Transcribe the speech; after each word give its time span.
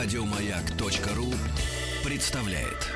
Радиомаяк.ру 0.00 1.34
представляет. 2.04 2.86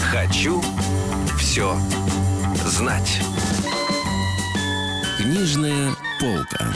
Хочу 0.00 0.62
все 1.36 1.76
знать. 2.64 3.20
Книжная 5.18 5.94
полка. 6.18 6.72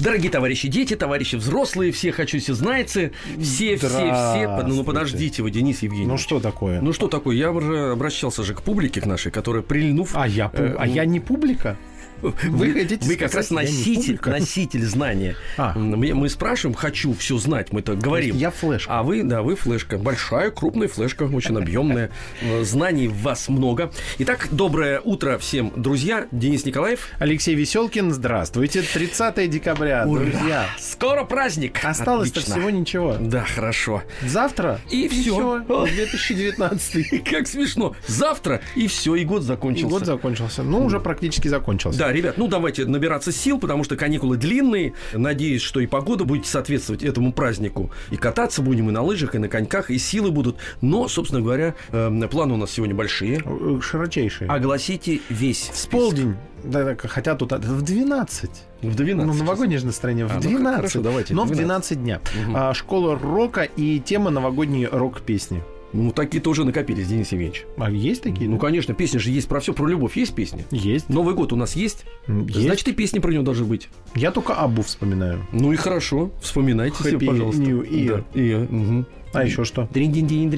Дорогие 0.00 0.30
товарищи 0.30 0.68
дети, 0.68 0.94
товарищи 0.94 1.34
взрослые, 1.36 1.90
все 1.90 2.12
хочу 2.12 2.38
все 2.38 2.54
знайцы, 2.54 3.12
все, 3.40 3.76
все, 3.76 3.88
все. 3.88 4.62
Ну, 4.66 4.76
ну 4.76 4.84
подождите 4.84 5.42
вы, 5.42 5.50
Денис 5.50 5.82
Евгеньевич. 5.82 6.08
Ну 6.08 6.18
что 6.18 6.38
такое? 6.40 6.80
Ну 6.80 6.92
что 6.92 7.08
такое? 7.08 7.34
Я 7.34 7.50
уже 7.50 7.90
обращался 7.92 8.44
же 8.44 8.54
к 8.54 8.62
публике, 8.62 9.00
к 9.00 9.06
нашей, 9.06 9.32
которая 9.32 9.62
прильнув... 9.62 10.12
А 10.14 10.28
я, 10.28 10.46
пу- 10.46 10.58
Э, 10.72 10.76
а 10.78 10.86
я 10.86 11.04
не 11.04 11.18
публика? 11.18 11.76
Вы, 12.22 12.72
хотите 12.72 13.06
вы 13.06 13.16
как 13.16 13.34
раз 13.34 13.50
носитель, 13.50 14.18
носитель 14.24 14.84
знания. 14.84 15.36
А. 15.56 15.72
Мы, 15.78 16.28
спрашиваем, 16.28 16.74
хочу 16.74 17.12
все 17.14 17.38
знать, 17.38 17.72
мы 17.72 17.82
так 17.82 17.98
говорим. 17.98 18.36
Я 18.36 18.50
флешка. 18.50 18.98
А 18.98 19.02
вы, 19.02 19.22
да, 19.22 19.42
вы 19.42 19.56
флешка. 19.56 19.98
Большая, 19.98 20.50
крупная 20.50 20.88
флешка, 20.88 21.24
очень 21.24 21.56
объемная. 21.56 22.10
Э, 22.42 22.64
Знаний 22.64 23.08
в 23.08 23.22
вас 23.22 23.48
много. 23.48 23.92
Итак, 24.18 24.48
доброе 24.50 25.00
утро 25.00 25.38
всем, 25.38 25.72
друзья. 25.76 26.26
Денис 26.32 26.64
Николаев. 26.64 27.08
Алексей 27.18 27.54
Веселкин, 27.54 28.12
здравствуйте. 28.12 28.82
30 28.82 29.48
декабря, 29.50 30.04
друзья. 30.04 30.66
Скоро 30.78 31.24
праздник. 31.24 31.78
Осталось-то 31.84 32.40
всего 32.40 32.70
ничего. 32.70 33.16
Да, 33.20 33.44
хорошо. 33.44 34.02
Завтра 34.22 34.80
И 34.90 35.08
всё. 35.08 35.62
всё. 35.64 35.86
2019 35.86 37.24
Как 37.30 37.46
смешно. 37.46 37.94
Завтра 38.06 38.60
и 38.74 38.86
все, 38.86 39.14
и 39.14 39.24
год 39.24 39.42
И 39.42 39.44
закончился. 39.46 39.88
год 39.88 40.06
закончился. 40.06 40.62
Ну, 40.62 40.84
уже 40.84 41.00
практически 41.00 41.48
закончился. 41.48 41.98
Да, 41.98 42.07
ребят, 42.12 42.38
ну 42.38 42.48
давайте 42.48 42.84
набираться 42.84 43.32
сил, 43.32 43.58
потому 43.58 43.84
что 43.84 43.96
каникулы 43.96 44.36
длинные. 44.36 44.94
Надеюсь, 45.12 45.62
что 45.62 45.80
и 45.80 45.86
погода 45.86 46.24
будет 46.24 46.46
соответствовать 46.46 47.02
этому 47.02 47.32
празднику. 47.32 47.90
И 48.10 48.16
кататься 48.16 48.62
будем 48.62 48.88
и 48.88 48.92
на 48.92 49.02
лыжах, 49.02 49.34
и 49.34 49.38
на 49.38 49.48
коньках, 49.48 49.90
и 49.90 49.98
силы 49.98 50.30
будут. 50.30 50.56
Но, 50.80 51.08
собственно 51.08 51.40
говоря, 51.40 51.74
э, 51.90 52.28
планы 52.30 52.54
у 52.54 52.56
нас 52.56 52.70
сегодня 52.70 52.94
большие. 52.94 53.42
Э, 53.44 53.80
Широчайшие. 53.82 54.48
Огласите 54.48 55.20
весь. 55.28 55.70
В 55.72 55.88
полдень. 55.88 56.36
Да, 56.64 56.96
хотя 56.96 57.34
тут 57.34 57.52
а, 57.52 57.58
в 57.58 57.82
12. 57.82 58.50
В 58.82 58.94
12. 58.94 59.26
Ну, 59.26 59.34
новогоднее 59.34 59.78
же 59.78 59.86
настроение 59.86 60.26
в 60.26 60.30
А, 60.32 60.34
ну, 60.34 60.40
12. 60.40 60.76
хорошо, 60.76 61.00
давайте, 61.00 61.34
Но 61.34 61.44
в 61.44 61.50
12. 61.50 61.66
12 61.98 62.02
дня. 62.02 62.20
Мгм. 62.46 62.56
А, 62.56 62.74
школа 62.74 63.18
рока 63.18 63.62
и 63.62 64.00
тема 64.00 64.30
новогодние 64.30 64.88
рок-песни. 64.88 65.62
Ну, 65.92 66.10
такие 66.12 66.42
тоже 66.42 66.64
накопились, 66.64 67.08
Денис 67.08 67.32
Евгеньевич. 67.32 67.64
А 67.78 67.90
есть 67.90 68.22
такие? 68.22 68.48
Ну, 68.48 68.58
конечно, 68.58 68.94
песни 68.94 69.18
же 69.18 69.30
есть 69.30 69.48
про 69.48 69.60
все, 69.60 69.72
про 69.72 69.86
любовь 69.86 70.16
есть 70.16 70.34
песни. 70.34 70.64
Есть. 70.70 71.08
Новый 71.08 71.34
год 71.34 71.52
у 71.52 71.56
нас 71.56 71.76
есть, 71.76 72.04
есть. 72.26 72.60
значит, 72.60 72.88
и 72.88 72.92
песни 72.92 73.18
про 73.18 73.30
него 73.32 73.42
должны 73.42 73.64
быть. 73.64 73.88
Я 74.14 74.30
только 74.30 74.54
Абу 74.54 74.82
вспоминаю. 74.82 75.46
Ну 75.52 75.72
и 75.72 75.76
хорошо, 75.76 76.30
вспоминайте 76.40 76.96
Happy 77.02 77.26
пожалуйста. 77.26 77.62
New 77.62 77.82
Year. 77.82 78.24
Да, 78.34 78.40
Year, 78.40 78.72
мгм. 78.72 79.06
А 79.32 79.44
еще 79.44 79.64
что? 79.64 79.88
Дрин-дин-дин, 79.92 80.50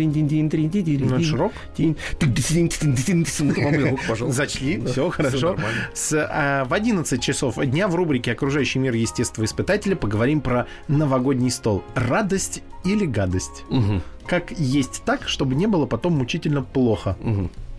Ну. 3.50 3.98
Ну. 4.20 4.30
Зачли, 4.30 4.76
Да, 4.76 4.90
все 4.90 5.10
хорошо. 5.10 5.56
С, 5.92 6.12
а, 6.16 6.64
в 6.64 6.72
11 6.72 7.20
часов 7.20 7.56
дня 7.64 7.88
в 7.88 7.94
рубрике 7.94 8.32
«Окружающий 8.32 8.78
мир 8.78 8.94
естествоиспытателя» 8.94 9.96
поговорим 9.96 10.40
про 10.40 10.66
новогодний 10.88 11.50
стол. 11.50 11.82
Радость 11.94 12.62
или 12.84 13.04
гадость? 13.06 13.64
Мгм, 13.70 14.02
Как 14.30 14.52
есть 14.52 15.02
так, 15.04 15.26
чтобы 15.26 15.56
не 15.56 15.66
было 15.66 15.86
потом 15.86 16.12
мучительно 16.12 16.62
плохо. 16.62 17.16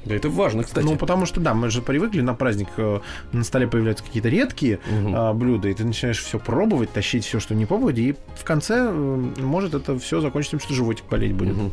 Да, 0.03 0.15
это 0.15 0.29
важно, 0.29 0.63
кстати. 0.63 0.83
Ну, 0.83 0.97
потому 0.97 1.25
что, 1.25 1.39
да, 1.39 1.53
мы 1.53 1.69
же 1.69 1.81
привыкли 1.81 2.21
на 2.21 2.33
праздник, 2.33 2.67
э, 2.75 2.99
на 3.31 3.43
столе 3.43 3.67
появляются 3.67 4.03
какие-то 4.03 4.29
редкие 4.29 4.79
Мгм. 4.89 5.13
а, 5.15 5.33
блюда, 5.33 5.69
и 5.69 5.73
ты 5.75 5.85
начинаешь 5.85 6.19
все 6.19 6.39
пробовать, 6.39 6.91
тащить 6.91 7.23
все, 7.23 7.39
что 7.39 7.53
не 7.53 7.67
пробовать, 7.67 7.99
и 7.99 8.15
в 8.35 8.43
конце 8.43 8.87
э, 8.89 9.31
может 9.37 9.75
это 9.75 9.97
все 9.99 10.19
закончиться 10.19 10.57
тем, 10.57 10.59
что 10.59 10.73
животик 10.73 11.05
болеть 11.09 11.33
будет. 11.33 11.55
Мгм. 11.55 11.71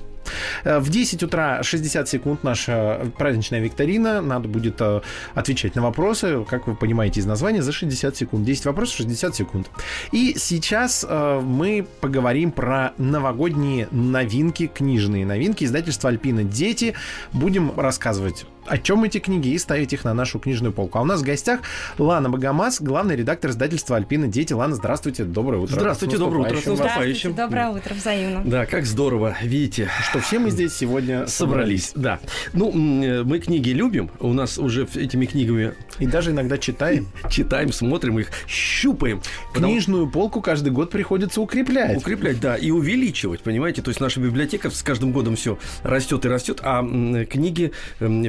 Э, 0.64 0.78
В 0.78 0.88
10 0.90 1.22
утра 1.22 1.62
60 1.62 2.08
секунд 2.08 2.44
наша 2.44 3.06
праздничная 3.16 3.60
викторина. 3.60 4.20
Надо 4.20 4.48
будет 4.48 4.80
э, 4.80 5.00
отвечать 5.34 5.74
на 5.74 5.82
вопросы, 5.82 6.44
как 6.48 6.66
вы 6.66 6.74
понимаете 6.74 7.20
из 7.20 7.26
названия, 7.26 7.62
за 7.62 7.72
60 7.72 8.16
секунд. 8.16 8.44
10 8.44 8.66
вопросов, 8.66 8.96
60 8.96 9.34
секунд. 9.34 9.70
И 10.12 10.34
сейчас 10.36 11.04
э, 11.08 11.40
мы 11.42 11.86
поговорим 12.00 12.52
про 12.52 12.92
новогодние 12.98 13.88
новинки, 13.90 14.66
книжные 14.66 15.26
новинки 15.26 15.64
издательства 15.64 16.10
«Альпина. 16.10 16.44
Дети». 16.44 16.94
Будем 17.32 17.78
рассказывать 17.78 18.46
о 18.68 18.78
чем 18.78 19.04
эти 19.04 19.18
книги 19.18 19.48
и 19.48 19.58
ставить 19.58 19.92
их 19.92 20.04
на 20.04 20.14
нашу 20.14 20.38
книжную 20.38 20.72
полку. 20.72 20.98
А 20.98 21.02
у 21.02 21.04
нас 21.04 21.20
в 21.20 21.24
гостях 21.24 21.60
Лана 21.98 22.28
Богомаз, 22.30 22.80
главный 22.80 23.16
редактор 23.16 23.50
издательства 23.50 23.96
«Альпина. 23.96 24.28
Дети». 24.28 24.52
Лана, 24.52 24.74
здравствуйте, 24.74 25.24
доброе 25.24 25.58
утро. 25.58 25.74
Здравствуйте, 25.74 26.16
С 26.16 26.18
доброе 26.20 26.40
утро, 26.46 26.56
с 26.60 26.66
наступающим. 26.66 27.32
Здравствуйте, 27.32 27.36
доброе 27.42 27.68
утро, 27.70 27.94
взаимно. 27.94 28.42
Да, 28.44 28.66
как 28.66 28.86
здорово, 28.86 29.36
видите, 29.42 29.88
Что 30.10 30.20
все 30.20 30.38
мы 30.38 30.50
здесь 30.50 30.74
сегодня 30.74 31.26
собрались. 31.26 31.92
Да. 31.94 32.20
Ну, 32.52 32.70
э, 33.02 33.22
мы 33.24 33.38
книги 33.38 33.70
любим, 33.70 34.10
у 34.20 34.32
нас 34.32 34.58
уже 34.58 34.86
этими 34.94 35.26
книгами 35.26 35.74
И 35.98 36.06
даже 36.06 36.30
иногда 36.30 36.58
читаем. 36.58 37.08
читаем, 37.30 37.72
смотрим 37.72 38.18
их, 38.18 38.30
щупаем. 38.46 39.20
Потому- 39.52 39.72
Книжную 39.72 40.08
полку 40.10 40.40
каждый 40.40 40.70
год 40.72 40.90
приходится 40.90 41.40
укреплять. 41.40 41.96
Укреплять, 41.96 42.40
да, 42.40 42.56
и 42.56 42.70
увеличивать, 42.70 43.40
понимаете? 43.40 43.82
То 43.82 43.90
есть 43.90 44.00
наша 44.00 44.20
библиотека 44.20 44.70
с 44.70 44.82
каждым 44.82 45.12
годом 45.12 45.36
все 45.36 45.58
растет 45.82 46.24
и 46.24 46.28
растет, 46.28 46.60
а 46.62 46.80
м, 46.80 47.26
книги 47.26 47.72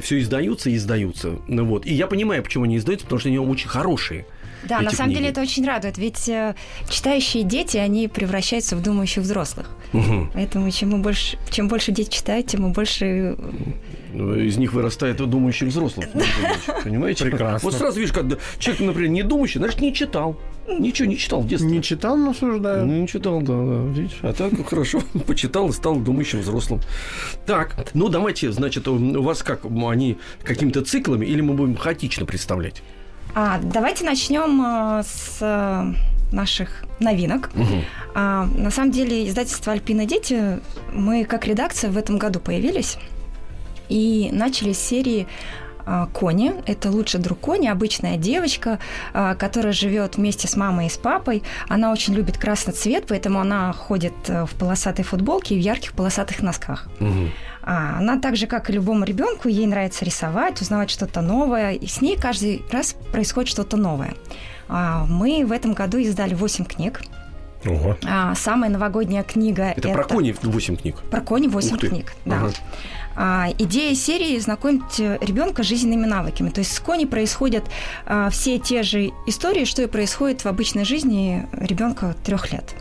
все 0.01 0.19
издаются 0.29 0.69
и 0.69 0.75
издаются. 0.75 1.40
Ну 1.47 1.66
вот. 1.66 1.85
И 1.85 1.94
я 1.94 2.07
понимаю, 2.07 2.44
почему 2.44 2.66
они 2.66 2.78
издаются, 2.78 3.06
потому 3.06 3.19
что 3.19 3.29
они 3.29 3.40
очень 3.40 3.67
хорошие. 3.67 4.25
Да, 4.63 4.81
на 4.81 4.91
самом 4.91 5.12
книги. 5.12 5.19
деле 5.19 5.31
это 5.31 5.41
очень 5.41 5.66
радует, 5.66 5.97
ведь 5.97 6.28
э, 6.28 6.53
читающие 6.90 7.44
дети, 7.44 7.78
они 7.78 8.09
превращаются 8.09 8.75
в 8.75 8.81
думающих 8.84 9.23
взрослых. 9.23 9.69
Мгм. 9.94 10.31
Поэтому 10.34 10.69
чем, 10.69 11.01
больше, 11.01 11.38
чем 11.50 11.69
больше 11.69 11.94
дети 11.94 12.09
читают, 12.09 12.47
тем 12.47 12.72
больше... 12.73 13.38
Ну, 14.12 14.35
Из 14.35 14.57
них 14.57 14.73
вырастает 14.73 15.18
думающих 15.18 15.69
взрослых. 15.69 16.07
Понимаете? 16.84 17.23
Прекрасно. 17.23 17.69
Вот 17.69 17.78
сразу 17.78 18.00
видишь, 18.00 18.13
когда 18.13 18.38
человек, 18.57 18.81
например, 18.85 19.12
не 19.12 19.23
думающий, 19.23 19.59
значит, 19.59 19.79
не 19.79 19.94
читал. 19.94 20.38
Ничего 20.78 21.07
не 21.07 21.18
читал 21.18 21.41
в 21.41 21.47
детстве. 21.47 21.69
Не 21.69 21.81
читал, 21.81 22.18
но 22.18 22.31
осуждаю. 22.31 22.85
Ну, 22.85 23.02
не 23.02 23.07
читал, 23.07 23.41
да, 23.41 23.53
да, 23.53 24.00
видишь. 24.00 24.19
А 24.22 24.34
так 24.34 24.53
хорошо, 24.68 25.02
почитал 25.28 25.69
и 25.69 25.72
стал 25.72 25.96
думающим 25.97 26.40
взрослым. 26.40 26.81
Так, 27.46 27.75
ну 27.94 28.09
давайте, 28.09 28.52
значит, 28.52 28.88
у 28.88 29.22
вас 29.22 29.44
как, 29.44 29.66
они 29.66 30.18
какими-то 30.44 30.84
циклами 30.84 31.25
или 31.25 31.41
мы 31.41 31.53
будем 31.53 31.75
хаотично 31.75 32.25
представлять? 32.25 32.81
А, 33.35 33.59
давайте 33.62 34.06
начнем 34.06 34.62
э, 34.62 35.03
с 35.03 35.38
э, 35.41 35.94
наших 36.34 36.84
новинок. 37.00 37.51
А, 38.16 38.46
на 38.46 38.72
самом 38.72 38.91
деле 38.91 39.28
издательство 39.28 39.74
«Альпина 39.74 40.06
Дети» 40.06 40.59
мы 40.94 41.25
как 41.25 41.46
редакция 41.46 41.91
в 41.91 41.97
этом 41.97 42.18
году 42.18 42.40
появились 42.40 42.97
и 43.88 44.30
начали 44.31 44.74
с 44.74 44.80
серии 44.80 45.28
Кони. 46.13 46.53
Это 46.66 46.91
лучший 46.91 47.19
друг 47.19 47.39
Кони, 47.39 47.67
обычная 47.67 48.17
девочка, 48.17 48.79
а, 49.13 49.35
которая 49.35 49.73
живет 49.73 50.17
вместе 50.17 50.47
с 50.47 50.55
мамой 50.55 50.88
и 50.88 50.89
с 50.89 50.97
папой. 50.97 51.44
Она 51.67 51.91
очень 51.91 52.13
любит 52.13 52.38
красный 52.38 52.73
цвет, 52.73 53.05
поэтому 53.07 53.39
она 53.39 53.73
ходит 53.73 54.13
э, 54.27 54.45
в 54.45 54.51
полосатой 54.51 55.03
футболке 55.05 55.55
и 55.55 55.57
в 55.57 55.61
ярких 55.61 55.94
полосатых 55.94 56.41
носках. 56.41 56.88
А, 57.61 57.97
она 58.00 58.19
так 58.19 58.35
же, 58.35 58.47
как 58.47 58.69
и 58.69 58.73
любому 58.73 59.03
ребенку, 59.03 59.47
ей 59.47 59.67
нравится 59.67 60.05
рисовать, 60.05 60.61
узнавать 60.61 60.89
что-то 60.89 61.22
новое, 61.22 61.73
и 61.73 61.88
с 61.88 62.01
ней 62.01 62.17
каждый 62.17 62.63
раз 62.71 62.95
происходит 63.11 63.50
что-то 63.50 63.77
новое. 63.77 64.13
А, 64.67 65.06
мы 65.07 65.44
в 65.45 65.51
этом 65.51 65.73
году 65.73 65.97
издали 65.97 66.33
8 66.33 66.66
книг. 66.66 67.01
Ого. 67.66 67.97
А, 68.07 68.33
самая 68.35 68.69
новогодняя 68.69 69.24
книга 69.24 69.74
Это, 69.75 69.89
про 69.89 70.03
кони 70.03 70.33
8 70.42 70.77
книг. 70.77 70.95
Про 71.12 71.21
кони 71.21 71.47
8 71.47 71.74
Ух 71.74 71.80
ты. 71.80 71.89
книг, 71.89 72.13
да. 72.25 72.38
Ага. 72.38 72.53
А, 73.21 73.48
идея 73.57 73.94
серии 73.95 74.39
знакомить 74.39 74.98
ребенка 74.98 75.62
с 75.62 75.66
жизненными 75.66 76.06
навыками. 76.06 76.51
То 76.51 76.60
есть 76.60 76.71
с 76.71 76.80
кони 76.80 77.04
происходят 77.04 77.66
а, 78.06 78.30
все 78.30 78.60
те 78.60 78.81
же 78.81 79.12
истории, 79.27 79.66
что 79.66 79.81
и 79.81 79.88
происходит 79.88 80.45
в 80.45 80.48
обычной 80.48 80.86
жизни 80.86 81.45
ребенка 81.51 82.16
трех 82.24 82.54
лет. 82.54 82.75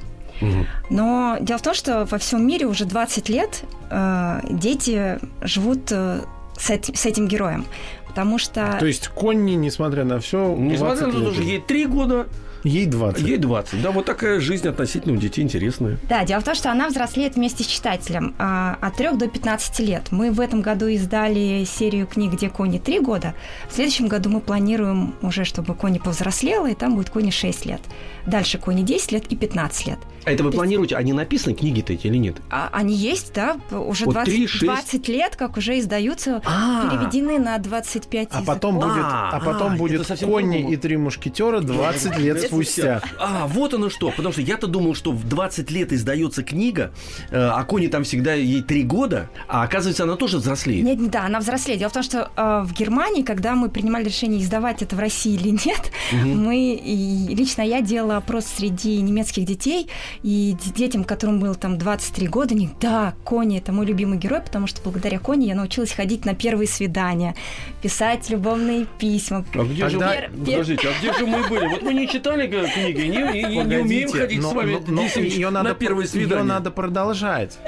Но 0.90 1.36
дело 1.40 1.58
в 1.58 1.62
том, 1.62 1.74
что 1.74 2.04
во 2.04 2.18
всем 2.18 2.46
мире 2.46 2.66
уже 2.66 2.84
20 2.84 3.28
лет 3.28 3.64
э, 3.90 4.40
дети 4.48 5.18
живут 5.42 5.90
э, 5.90 6.20
с, 6.56 6.70
эти- 6.70 6.94
с 6.94 7.06
этим 7.06 7.26
героем. 7.26 7.64
Потому 8.06 8.38
что... 8.38 8.76
То 8.78 8.86
есть 8.86 9.08
Конни, 9.08 9.54
несмотря 9.54 10.04
на 10.04 10.20
все, 10.20 10.54
Несмотря 10.56 11.08
на 11.08 11.12
то, 11.12 11.32
что 11.32 11.42
ей 11.42 11.60
3 11.60 11.86
года, 11.86 12.28
Ей 12.64 12.86
20. 12.86 13.22
Ей 13.22 13.36
20. 13.38 13.82
Да, 13.82 13.90
вот 13.90 14.04
такая 14.06 14.40
жизнь 14.40 14.66
относительно 14.68 15.14
у 15.14 15.16
детей 15.16 15.42
интересная. 15.42 15.98
Да, 16.08 16.24
дело 16.24 16.40
в 16.40 16.44
том, 16.44 16.54
что 16.54 16.70
она 16.70 16.88
взрослеет 16.88 17.36
вместе 17.36 17.62
с 17.64 17.66
читателем 17.66 18.34
а, 18.38 18.76
от 18.80 18.96
3 18.96 19.12
до 19.16 19.28
15 19.28 19.78
лет. 19.80 20.08
Мы 20.10 20.30
в 20.32 20.40
этом 20.40 20.60
году 20.62 20.86
издали 20.88 21.64
серию 21.64 22.06
книг, 22.06 22.32
где 22.32 22.48
Кони 22.48 22.78
3 22.78 23.00
года. 23.00 23.34
В 23.68 23.74
следующем 23.74 24.08
году 24.08 24.28
мы 24.30 24.40
планируем 24.40 25.14
уже, 25.22 25.44
чтобы 25.44 25.74
Кони 25.74 25.98
повзрослела, 25.98 26.66
и 26.68 26.74
там 26.74 26.96
будет 26.96 27.10
Кони 27.10 27.30
6 27.30 27.66
лет. 27.66 27.80
Дальше 28.26 28.58
Кони 28.58 28.82
10 28.82 29.12
лет 29.12 29.26
и 29.30 29.36
15 29.36 29.86
лет. 29.86 29.98
А 30.24 30.32
это 30.32 30.42
вы 30.42 30.48
есть- 30.48 30.56
планируете, 30.58 30.96
они 30.96 31.12
написаны 31.12 31.54
книги-то 31.54 31.92
эти 31.94 32.06
или 32.08 32.16
нет? 32.18 32.36
А 32.50 32.68
они 32.72 32.94
есть, 32.94 33.32
да, 33.32 33.56
уже 33.70 34.04
Вот 34.04 34.12
20, 34.14 34.34
три, 34.34 34.46
шесть. 34.46 34.64
20 34.64 35.08
лет, 35.08 35.36
как 35.36 35.56
уже 35.56 35.78
издаются, 35.78 36.42
А. 36.44 36.86
переведены 36.90 37.38
на 37.38 37.56
25 37.58 38.28
А 38.32 38.38
языков. 38.38 38.46
потом 38.46 38.74
будет, 38.74 39.04
А, 39.04 39.30
а 39.32 39.40
потом 39.40 39.72
а, 39.74 39.76
будет 39.76 40.06
по-другому. 40.06 40.70
и 40.70 40.76
три 40.76 40.96
мушкетера 40.98 41.60
20 41.60 42.18
лет 42.18 42.47
спустя. 42.48 43.00
А, 43.18 43.46
вот 43.46 43.74
оно 43.74 43.90
что. 43.90 44.10
Потому 44.10 44.32
что 44.32 44.42
я-то 44.42 44.66
думал, 44.66 44.94
что 44.94 45.12
в 45.12 45.28
20 45.28 45.70
лет 45.70 45.92
издается 45.92 46.42
книга, 46.42 46.92
э, 47.30 47.36
а 47.38 47.62
Кони 47.64 47.86
там 47.88 48.04
всегда 48.04 48.34
ей 48.34 48.62
3 48.62 48.82
года, 48.84 49.30
а 49.48 49.62
оказывается, 49.62 50.04
она 50.04 50.16
тоже 50.16 50.38
взрослеет. 50.38 50.84
Нет, 50.84 51.10
да, 51.10 51.24
она 51.26 51.40
взрослеет. 51.40 51.78
Дело 51.80 51.90
в 51.90 51.94
том, 51.94 52.02
что 52.02 52.30
э, 52.36 52.62
в 52.64 52.72
Германии, 52.72 53.22
когда 53.22 53.54
мы 53.54 53.68
принимали 53.68 54.04
решение, 54.04 54.40
издавать 54.42 54.82
это 54.82 54.96
в 54.96 54.98
России 54.98 55.34
или 55.34 55.50
нет, 55.50 55.92
мы, 56.12 56.74
и 56.74 57.34
лично 57.34 57.62
я 57.62 57.80
делала 57.80 58.16
опрос 58.16 58.46
среди 58.46 59.00
немецких 59.00 59.44
детей, 59.44 59.88
и 60.22 60.56
детям, 60.76 61.04
которым 61.04 61.40
было 61.40 61.54
там 61.54 61.78
23 61.78 62.26
года, 62.28 62.54
они, 62.54 62.70
да, 62.80 63.14
Кони– 63.24 63.58
это 63.58 63.72
мой 63.72 63.86
любимый 63.86 64.18
герой, 64.18 64.40
потому 64.40 64.66
что 64.66 64.80
благодаря 64.82 65.18
Кони 65.18 65.46
я 65.46 65.54
научилась 65.54 65.92
ходить 65.92 66.24
на 66.24 66.34
первые 66.34 66.68
свидания, 66.68 67.34
писать 67.82 68.30
любовные 68.30 68.86
письма. 68.98 69.44
А 69.54 69.64
где 69.64 69.88
Тогда- 69.88 70.14
же 70.14 70.28
вы- 70.32 70.44
Подождите, 70.46 70.88
а 70.88 70.98
где 70.98 71.12
же 71.12 71.26
мы 71.26 71.48
были? 71.48 71.66
Вот 71.66 71.82
мы 71.82 71.94
не 71.94 72.08
читали 72.08 72.37
э, 72.46 72.66
книги, 72.72 73.00
не, 73.02 73.16
не- 73.22 73.42
не- 73.56 73.64
не 73.64 73.76
умеем 73.78 74.10
ходить 74.10 74.40
но- 74.42 74.50
с 74.50 74.54
вами 74.54 74.78
но- 74.86 74.94
но 74.94 75.02
Ильич, 75.06 75.34
её 75.34 75.50
на 75.50 75.74
первое 75.74 76.06
свидание. 76.06 76.38
Ее 76.38 76.44
надо 76.44 76.70
продолжать. 76.70 77.58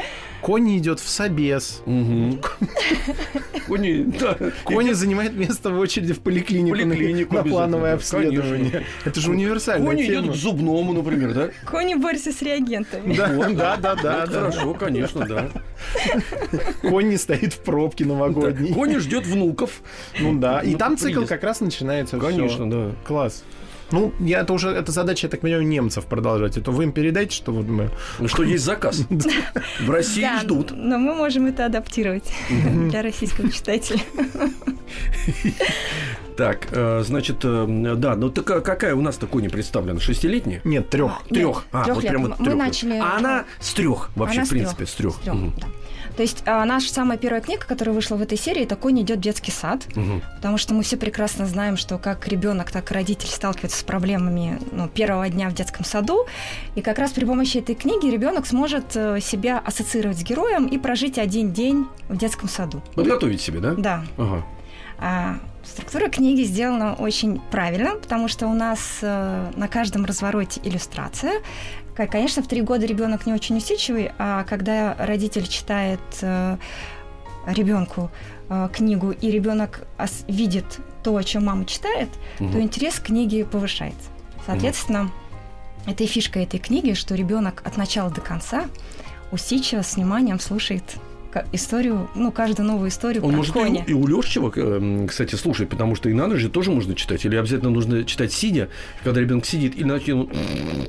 Конни 0.43 0.79
идет 0.79 1.01
в 1.01 1.09
собес. 1.09 1.83
Мгм. 1.85 2.41
Кони, 3.67 4.05
да. 4.19 4.37
Конни 4.65 4.93
занимает 4.93 5.35
место 5.35 5.69
в 5.71 5.79
очереди 5.79 6.15
в 6.15 6.21
поликлинику, 6.21 6.77
на- 6.77 6.83
Поликлинику 6.83 7.35
на, 7.35 7.43
плановое 7.45 7.93
обязательно, 7.95 8.29
обследование. 8.31 8.71
конечно. 8.71 8.89
Это 9.05 9.21
же 9.21 9.31
универсальная 9.31 9.87
Кони 9.87 10.07
тема. 10.07 10.23
идет 10.25 10.33
к 10.33 10.37
зубному, 10.37 10.93
например, 10.95 11.35
да? 11.35 11.51
Кони 11.71 11.95
борется 11.95 12.33
с 12.33 12.41
реагентами. 12.43 13.15
Да, 13.15 13.29
да, 13.29 13.77
да, 13.77 13.95
да, 13.97 14.21
Вот 14.21 14.31
да. 14.31 14.41
Хорошо, 14.41 14.75
конечно, 14.75 15.27
да. 15.27 15.49
Конни 16.83 17.17
стоит 17.17 17.53
в 17.55 17.59
пробке 17.59 18.05
новогодней. 18.07 18.73
Кони 18.73 18.97
ждет 18.97 19.27
внуков. 19.27 19.83
Ну 20.19 20.39
да. 20.39 20.61
И 20.61 20.73
Ну, 20.73 20.79
там 20.79 20.97
приезд. 20.97 21.03
цикл 21.17 21.27
как 21.27 21.43
раз 21.45 21.61
начинается. 21.61 22.19
всё. 22.19 22.27
Конечно, 22.27 22.71
да. 22.71 22.93
Класс. 23.07 23.45
Ну, 23.93 24.13
я 24.21 24.41
это 24.41 24.53
уже, 24.53 24.69
это 24.71 24.93
задача, 24.93 25.27
я 25.27 25.31
так 25.31 25.41
понимаю, 25.41 25.67
немцев 25.67 26.05
продолжать. 26.07 26.57
Это 26.57 26.71
вы 26.71 26.85
им 26.85 26.93
передайте, 26.93 27.35
что 27.37 27.53
вот 27.53 27.67
мы... 27.67 27.91
Ну 28.19 28.29
что, 28.29 28.43
есть 28.43 28.65
заказ. 28.65 29.05
В 29.81 29.91
России 29.91 30.27
ждут. 30.43 30.71
но 30.71 30.99
мы 30.99 31.15
можем 31.15 31.47
это 31.47 31.67
адаптировать 31.67 32.33
для 32.89 33.03
российского 33.03 33.51
читателя. 33.51 34.01
Так, 36.37 36.69
э, 36.71 37.03
значит, 37.05 37.41
э, 37.45 37.95
да, 37.97 38.17
ну 38.17 38.31
так 38.31 38.51
а 38.51 38.61
какая 38.63 38.95
у 38.95 39.03
нас-то 39.03 39.27
Кони 39.27 39.49
представлена? 39.49 40.01
Шестилетняя? 40.01 40.63
Нет, 40.65 40.89
трех. 40.89 41.13
Трех. 41.29 41.65
А, 41.71 41.85
трёх 41.85 41.97
вот 41.97 42.07
прямо 42.07 42.29
лет. 42.39 42.57
начали- 42.57 42.99
А 42.99 43.19
она 43.19 43.45
с 43.59 43.75
трех 43.75 44.09
вообще, 44.17 44.45
в 44.45 44.49
принципе, 44.49 44.87
с 44.87 44.93
трех. 44.95 45.17
То 46.17 46.23
есть 46.23 46.43
а, 46.47 46.65
наша 46.65 46.93
самая 46.93 47.19
первая 47.19 47.41
книга, 47.41 47.65
которая 47.67 47.95
вышла 47.95 48.17
в 48.17 48.23
этой 48.23 48.39
серии, 48.39 48.63
это 48.63 48.77
«Конь 48.77 49.01
идет 49.03 49.21
детский 49.21 49.51
сад», 49.51 49.87
потому 50.37 50.59
что 50.59 50.75
мы 50.75 50.83
все 50.83 50.97
прекрасно 50.97 51.47
знаем, 51.47 51.77
что 51.77 51.99
как 51.99 52.27
ребенок, 52.29 52.71
так 52.71 52.91
и 52.91 52.95
родитель 52.95 53.29
сталкиваются 53.29 53.79
с 53.79 53.83
проблемами 53.83 54.59
ну, 54.73 54.89
первого 54.89 55.29
дня 55.29 55.49
в 55.49 55.55
детском 55.55 55.85
саду, 55.85 56.27
и 56.75 56.83
как 56.83 56.99
раз 56.99 57.13
при 57.13 57.25
помощи 57.25 57.59
этой 57.59 57.75
книги 57.75 58.07
ребенок 58.07 58.47
сможет 58.47 58.97
э, 58.97 59.21
себя 59.21 59.59
ассоциировать 59.59 60.19
с 60.19 60.23
героем 60.23 60.67
и 60.67 60.79
прожить 60.79 61.19
один 61.19 61.53
день 61.53 61.87
в 62.09 62.17
детском 62.17 62.49
саду. 62.49 62.83
Подготовить 62.95 63.41
себе, 63.41 63.61
да? 63.61 63.75
Да. 63.75 64.05
Ага. 64.17 64.45
А, 64.99 65.39
структура 65.65 66.09
книги 66.09 66.43
сделана 66.43 66.95
очень 66.95 67.41
правильно, 67.51 67.97
потому 67.97 68.29
что 68.29 68.47
у 68.47 68.55
нас 68.55 68.99
э, 69.01 69.51
на 69.57 69.69
каждом 69.69 70.05
развороте 70.05 70.61
иллюстрация. 70.63 71.41
Конечно, 72.09 72.43
в 72.43 72.49
три 72.49 72.63
года 72.63 72.87
ребенок 72.87 73.27
не 73.27 73.33
очень 73.33 73.57
усидчивый, 73.57 74.13
а 74.19 74.45
когда 74.45 74.95
родитель 74.99 75.47
читает 75.47 76.01
ребенку 77.47 78.11
книгу, 78.73 79.11
и 79.13 79.31
ребенок 79.31 79.87
видит 80.29 80.65
то, 81.03 81.17
о 81.17 81.25
чем 81.25 81.47
мама 81.47 81.65
читает, 81.65 82.09
Мгм. 82.39 82.53
то 82.53 82.61
интерес 82.61 82.99
к 83.01 83.05
книге 83.05 83.45
повышается. 83.45 84.09
Соответственно, 84.47 85.11
это 85.87 86.05
и 86.05 86.07
фишка 86.07 86.41
этой 86.41 86.59
книги, 86.59 86.93
что 86.93 87.15
ребенок 87.15 87.63
от 87.65 87.77
начала 87.77 88.11
до 88.11 88.21
конца 88.21 88.67
усидчиво, 89.33 89.83
с 89.83 89.97
вниманием 89.97 90.39
слушает 90.41 90.85
историю, 91.53 92.09
ну, 92.15 92.33
каждую 92.33 92.67
новую 92.67 92.89
историю 92.89 93.23
Он 93.25 93.31
про 93.31 93.37
может 93.39 93.57
и, 93.57 93.59
коня. 93.61 93.85
у- 93.87 93.91
и 93.91 93.93
у 93.93 94.07
Лёшчева, 94.07 94.53
э, 94.55 95.07
кстати, 95.09 95.35
слушать, 95.37 95.69
потому 95.69 95.95
что 95.95 96.09
и 96.09 96.13
на 96.13 96.27
ночь 96.27 96.41
же 96.41 96.49
тоже 96.49 96.71
можно 96.71 96.95
читать. 96.95 97.25
Или 97.25 97.37
обязательно 97.37 97.71
нужно 97.71 98.05
читать 98.05 98.33
сидя, 98.33 98.69
когда 99.05 99.21
ребенок 99.21 99.45
сидит, 99.47 99.75
или 99.77 99.85
иначе 99.85 100.15
он... 100.15 100.29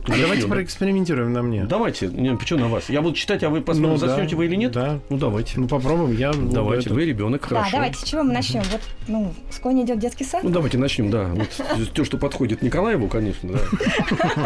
А 0.08 0.12
Давайте 0.20 0.44
Да. 0.44 0.50
проэкспериментируем 0.50 1.34
на 1.34 1.42
мне. 1.44 1.66
Давайте, 1.66 2.08
не, 2.08 2.36
почему 2.36 2.60
на 2.62 2.68
вас? 2.68 2.90
Я 2.90 3.02
буду 3.02 3.16
читать, 3.16 3.44
а 3.44 3.50
вы 3.50 3.62
посмотрим, 3.62 3.94
Ну 3.96 4.00
да, 4.00 4.08
заснете 4.08 4.36
вы 4.36 4.46
или 4.46 4.56
нет? 4.56 4.72
да. 4.72 5.00
Ну, 5.10 5.18
давайте. 5.18 5.60
Ну, 5.60 5.68
попробуем. 5.68 6.16
Я 6.18 6.32
давайте, 6.34 6.86
это- 6.88 6.94
вы 6.96 7.06
ребенок, 7.06 7.46
хорошо. 7.46 7.66
Да, 7.72 7.78
давайте, 7.78 8.00
с 8.00 8.04
чего 8.04 8.24
мы 8.24 8.34
начнем? 8.34 8.62
Вот, 8.72 8.82
ну, 9.08 9.34
с 9.52 9.60
коня 9.60 9.84
идет 9.84 10.00
детский 10.00 10.24
сад. 10.24 10.44
Ну, 10.44 10.50
давайте 10.50 10.78
начнем, 10.78 11.10
да. 11.12 11.30
Вот 11.34 11.92
то, 11.94 12.04
что 12.06 12.18
подходит 12.18 12.62
Николаеву, 12.62 13.08
конечно, 13.08 13.50
да. 13.54 13.60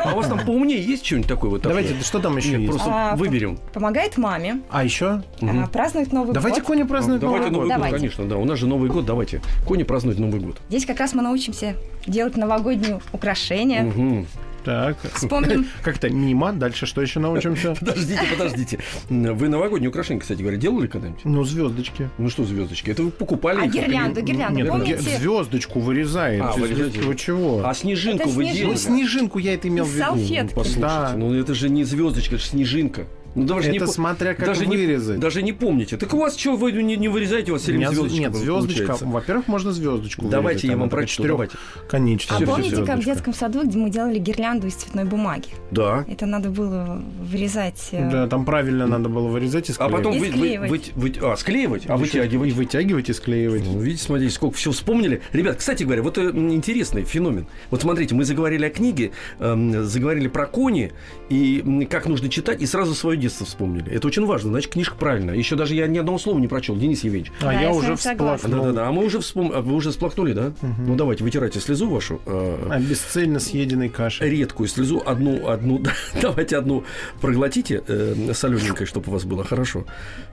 А 0.04 0.14
у 0.14 0.18
вас 0.18 0.28
там 0.28 0.40
поумнее 0.46 0.82
есть 0.82 1.06
что-нибудь 1.06 1.28
такое 1.30 1.50
вот? 1.52 1.62
Давайте, 1.62 1.96
что 2.02 2.20
там 2.20 2.38
еще 2.38 2.52
есть? 2.60 2.68
просто 2.70 2.90
А, 2.92 3.16
выберем. 3.16 3.58
Помогает 3.74 4.18
маме 4.18 4.62
А 4.70 4.84
еще? 4.84 5.22
а, 5.42 5.68
праздновать 5.86 6.14
Новый 6.14 6.34
Давайте 6.34 6.62
год. 6.62 6.68
Кони 6.68 6.84
празднует 6.84 7.22
Давайте 7.22 7.46
Новый 7.46 7.52
Новый 7.54 7.68
год. 7.68 7.76
Давайте. 7.78 7.96
конечно, 7.98 8.26
да. 8.26 8.38
У 8.38 8.46
нас 8.46 8.60
же 8.60 8.68
Новый 8.68 8.90
год, 8.90 9.06
давайте. 9.06 9.42
Кони 9.68 9.84
празднуют 9.84 10.20
Новый 10.20 10.40
год. 10.40 10.58
Здесь 10.70 10.86
как 10.86 11.00
раз 11.00 11.14
мы 11.14 11.22
научимся 11.22 11.76
делать 12.08 12.38
новогодние 12.38 13.00
украшения. 13.14 13.84
Мгм. 13.84 14.26
Так. 14.64 14.98
Вспомним. 15.14 15.68
Как-то 15.84 16.10
мимо. 16.10 16.52
Дальше 16.52 16.88
что 16.88 17.00
еще 17.04 17.20
научимся? 17.20 17.76
Подождите, 17.80 18.22
подождите. 18.36 18.80
Вы 19.12 19.48
новогодние 19.48 19.90
украшения, 19.92 20.20
кстати 20.20 20.42
говоря, 20.42 20.58
делали 20.58 20.88
когда-нибудь? 20.88 21.24
Ну, 21.24 21.44
звездочки. 21.44 22.10
Ну 22.18 22.30
что 22.30 22.46
звездочки? 22.46 22.90
Это 22.90 23.04
вы 23.04 23.12
покупали? 23.12 23.60
А 23.62 23.68
гирлянду, 23.68 24.22
гирлянду, 24.22 24.58
Нет, 24.58 24.66
ну, 24.68 24.74
помните? 24.80 24.98
звездочку 24.98 25.80
вырезаете. 25.80 26.44
А, 26.44 26.54
вырезаете. 26.54 27.00
Вы 27.02 27.16
чего? 27.16 27.62
А 27.64 27.76
снежинку 27.76 28.24
Это 28.24 28.30
вы 28.30 28.44
снежинка. 28.46 28.58
делали? 28.58 28.74
Ну, 28.74 28.80
снежинку 28.80 29.38
я 29.40 29.54
это 29.54 29.68
имел 29.68 29.86
в 29.86 29.90
виду. 29.90 30.04
салфетки. 30.04 30.42
Ну, 30.42 30.50
послушайте, 30.56 30.80
Да. 30.82 31.14
ну 31.16 31.34
это 31.36 31.54
же 31.54 31.70
не 31.70 31.84
звездочка, 31.84 32.34
это 32.36 32.44
же 32.44 32.50
снежинка. 32.50 33.06
Ну, 33.36 33.44
даже 33.46 33.70
не 33.70 33.78
Это 33.78 33.86
по- 33.88 33.92
смотря 33.92 34.34
как 34.34 34.46
даже 34.46 34.66
не- 34.66 34.76
вырезать. 34.78 35.20
даже 35.20 35.42
не 35.44 35.52
помните. 35.54 35.98
Так 35.98 36.14
у 36.14 36.18
вас 36.18 36.38
что, 36.38 36.56
вы 36.56 36.72
не, 36.72 36.96
не 36.96 37.08
вырезаете, 37.10 37.52
у 37.52 37.56
вас 37.56 37.64
все 37.64 37.72
время 37.74 37.90
звездочка 37.90 38.18
Нет, 38.18 38.36
звездочка. 38.36 38.98
Во-первых, 39.02 39.48
можно 39.48 39.72
звездочку 39.74 40.28
Давайте 40.28 40.60
вырезать, 40.62 40.72
я 40.72 40.78
вам 40.78 40.90
прочту, 40.90 41.24
давайте. 41.24 41.58
Конечная 41.90 42.38
А 42.38 42.38
Всё, 42.38 42.46
всё, 42.46 42.56
помните, 42.56 42.86
как 42.86 43.00
в 43.00 43.06
детском 43.06 43.34
саду, 43.34 43.64
где 43.68 43.78
мы 43.78 43.90
делали 43.90 44.20
гирлянду 44.20 44.68
из 44.68 44.76
цветной 44.76 45.04
бумаги? 45.04 45.50
Да. 45.72 46.06
Это 46.08 46.26
надо 46.26 46.50
было 46.50 47.02
вырезать. 47.22 47.90
э, 47.92 48.10
Да, 48.10 48.28
там 48.28 48.46
правильно 48.46 48.88
надо 48.88 49.10
было 49.10 49.28
вырезать 49.28 49.70
и 49.70 49.72
А 49.74 49.76
склеивать. 49.76 49.96
потом 49.98 50.14
И 50.16 50.20
вы, 50.20 50.26
вы, 50.28 50.32
склеивать. 50.32 50.92
вы- 50.96 51.14
вы- 51.20 51.28
а, 51.32 51.36
склеивать, 51.36 51.84
а 51.88 51.96
И 51.96 51.98
вытягивать. 51.98 52.54
вытягивать 52.54 53.10
и 53.10 53.14
склеивать. 53.14 53.64
Ну, 53.66 53.80
видите, 53.80 54.04
смотрите, 54.04 54.34
сколько 54.34 54.56
всего 54.56 54.74
вспомнили. 54.74 55.22
Ребят, 55.34 55.58
кстати 55.58 55.84
говоря, 55.84 56.02
вот 56.04 56.18
э, 56.18 56.30
интересный 56.32 57.04
феномен. 57.04 57.48
Вот 57.70 57.82
смотрите, 57.82 58.16
мы 58.16 58.24
заговорили 58.24 58.66
о 58.66 58.70
книге, 58.70 59.12
эм, 59.40 59.84
заговорили 59.86 60.28
про 60.30 60.46
кони, 60.46 60.94
и 61.30 61.86
как 61.90 62.06
нужно 62.08 62.30
читать, 62.30 62.62
и 62.62 62.66
сразу 62.66 62.94
свое 62.96 63.18
детство 63.26 63.46
вспомнили. 63.46 63.92
Это 63.92 64.08
очень 64.08 64.26
важно, 64.26 64.50
значит, 64.52 64.72
книжка 64.72 64.96
правильная. 64.96 65.36
Еще 65.36 65.56
даже 65.56 65.76
я 65.76 65.88
ни 65.88 65.98
одного 65.98 66.18
слова 66.18 66.40
не 66.40 66.48
прочел, 66.48 66.76
Денис 66.76 67.04
Евгеньевич. 67.04 67.32
А 67.42 67.46
Да, 67.46 67.54
я 67.54 67.62
я 67.62 67.72
уже 67.72 67.96
всплакнул. 67.96 68.52
Да-да-да, 68.64 68.88
а 68.88 68.92
мы 68.92 69.06
уже 69.06 69.20
вспом... 69.20 69.52
а 69.54 69.62
Вы 69.62 69.74
уже 69.76 69.92
сплакнули, 69.92 70.34
да? 70.34 70.54
Ну, 70.78 70.96
давайте, 70.96 71.24
вытирайте 71.24 71.60
слезу 71.60 71.90
вашу. 71.90 72.22
э, 72.26 72.68
А 72.70 72.80
бесцельно 72.80 73.40
съеденной 73.40 73.90
кашей. 73.90 74.30
редкую 74.30 74.68
слезу, 74.70 75.02
одну, 75.06 75.48
одну, 75.48 75.82
давайте 76.22 76.58
одну 76.58 76.84
проглотите, 77.22 77.84
э, 77.88 78.32
солененькой, 78.34 78.86
чтобы 78.86 79.10
у 79.10 79.12
вас 79.14 79.24
было 79.26 79.44
хорошо. 79.44 79.86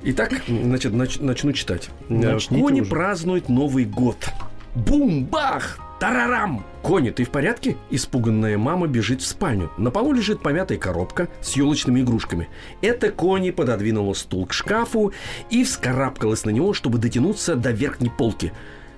Итак, 0.02 0.32
значит, 0.46 0.92
нач- 0.92 1.22
начну 1.22 1.52
читать. 1.52 1.88
Начните 2.08 2.60
Кони 2.62 2.80
уже. 2.82 2.90
празднуют 2.90 3.48
Новый 3.48 3.84
год. 3.84 4.16
Бум-бах! 4.74 5.78
Тарарам! 6.02 6.64
Кони, 6.82 7.10
ты 7.10 7.22
в 7.22 7.30
порядке? 7.30 7.76
Испуганная 7.88 8.58
мама 8.58 8.88
бежит 8.88 9.22
в 9.22 9.24
спальню. 9.24 9.70
На 9.76 9.92
полу 9.92 10.12
лежит 10.12 10.42
помятая 10.42 10.76
коробка 10.76 11.28
с 11.40 11.52
елочными 11.52 12.00
игрушками. 12.00 12.48
Это 12.80 13.12
Кони 13.12 13.52
пододвинула 13.52 14.12
стул 14.14 14.46
к 14.46 14.52
шкафу 14.52 15.12
и 15.48 15.62
вскарабкалась 15.62 16.44
на 16.44 16.50
него, 16.50 16.74
чтобы 16.74 16.98
дотянуться 16.98 17.54
до 17.54 17.70
верхней 17.70 18.10
полки. 18.10 18.52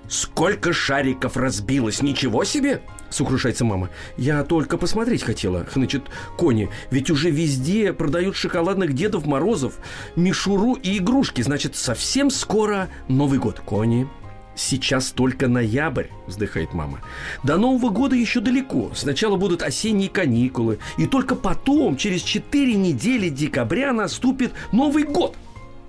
«Сколько 0.08 0.72
шариков 0.72 1.36
разбилось! 1.36 2.00
Ничего 2.00 2.42
себе!»— 2.44 2.80
сокрушается 3.10 3.66
мама. 3.66 3.90
«Я 4.16 4.42
только 4.42 4.78
посмотреть 4.78 5.24
хотела»,— 5.24 5.64
хнычет 5.70 6.04
Кони. 6.38 6.70
«Ведь 6.90 7.10
уже 7.10 7.28
везде 7.28 7.92
продают 7.92 8.34
шоколадных 8.34 8.94
Дедов 8.94 9.26
Морозов, 9.26 9.78
мишуру 10.16 10.72
и 10.72 10.96
игрушки. 10.96 11.42
Значит, 11.42 11.76
совсем 11.76 12.30
скоро 12.30 12.88
Новый 13.08 13.38
год. 13.38 13.60
Кони, 13.60 14.08
Сейчас 14.56 15.10
только 15.10 15.48
ноябрь, 15.48 16.06
вздыхает 16.26 16.74
мама. 16.74 17.00
До 17.42 17.56
Нового 17.56 17.90
года 17.90 18.14
еще 18.14 18.40
далеко. 18.40 18.92
Сначала 18.94 19.36
будут 19.36 19.62
осенние 19.62 20.08
каникулы. 20.08 20.78
И 20.96 21.06
только 21.06 21.34
потом, 21.34 21.96
через 21.96 22.22
4 22.22 22.74
недели 22.74 23.28
декабря, 23.28 23.92
наступит 23.92 24.52
Новый 24.72 25.04
год. 25.04 25.36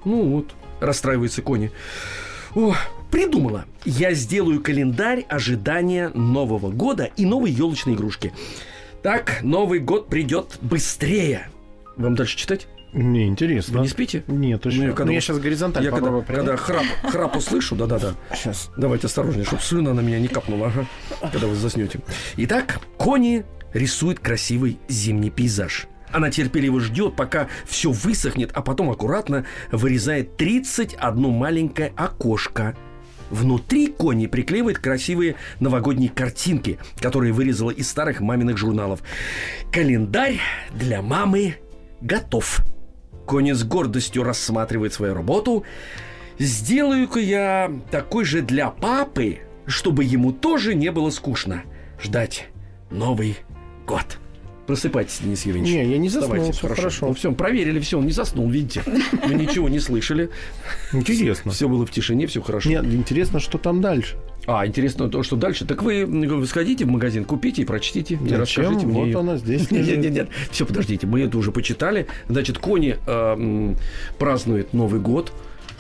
Ну 0.04 0.30
вот, 0.30 0.54
расстраивается 0.80 1.42
Кони. 1.42 1.72
О, 2.56 2.74
придумала. 3.12 3.66
Я 3.86 4.14
сделаю 4.14 4.62
календарь 4.62 5.26
ожидания 5.30 6.10
Нового 6.10 6.72
года 6.72 7.10
и 7.18 7.26
новой 7.26 7.52
елочной 7.52 7.94
игрушки. 7.94 8.34
Так, 9.04 9.40
Новый 9.44 9.80
год 9.80 10.08
придет 10.10 10.58
быстрее. 10.62 11.50
Вам 11.98 12.16
дальше 12.16 12.38
читать? 12.38 12.68
Мне 12.96 13.28
интересно. 13.28 13.80
Вы 13.80 13.84
не 13.84 13.90
спите? 13.90 14.24
Нет, 14.28 14.66
еще. 14.66 14.78
Ну, 14.78 14.84
я 14.84 14.90
Ну, 14.90 14.96
когда 14.96 15.12
я 15.12 15.18
вот- 15.18 15.24
сейчас 15.24 15.40
горизонтально 15.40 15.86
Я 15.86 15.92
когда, 15.92 16.22
когда 16.22 16.56
храп, 16.56 16.86
храп 17.04 17.36
услышу, 17.36 17.76
да-да-да. 17.76 18.14
Сейчас. 18.34 18.72
Давайте 18.78 19.08
осторожнее, 19.08 19.44
чтобы 19.44 19.62
слюна 19.62 19.94
на 19.94 20.00
меня 20.00 20.18
не 20.18 20.30
капнула, 20.30 20.68
ага, 20.68 20.86
когда 21.32 21.48
вы 21.48 21.56
заснете. 21.56 22.00
Итак, 22.38 22.80
Кони 22.98 23.44
рисует 23.74 24.20
красивый 24.22 24.80
зимний 24.88 25.30
пейзаж. 25.30 25.88
Она 26.14 26.32
терпеливо 26.32 26.80
ждет, 26.80 27.18
пока 27.18 27.50
все 27.66 27.92
высохнет, 27.92 28.52
а 28.54 28.62
потом 28.62 28.90
аккуратно 28.90 29.46
вырезает 29.74 30.38
31 30.38 31.32
маленькое 31.32 31.92
окошко. 31.98 32.78
Внутри 33.30 33.88
Кони 33.88 34.28
приклеивает 34.28 34.78
красивые 34.80 35.36
новогодние 35.60 36.10
картинки, 36.10 36.80
которые 37.02 37.34
вырезала 37.34 37.72
из 37.72 37.90
старых 37.90 38.22
маминых 38.22 38.58
журналов. 38.58 39.02
Календарь 39.74 40.40
для 40.74 41.02
мамы 41.02 41.56
готов. 42.00 42.62
Кони 43.26 43.54
с 43.54 43.64
гордостью 43.64 44.24
рассматривает 44.24 44.94
свою 44.94 45.14
работу. 45.14 45.64
Сделаю-ка 46.38 47.20
я 47.20 47.72
такой 47.92 48.26
же 48.26 48.42
для 48.42 48.70
папы, 48.70 49.40
чтобы 49.66 50.04
ему 50.04 50.32
тоже 50.32 50.76
не 50.76 50.92
было 50.92 51.10
скучно. 51.10 51.64
Ждать 52.02 52.50
Новый 52.92 53.38
год. 53.88 54.20
Просыпайтесь, 54.68 55.20
Денис 55.20 55.46
Евгеньевич. 55.46 55.76
Не, 55.76 55.92
я 55.92 55.98
не 56.00 56.10
заснул, 56.10 56.32
Вставайте, 56.34 56.58
всё 56.58 56.68
хорошо. 56.68 57.08
Ну 57.08 57.14
все, 57.14 57.32
проверили, 57.32 57.80
все, 57.80 58.00
он 58.00 58.06
не 58.06 58.12
заснул, 58.12 58.50
видите. 58.50 58.82
Мы 59.28 59.36
ничего 59.36 59.70
не 59.70 59.80
слышали. 59.80 60.32
Интересно. 60.92 61.52
Все 61.52 61.70
было 61.70 61.86
в 61.86 61.92
тишине, 61.92 62.26
все 62.26 62.42
хорошо. 62.42 62.70
Нет, 62.70 62.84
интересно, 62.86 63.40
что 63.40 63.60
там 63.60 63.80
дальше. 63.82 64.18
А, 64.48 64.66
интересно 64.66 65.10
то, 65.10 65.24
что 65.24 65.36
дальше. 65.36 65.66
Так 65.66 65.82
вы, 65.84 66.46
сходите 66.46 66.86
в 66.86 66.90
магазин, 66.90 67.26
купите 67.26 67.62
и 67.64 67.66
прочтите. 67.66 68.16
И 68.16 68.34
расскажите 68.34 68.86
мне. 68.86 69.14
Вот 69.14 69.20
она 69.20 69.38
здесь 69.38 69.72
Нет, 69.72 69.98
нет, 69.98 70.12
нет. 70.14 70.30
Все, 70.52 70.66
подождите, 70.66 71.08
мы 71.08 71.22
это 71.22 71.38
уже 71.38 71.52
почитали. 71.52 72.08
Значит, 72.30 72.58
Кони 72.60 72.98
э, 73.06 73.12
м, 73.12 73.76
празднует 74.18 74.74
Новый 74.74 75.00
год. 75.00 75.32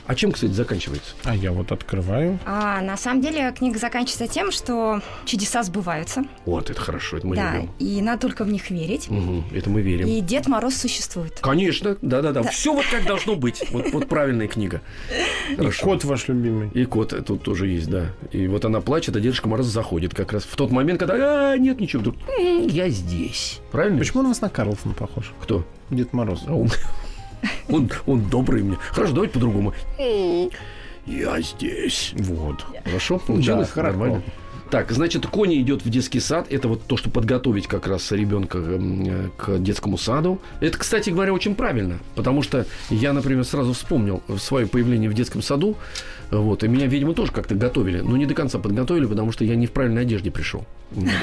А 0.07 0.13
чем, 0.13 0.31
кстати, 0.31 0.51
заканчивается? 0.51 1.15
А 1.23 1.35
я 1.35 1.51
вот 1.51 1.71
открываю. 1.71 2.37
А 2.45 2.79
на 2.81 2.95
самом 2.95 3.21
деле 3.21 3.51
книга 3.57 3.79
заканчивается 3.79 4.27
тем, 4.31 4.51
что 4.51 5.01
чудеса 5.25 5.63
сбываются. 5.63 6.23
Вот, 6.45 6.69
это 6.69 6.79
хорошо, 6.79 7.17
это 7.17 7.25
мы 7.25 7.35
да, 7.35 7.55
любим. 7.55 7.71
и 7.79 8.01
надо 8.01 8.21
только 8.21 8.43
в 8.43 8.49
них 8.49 8.69
верить. 8.69 9.09
Мгм, 9.09 9.45
это 9.51 9.69
мы 9.69 9.81
верим. 9.81 10.07
И 10.07 10.21
Дед 10.21 10.47
Мороз 10.47 10.75
существует. 10.75 11.39
Конечно, 11.41 11.97
да-да-да. 12.03 12.43
Все 12.43 12.73
вот 12.73 12.85
как 12.85 13.05
должно 13.05 13.35
быть. 13.35 13.63
Вот, 13.71 13.91
вот 13.91 14.07
правильная 14.07 14.47
книга. 14.47 14.81
И 15.49 15.55
кот 15.81 16.03
ваш 16.03 16.27
любимый. 16.27 16.69
И 16.73 16.85
кот 16.85 17.25
тут 17.25 17.41
тоже 17.41 17.67
есть, 17.67 17.89
да. 17.89 18.11
И 18.31 18.47
вот 18.47 18.63
она 18.63 18.81
плачет, 18.81 19.15
а 19.15 19.19
Дедушка 19.19 19.49
Мороз 19.49 19.65
заходит 19.65 20.13
как 20.13 20.33
раз 20.33 20.43
в 20.43 20.55
тот 20.55 20.71
момент, 20.71 20.99
когда 20.99 21.53
а, 21.53 21.57
нет 21.57 21.79
ничего, 21.79 22.01
вдруг 22.01 22.15
«М, 22.39 22.67
я 22.67 22.89
здесь. 22.89 23.59
Правильно? 23.71 23.97
Почему 23.97 24.19
он 24.19 24.27
у 24.27 24.29
вас 24.29 24.41
на 24.41 24.49
Карлсона 24.49 24.93
похож? 24.93 25.33
Кто? 25.41 25.65
Дед 25.89 26.13
Мороз. 26.13 26.43
А 26.47 26.53
он, 27.69 27.89
он, 28.05 28.21
добрый 28.29 28.63
мне. 28.63 28.77
Хорошо, 28.91 29.13
давайте 29.13 29.33
по-другому. 29.33 29.73
Я 31.05 31.39
здесь. 31.41 32.13
Вот. 32.17 32.65
Хорошо, 32.83 33.19
получилось? 33.19 33.67
Да, 33.67 33.73
хорошо. 33.73 33.97
Нормально. 33.97 34.23
Так, 34.71 34.91
значит, 34.91 35.27
Кони 35.27 35.61
идет 35.61 35.85
в 35.85 35.89
детский 35.89 36.19
сад. 36.19 36.47
Это 36.49 36.67
вот 36.67 36.81
то, 36.87 36.97
что 36.97 37.11
подготовить 37.11 37.67
как 37.67 37.85
раз 37.87 38.11
ребенка 38.11 38.57
м, 38.57 39.31
к 39.37 39.59
детскому 39.59 39.97
саду. 39.97 40.39
Это, 40.59 40.77
кстати 40.79 41.11
говоря, 41.11 41.33
очень 41.33 41.53
правильно. 41.53 41.99
Потому 42.15 42.41
что 42.41 42.65
я, 42.89 43.13
например, 43.13 43.43
сразу 43.43 43.73
вспомнил 43.73 44.23
свое 44.39 44.65
появление 44.65 45.09
в 45.09 45.13
детском 45.13 45.43
саду. 45.43 45.77
Вот, 46.31 46.63
и 46.63 46.67
меня, 46.67 46.87
видимо, 46.87 47.13
тоже 47.13 47.31
как-то 47.31 47.53
готовили. 47.53 47.99
Но 47.99 48.17
не 48.17 48.25
до 48.25 48.33
конца 48.33 48.57
подготовили, 48.57 49.05
потому 49.05 49.31
что 49.31 49.45
я 49.45 49.55
не 49.55 49.67
в 49.67 49.71
правильной 49.71 50.01
одежде 50.01 50.31
пришел. 50.31 50.65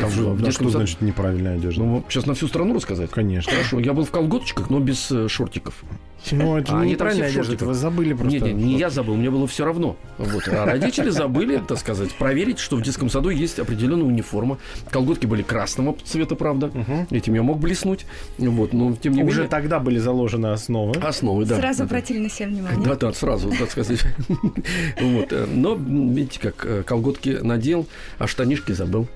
Там 0.00 0.11
же 0.11 0.23
в 0.25 0.38
Да 0.41 0.47
детском 0.47 0.69
что 0.69 0.79
саду- 0.79 0.83
значит 0.85 1.00
неправильная 1.00 1.57
одежда? 1.57 1.83
Ну, 1.83 2.05
сейчас 2.09 2.26
на 2.26 2.35
всю 2.35 2.47
страну 2.49 2.75
рассказать? 2.75 3.11
Конечно. 3.11 3.52
Хорошо, 3.52 3.81
я 3.81 3.93
был 3.93 4.05
в 4.05 4.11
колготочках, 4.11 4.71
но 4.71 4.79
без 4.81 5.11
э, 5.11 5.29
шортиков. 5.29 5.83
Ну, 6.31 6.57
это 6.57 6.79
А 6.79 6.85
не 6.85 6.95
одежда, 6.95 7.55
это 7.55 7.67
вы 7.67 7.75
забыли 7.75 8.12
просто. 8.12 8.33
Нет, 8.38 8.43
нет, 8.45 8.55
не 8.57 8.79
я 8.79 8.91
забыл, 8.91 9.17
мне 9.17 9.31
было 9.31 9.47
все 9.47 9.64
равно. 9.64 9.97
Вот. 10.19 10.47
А 10.47 10.67
родители 10.67 11.11
забыли, 11.11 11.61
так 11.67 11.79
сказать, 11.79 12.12
проверить, 12.14 12.59
что 12.61 12.76
в 12.76 12.83
детском 12.83 13.11
саду 13.11 13.31
есть 13.31 13.59
определенная 13.59 14.05
униформа. 14.05 14.59
Колготки 14.91 15.26
были 15.26 15.43
красного 15.43 15.97
цвета, 16.05 16.37
правда. 16.37 16.71
Этим 17.11 17.35
я 17.35 17.43
мог 17.43 17.59
блеснуть. 17.59 18.07
Вот, 18.38 18.73
но 18.73 18.95
тем 18.95 19.14
не 19.14 19.23
Уже 19.25 19.38
менее. 19.41 19.49
тогда 19.49 19.81
были 19.81 19.99
заложены 19.99 20.47
основы. 20.49 21.00
Основы, 21.00 21.45
да. 21.45 21.57
Сразу 21.57 21.79
да, 21.79 21.85
да. 21.85 21.88
обратили 21.88 22.19
на 22.19 22.31
себя 22.31 22.49
внимание. 22.49 22.85
Да, 22.85 22.95
да, 22.95 23.12
сразу, 23.12 23.50
так 23.59 23.71
сказать. 23.71 24.02
Вот. 25.00 25.33
э, 25.33 25.47
Но, 25.52 25.75
видите, 25.75 26.38
как 26.41 26.64
э, 26.67 26.83
колготки 26.85 27.38
надел, 27.43 27.87
а 28.19 28.26
штанишки 28.26 28.73
забыл. 28.73 29.09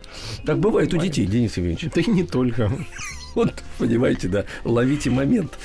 Так 0.46 0.58
бывает 0.58 0.94
у 0.94 0.98
детей, 0.98 1.26
Денис 1.26 1.56
Евгеньевич. 1.56 1.90
Да 1.94 2.00
и 2.00 2.10
не 2.10 2.22
только. 2.24 2.70
Вот, 3.34 3.52
понимаете, 3.78 4.28
да, 4.28 4.44
ловите 4.64 5.10
момент. 5.10 5.58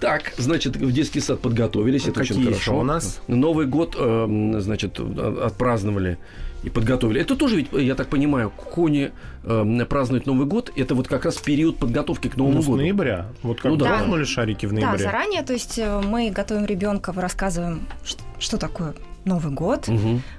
Так, 0.00 0.32
значит, 0.38 0.76
в 0.76 0.90
детский 0.90 1.20
сад 1.20 1.40
подготовились, 1.40 2.04
это 2.06 2.20
Какие 2.20 2.38
очень 2.38 2.46
хорошо. 2.50 2.78
у 2.78 2.82
нас? 2.82 3.20
Новый 3.28 3.66
год, 3.66 3.94
э, 3.98 4.56
значит, 4.60 4.98
э, 4.98 5.42
отпраздновали 5.44 6.16
и 6.62 6.70
подготовили. 6.70 7.20
Это 7.20 7.36
тоже 7.36 7.56
ведь, 7.56 7.66
я 7.72 7.94
так 7.94 8.08
понимаю, 8.08 8.50
Кони 8.50 9.10
э, 9.44 9.84
празднует 9.86 10.24
Новый 10.24 10.46
год, 10.46 10.72
это 10.76 10.94
вот 10.94 11.08
как 11.08 11.26
раз 11.26 11.36
период 11.36 11.76
подготовки 11.76 12.28
к 12.28 12.38
Новому 12.38 12.56
Ну, 12.56 12.62
с 12.62 12.66
году. 12.66 12.78
ноября. 12.78 13.26
Вот 13.42 13.60
как 13.60 13.70
Ну 13.72 13.76
да. 13.76 13.84
праздновали 13.86 14.24
шарики 14.24 14.64
в 14.64 14.70
Да, 14.72 14.80
ноябре. 14.80 15.04
заранее, 15.04 15.42
то 15.42 15.52
есть 15.52 15.78
э, 15.78 16.00
мы 16.00 16.30
готовим 16.30 16.64
ребенка, 16.64 17.12
рассказываем, 17.14 17.82
ш- 18.02 18.16
что 18.38 18.56
такое 18.56 18.94
Новый 19.24 19.52
год, 19.52 19.88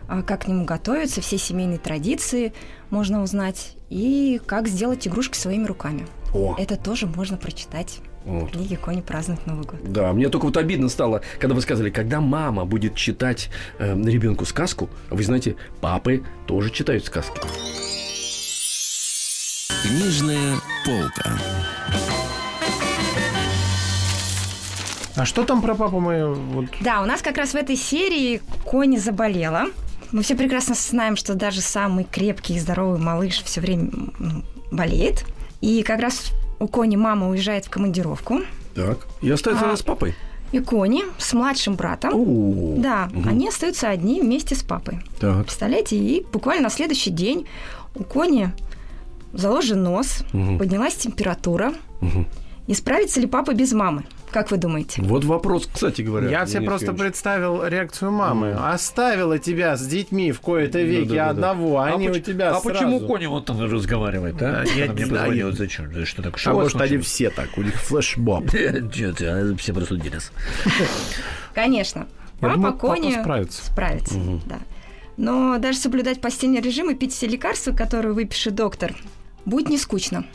а, 0.07 0.21
как 0.23 0.43
к 0.43 0.47
нему 0.47 0.65
готовиться, 0.65 1.21
все 1.21 1.37
семейные 1.37 1.79
традиции 1.79 2.53
можно 2.89 3.21
узнать, 3.21 3.75
и 3.89 4.41
как 4.45 4.67
сделать 4.67 5.07
игрушки 5.07 5.37
своими 5.37 5.65
руками. 5.65 6.07
О, 6.33 6.55
Это 6.57 6.77
тоже 6.77 7.07
можно 7.07 7.37
прочитать 7.37 7.99
вот. 8.25 8.49
в 8.49 8.51
книге 8.53 8.77
«Кони 8.77 9.01
празднуют 9.01 9.45
Новый 9.45 9.65
год». 9.65 9.79
Да, 9.83 10.13
мне 10.13 10.29
только 10.29 10.45
вот 10.45 10.57
обидно 10.57 10.89
стало, 10.89 11.21
когда 11.39 11.55
вы 11.55 11.61
сказали, 11.61 11.89
когда 11.89 12.21
мама 12.21 12.65
будет 12.65 12.95
читать 12.95 13.49
э, 13.79 13.95
ребенку 14.01 14.45
сказку, 14.45 14.89
вы 15.09 15.23
знаете, 15.23 15.55
папы 15.81 16.23
тоже 16.47 16.69
читают 16.69 17.05
сказки. 17.05 17.39
Книжная 19.83 20.57
полка. 20.85 21.31
А 25.15 25.25
что 25.25 25.43
там 25.43 25.61
про 25.61 25.75
папу 25.75 25.99
мою? 25.99 26.33
Вот 26.35 26.65
Да, 26.81 27.01
у 27.01 27.05
нас 27.05 27.21
как 27.21 27.37
раз 27.37 27.51
в 27.51 27.55
этой 27.55 27.75
серии 27.75 28.41
Кони 28.65 28.97
заболела. 28.97 29.65
Мы 30.11 30.23
все 30.23 30.35
прекрасно 30.35 30.75
знаем, 30.75 31.15
что 31.15 31.35
даже 31.35 31.61
самый 31.61 32.03
крепкий 32.05 32.55
и 32.55 32.59
здоровый 32.59 32.99
малыш 32.99 33.41
все 33.43 33.61
время 33.61 33.89
болеет. 34.71 35.25
И 35.61 35.83
как 35.83 35.99
раз 35.99 36.31
у 36.59 36.67
Кони 36.67 36.95
мама 36.95 37.29
уезжает 37.29 37.65
в 37.65 37.69
командировку. 37.69 38.39
Так. 38.75 39.07
И 39.21 39.29
остается 39.29 39.65
А. 39.65 39.67
она 39.69 39.77
с 39.77 39.81
папой? 39.81 40.15
И 40.51 40.59
Кони 40.59 41.03
с 41.17 41.31
младшим 41.33 41.75
братом, 41.75 42.11
О, 42.13 42.75
да, 42.77 43.09
Мгм. 43.13 43.29
они 43.29 43.47
остаются 43.47 43.89
одни 43.89 44.21
вместе 44.21 44.53
с 44.55 44.63
папой. 44.63 44.99
Так. 45.19 45.43
Представляете? 45.45 45.95
И 45.97 46.25
буквально 46.33 46.63
на 46.63 46.69
следующий 46.69 47.09
день 47.09 47.47
у 47.95 48.03
Кони 48.03 48.51
заложен 49.33 49.81
нос, 49.83 50.23
Мгм. 50.33 50.57
поднялась 50.57 50.95
температура. 50.95 51.73
Мгм. 52.01 52.27
И 52.67 52.73
справится 52.73 53.19
ли 53.21 53.27
папа 53.27 53.53
без 53.53 53.71
мамы? 53.71 54.03
Как 54.31 54.49
вы 54.49 54.55
думаете? 54.57 55.01
Вот 55.01 55.25
вопрос, 55.25 55.67
кстати 55.71 56.01
говоря. 56.01 56.29
Я 56.29 56.45
себе 56.45 56.59
Денис 56.59 56.67
просто 56.69 56.85
Евгеньевич. 56.87 57.11
представил 57.11 57.65
реакцию 57.65 58.11
мамы. 58.11 58.53
Оставила 58.53 59.37
тебя 59.39 59.75
с 59.75 59.85
детьми 59.85 60.31
в 60.31 60.39
кои-то 60.39 60.79
веки 60.81 61.09
Да-да-да-да. 61.09 61.29
одного, 61.31 61.79
а 61.79 61.87
они 61.87 62.09
у 62.09 62.13
поч- 62.13 62.23
тебя 62.23 62.49
а 62.51 62.61
сразу. 62.61 62.69
почему 62.69 62.99
Коня 63.07 63.29
вот 63.29 63.49
он 63.49 63.61
разговаривает, 63.69 64.41
а? 64.41 64.63
Я 64.75 64.87
не 64.87 65.03
знаю. 65.03 65.23
позвонила, 65.25 65.51
зачем? 65.51 65.91
Да 65.91 66.05
Что 66.05 66.23
такое? 66.23 66.41
А 66.45 66.53
у 66.53 66.61
может, 66.61 66.79
они 66.79 66.97
все 66.99 67.29
так, 67.29 67.49
у 67.57 67.61
них 67.61 67.73
ты, 69.17 69.25
а, 69.27 69.55
все 69.57 69.73
простудились. 69.73 70.31
Конечно. 71.53 71.99
Я 71.99 72.47
Папа 72.47 72.55
думаю, 72.55 72.73
папа 72.73 72.87
Кони 72.95 73.11
справится. 73.19 73.65
справится, 73.65 74.15
да. 74.45 74.59
Но 75.17 75.57
даже 75.59 75.77
соблюдать 75.77 76.21
постельный 76.21 76.61
режим 76.61 76.89
и 76.89 76.95
пить 76.95 77.13
все 77.13 77.27
лекарства, 77.27 77.73
которые 77.73 78.13
выпишет 78.13 78.55
доктор, 78.55 78.95
будет 79.45 79.69
не 79.69 79.77
скучно. 79.77 80.25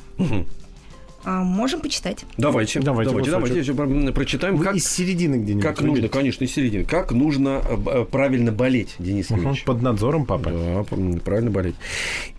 А 1.28 1.42
можем 1.42 1.80
почитать. 1.80 2.24
Давайте, 2.38 2.78
Давайте, 2.78 3.10
давайте, 3.10 3.30
давайте, 3.32 3.72
давайте, 3.72 4.06
про- 4.06 4.12
прочитаем, 4.12 4.54
Вы 4.56 4.64
как, 4.64 4.76
из 4.76 4.88
середины 4.88 5.34
где-нибудь. 5.36 5.62
как 5.64 5.80
нужно, 5.80 5.90
выберите. 5.94 6.12
конечно, 6.12 6.44
из 6.44 6.52
середины. 6.54 6.84
Как 6.84 7.10
нужно 7.10 7.60
э, 7.68 7.76
э, 7.84 8.04
правильно 8.04 8.52
болеть, 8.52 8.94
Денис 9.00 9.28
Евгеньевич. 9.30 9.64
Под 9.64 9.82
надзором 9.82 10.24
папы. 10.24 10.50
Да, 10.52 10.84
правильно 11.24 11.50
болеть. 11.50 11.74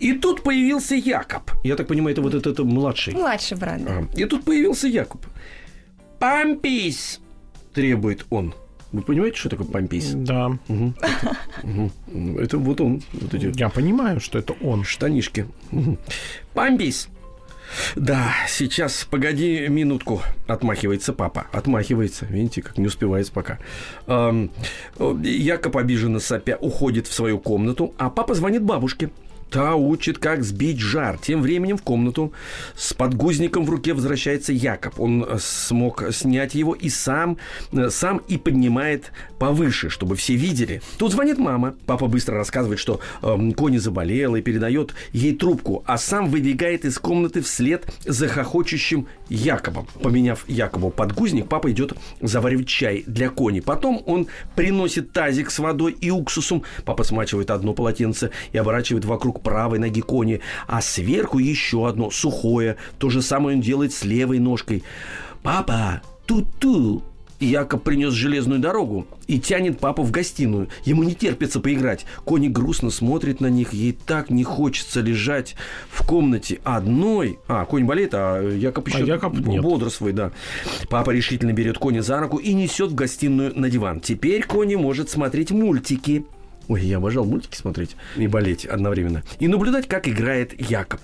И 0.00 0.14
тут 0.14 0.42
появился 0.42 0.94
Якоб. 0.94 1.50
Я 1.64 1.76
так 1.76 1.86
понимаю, 1.86 2.14
это 2.14 2.22
вот 2.22 2.32
этот 2.32 2.54
это 2.54 2.64
младший. 2.64 3.12
Младший 3.12 3.58
брат, 3.58 3.84
да. 3.84 3.90
Ага. 3.98 4.08
И 4.16 4.24
тут 4.24 4.44
появился 4.44 4.88
Якуб. 4.88 5.20
«Пампись!»– 6.18 7.20
требует 7.74 8.24
он. 8.30 8.54
Вы 8.90 9.02
понимаете, 9.02 9.36
что 9.36 9.50
такое 9.50 9.66
помпейс? 9.66 10.12
Да. 10.14 10.48
Мгм. 10.68 10.94
Мгм. 11.62 12.38
Это 12.38 12.56
вот 12.56 12.80
он, 12.80 13.02
вот 13.12 13.34
эти 13.34 13.52
Я 13.58 13.68
понимаю, 13.68 14.18
что 14.18 14.38
это 14.38 14.54
он. 14.62 14.82
штанишки. 14.84 15.46
Помпейс. 16.54 17.08
Да, 17.96 18.34
сейчас, 18.48 19.06
погоди 19.10 19.68
минутку, 19.68 20.22
отмахивается 20.46 21.12
папа. 21.12 21.46
Отмахивается, 21.52 22.26
видите, 22.26 22.62
как 22.62 22.78
не 22.78 22.86
успевает 22.86 23.30
пока. 23.30 23.58
Эм, 24.06 24.50
Якоб 25.22 25.76
обиженно 25.76 26.20
сопя 26.20 26.56
уходит 26.60 27.06
в 27.06 27.12
свою 27.12 27.38
комнату, 27.38 27.94
а 27.98 28.10
папа 28.10 28.34
звонит 28.34 28.62
бабушке. 28.62 29.10
Та 29.50 29.76
учит, 29.76 30.18
как 30.18 30.44
сбить 30.44 30.78
жар. 30.78 31.18
Тем 31.18 31.40
временем 31.40 31.78
в 31.78 31.82
комнату 31.82 32.32
с 32.76 32.92
подгузником 32.92 33.64
в 33.64 33.70
руке 33.70 33.94
возвращается 33.94 34.52
Якоб. 34.52 35.00
Он 35.00 35.24
э, 35.24 35.38
смог 35.40 36.04
снять 36.12 36.54
его 36.54 36.74
и 36.74 36.90
сам, 36.90 37.38
э, 37.72 37.88
сам 37.88 38.18
и 38.28 38.36
поднимает 38.36 39.10
повыше, 39.38 39.90
чтобы 39.90 40.16
все 40.16 40.34
видели. 40.34 40.82
Тут 40.98 41.12
звонит 41.12 41.38
мама. 41.38 41.74
Папа 41.86 42.06
быстро 42.06 42.36
рассказывает, 42.36 42.78
что 42.78 43.00
эм, 43.22 43.52
Кони 43.52 43.78
заболела 43.78 44.36
и 44.36 44.42
передает 44.42 44.94
ей 45.12 45.34
трубку, 45.34 45.84
а 45.86 45.98
сам 45.98 46.28
выбегает 46.28 46.84
из 46.84 46.98
комнаты 46.98 47.40
вслед 47.42 47.86
за 48.04 48.28
хохочущим 48.28 49.06
Якобом. 49.28 49.86
Поменяв 50.02 50.44
Якобу 50.48 50.90
подгузник, 50.90 51.48
папа 51.48 51.70
идет 51.70 51.92
заваривать 52.20 52.68
чай 52.68 53.04
для 53.06 53.30
Кони. 53.30 53.60
Потом 53.60 54.02
он 54.06 54.26
приносит 54.56 55.12
тазик 55.12 55.50
с 55.50 55.58
водой 55.58 55.92
и 55.92 56.10
уксусом. 56.10 56.62
Папа 56.84 57.04
смачивает 57.04 57.50
одно 57.50 57.74
полотенце 57.74 58.30
и 58.52 58.58
оборачивает 58.58 59.04
вокруг 59.04 59.42
правой 59.42 59.78
ноги 59.78 60.00
Кони, 60.00 60.40
а 60.66 60.80
сверху 60.80 61.38
еще 61.38 61.88
одно 61.88 62.10
сухое. 62.10 62.76
То 62.98 63.10
же 63.10 63.22
самое 63.22 63.56
он 63.56 63.62
делает 63.62 63.92
с 63.92 64.04
левой 64.04 64.38
ножкой. 64.38 64.82
«Папа, 65.42 66.02
ту-ту!» 66.26 67.02
И 67.40 67.46
Якоб 67.46 67.82
принес 67.84 68.12
железную 68.14 68.60
дорогу 68.60 69.06
и 69.28 69.38
тянет 69.38 69.78
папу 69.78 70.02
в 70.02 70.10
гостиную. 70.10 70.68
Ему 70.84 71.04
не 71.04 71.14
терпится 71.14 71.60
поиграть. 71.60 72.04
Кони 72.24 72.48
грустно 72.48 72.90
смотрит 72.90 73.40
на 73.40 73.46
них. 73.46 73.72
Ей 73.72 73.92
так 73.92 74.30
не 74.30 74.42
хочется 74.42 75.00
лежать 75.00 75.54
в 75.88 76.04
комнате 76.06 76.60
одной. 76.64 77.38
А, 77.46 77.64
Конь 77.64 77.84
болеет, 77.84 78.10
а 78.14 78.42
Якоб 78.42 78.88
еще 78.88 79.06
Якоб 79.06 79.38
нет. 79.38 79.62
бодрствует, 79.62 80.14
да. 80.16 80.32
Папа 80.88 81.10
решительно 81.10 81.52
берет 81.52 81.78
Кони 81.78 82.00
за 82.00 82.18
руку 82.18 82.38
и 82.38 82.52
несет 82.54 82.90
в 82.90 82.94
гостиную 82.94 83.52
на 83.58 83.70
диван. 83.70 84.00
Теперь 84.00 84.44
Кони 84.44 84.74
может 84.74 85.08
смотреть 85.10 85.50
мультики. 85.50 86.24
Ой, 86.68 86.82
я 86.82 86.98
обожал 86.98 87.24
мультики 87.24 87.56
смотреть 87.56 87.96
и 88.16 88.26
болеть 88.26 88.66
одновременно. 88.66 89.22
И 89.40 89.48
наблюдать, 89.48 89.88
как 89.88 90.06
играет 90.06 90.52
Якоб. 90.70 91.00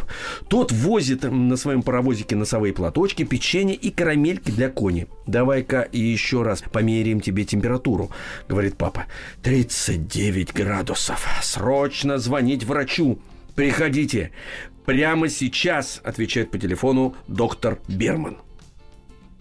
Тот 0.49 0.73
возит 0.73 1.23
на 1.25 1.57
своем 1.57 1.83
паровозике 1.83 2.37
носовые 2.37 2.75
платочки, 2.75 3.25
печенье 3.25 3.75
и 3.75 3.91
карамельки 3.91 4.51
для 4.51 4.69
кони. 4.69 5.07
Давай-ка 5.27 5.89
еще 5.91 6.43
раз 6.43 6.63
померяем 6.63 7.21
тебе 7.21 7.45
температуру, 7.45 8.11
говорит 8.47 8.77
папа. 8.77 9.07
39 9.43 10.53
градусов. 10.53 11.27
Срочно 11.43 12.19
звонить 12.19 12.65
врачу. 12.65 13.19
Приходите. 13.55 14.33
Прямо 14.85 15.31
сейчас, 15.31 16.03
отвечает 16.05 16.51
по 16.51 16.59
телефону 16.59 17.17
доктор 17.27 17.79
Берман. 17.89 18.37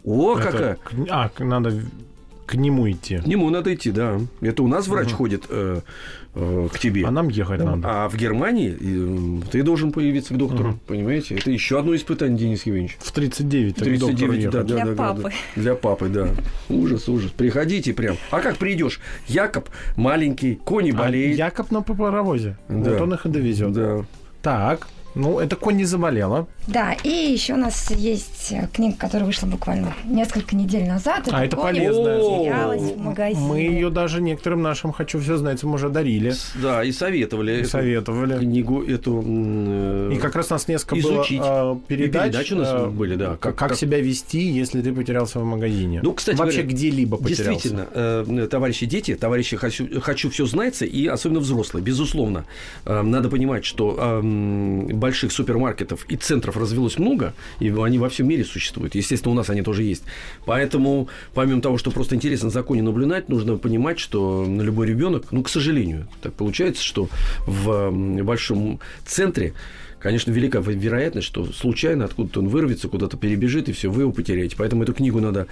О, 0.06 0.38
Это 0.38 0.52
какая! 0.52 0.78
А, 1.10 1.32
надо 1.40 1.82
к 2.46 2.56
нему 2.56 2.90
идти. 2.90 3.18
К 3.18 3.26
нему 3.26 3.50
надо 3.50 3.74
идти, 3.74 3.92
да. 3.92 4.20
Это 4.42 4.64
у 4.64 4.68
нас 4.68 4.88
врач 4.88 5.12
ходит 5.12 5.46
э, 5.50 5.82
э, 6.36 6.68
к 6.72 6.80
тебе. 6.80 7.06
А 7.06 7.12
нам 7.12 7.30
ехать 7.30 7.64
надо. 7.64 7.82
А 7.84 8.10
в 8.10 8.16
Германии 8.16 8.76
э, 8.80 9.50
ты 9.52 9.64
должен 9.64 9.92
появиться 9.92 10.34
к 10.34 10.38
доктору, 10.38 10.78
понимаете? 10.88 11.36
Это 11.36 11.52
еще 11.52 11.80
одно 11.80 11.96
испытание, 11.96 12.38
Денис 12.38 12.64
Евгеньевич. 12.66 12.98
В 13.00 13.12
39 13.12 13.76
так 13.76 13.88
к 13.88 13.92
доктору 14.00 14.34
39, 14.34 14.50
да, 14.50 14.64
да, 14.64 14.64
Для 14.64 14.86
да, 14.86 14.92
да, 14.92 14.96
папы. 14.96 15.22
да. 15.24 15.62
Для 15.62 15.76
папы, 15.76 16.10
да. 16.10 16.28
Ужас, 16.70 17.08
ужас. 17.10 17.32
Приходите 17.32 17.94
прям. 17.94 18.18
А 18.32 18.40
как 18.40 18.58
придешь? 18.58 19.00
Якоб 19.28 19.70
маленький, 19.96 20.56
кони 20.56 20.92
А 20.92 20.96
болеет. 20.96 21.38
Якоб 21.38 21.72
на 21.72 21.82
паровозе. 21.82 22.58
Да. 22.68 22.92
Вот 22.92 23.02
он 23.02 23.14
их 23.14 23.26
и 23.26 23.30
довезет. 23.30 23.74
Да. 23.74 24.06
Так, 24.42 24.88
ну, 25.16 25.40
это 25.40 25.56
конь 25.56 25.78
не 25.78 25.86
заболела. 25.86 26.48
Да, 26.68 26.94
и 27.04 27.10
еще 27.10 27.54
у 27.54 27.58
нас 27.58 27.92
есть 27.92 28.52
э, 28.52 28.68
книга, 28.74 28.96
которая 28.98 29.26
вышла 29.26 29.48
буквально 29.48 29.94
несколько 30.06 30.56
недель 30.56 30.88
назад. 30.88 31.28
А, 31.32 31.46
это 31.46 31.56
«Кони 31.56 31.80
полезная. 31.80 32.20
в. 32.20 33.38
Мы 33.38 33.60
ее 33.60 33.90
даже 33.90 34.22
некоторым 34.22 34.62
нашим 34.62 34.92
«Хочу 34.92 35.20
все 35.20 35.38
знать» 35.38 35.64
мы 35.64 35.74
уже 35.76 35.90
дарили. 35.90 36.34
Да, 36.62 36.84
и 36.84 36.92
советовали. 36.92 37.54
И 37.54 37.60
эту 37.62 37.70
советовали. 37.70 38.40
Книгу 38.40 38.84
эту. 38.84 39.24
э, 39.26 40.12
И 40.14 40.18
как 40.18 40.36
раз 40.36 40.52
у 40.52 40.54
нас 40.56 40.68
несколько 40.68 41.00
изучить. 41.00 41.40
было 41.40 41.76
э, 41.76 41.88
передач. 41.88 42.28
И 42.28 42.32
передачи 42.32 42.54
у 42.54 42.58
нас 42.58 42.70
э, 42.72 42.88
были, 42.88 43.16
да. 43.16 43.38
Как, 43.40 43.56
как 43.56 43.76
себя 43.76 44.00
вести, 44.00 44.42
если 44.42 44.82
ты 44.82 44.94
потерялся 44.94 45.40
в 45.40 45.46
магазине. 45.46 46.02
Ну, 46.04 46.14
кстати 46.14 46.38
Вообще 46.38 46.64
где-либо 46.64 47.18
потерялся. 47.18 47.44
Действительно, 47.52 47.88
э, 47.94 48.48
товарищи 48.50 48.86
дети, 48.86 49.16
товарищи 49.16 49.58
хочу, 49.58 50.02
хочу 50.02 50.30
все 50.30 50.46
знается, 50.46 50.86
и 50.86 51.08
особенно 51.08 51.40
взрослые, 51.40 51.84
безусловно. 51.84 52.46
Э, 52.86 53.02
надо 53.02 53.30
понимать, 53.30 53.66
что 53.66 53.98
э, 54.00 54.22
больших 55.04 55.34
супермаркетов 55.34 56.06
и 56.08 56.16
центров 56.16 56.56
развелось 56.56 56.98
много, 56.98 57.34
и 57.60 57.68
они 57.70 58.00
во 58.00 58.08
всем 58.08 58.26
мире 58.30 58.46
существуют. 58.46 58.96
Естественно, 58.96 59.34
у 59.34 59.36
нас 59.36 59.50
они 59.50 59.62
тоже 59.62 59.84
есть. 59.84 60.04
Поэтому, 60.46 61.10
помимо 61.34 61.62
того, 61.62 61.78
что 61.78 61.92
просто 61.92 62.16
интересно 62.16 62.50
в 62.50 62.54
законе 62.54 62.82
наблюдать, 62.82 63.28
нужно 63.28 63.58
понимать, 63.58 64.00
что 64.00 64.46
любой 64.48 64.88
ребенок, 64.88 65.26
ну, 65.32 65.44
к 65.44 65.50
сожалению, 65.50 66.08
так 66.22 66.34
получается, 66.34 66.82
что 66.82 67.10
в 67.46 67.92
большом 68.24 68.80
центре 69.06 69.54
Конечно, 70.00 70.32
велика 70.32 70.60
вероятность, 70.60 71.28
что 71.28 71.46
случайно 71.46 72.04
откуда-то 72.04 72.42
он 72.42 72.50
вырвется, 72.50 72.90
куда-то 72.90 73.16
перебежит, 73.16 73.70
и 73.70 73.72
все, 73.72 73.90
вы 73.90 74.02
его 74.02 74.12
потеряете. 74.12 74.58
Поэтому 74.58 74.84
эту 74.84 74.94
книгу 74.94 75.22
надо 75.22 75.48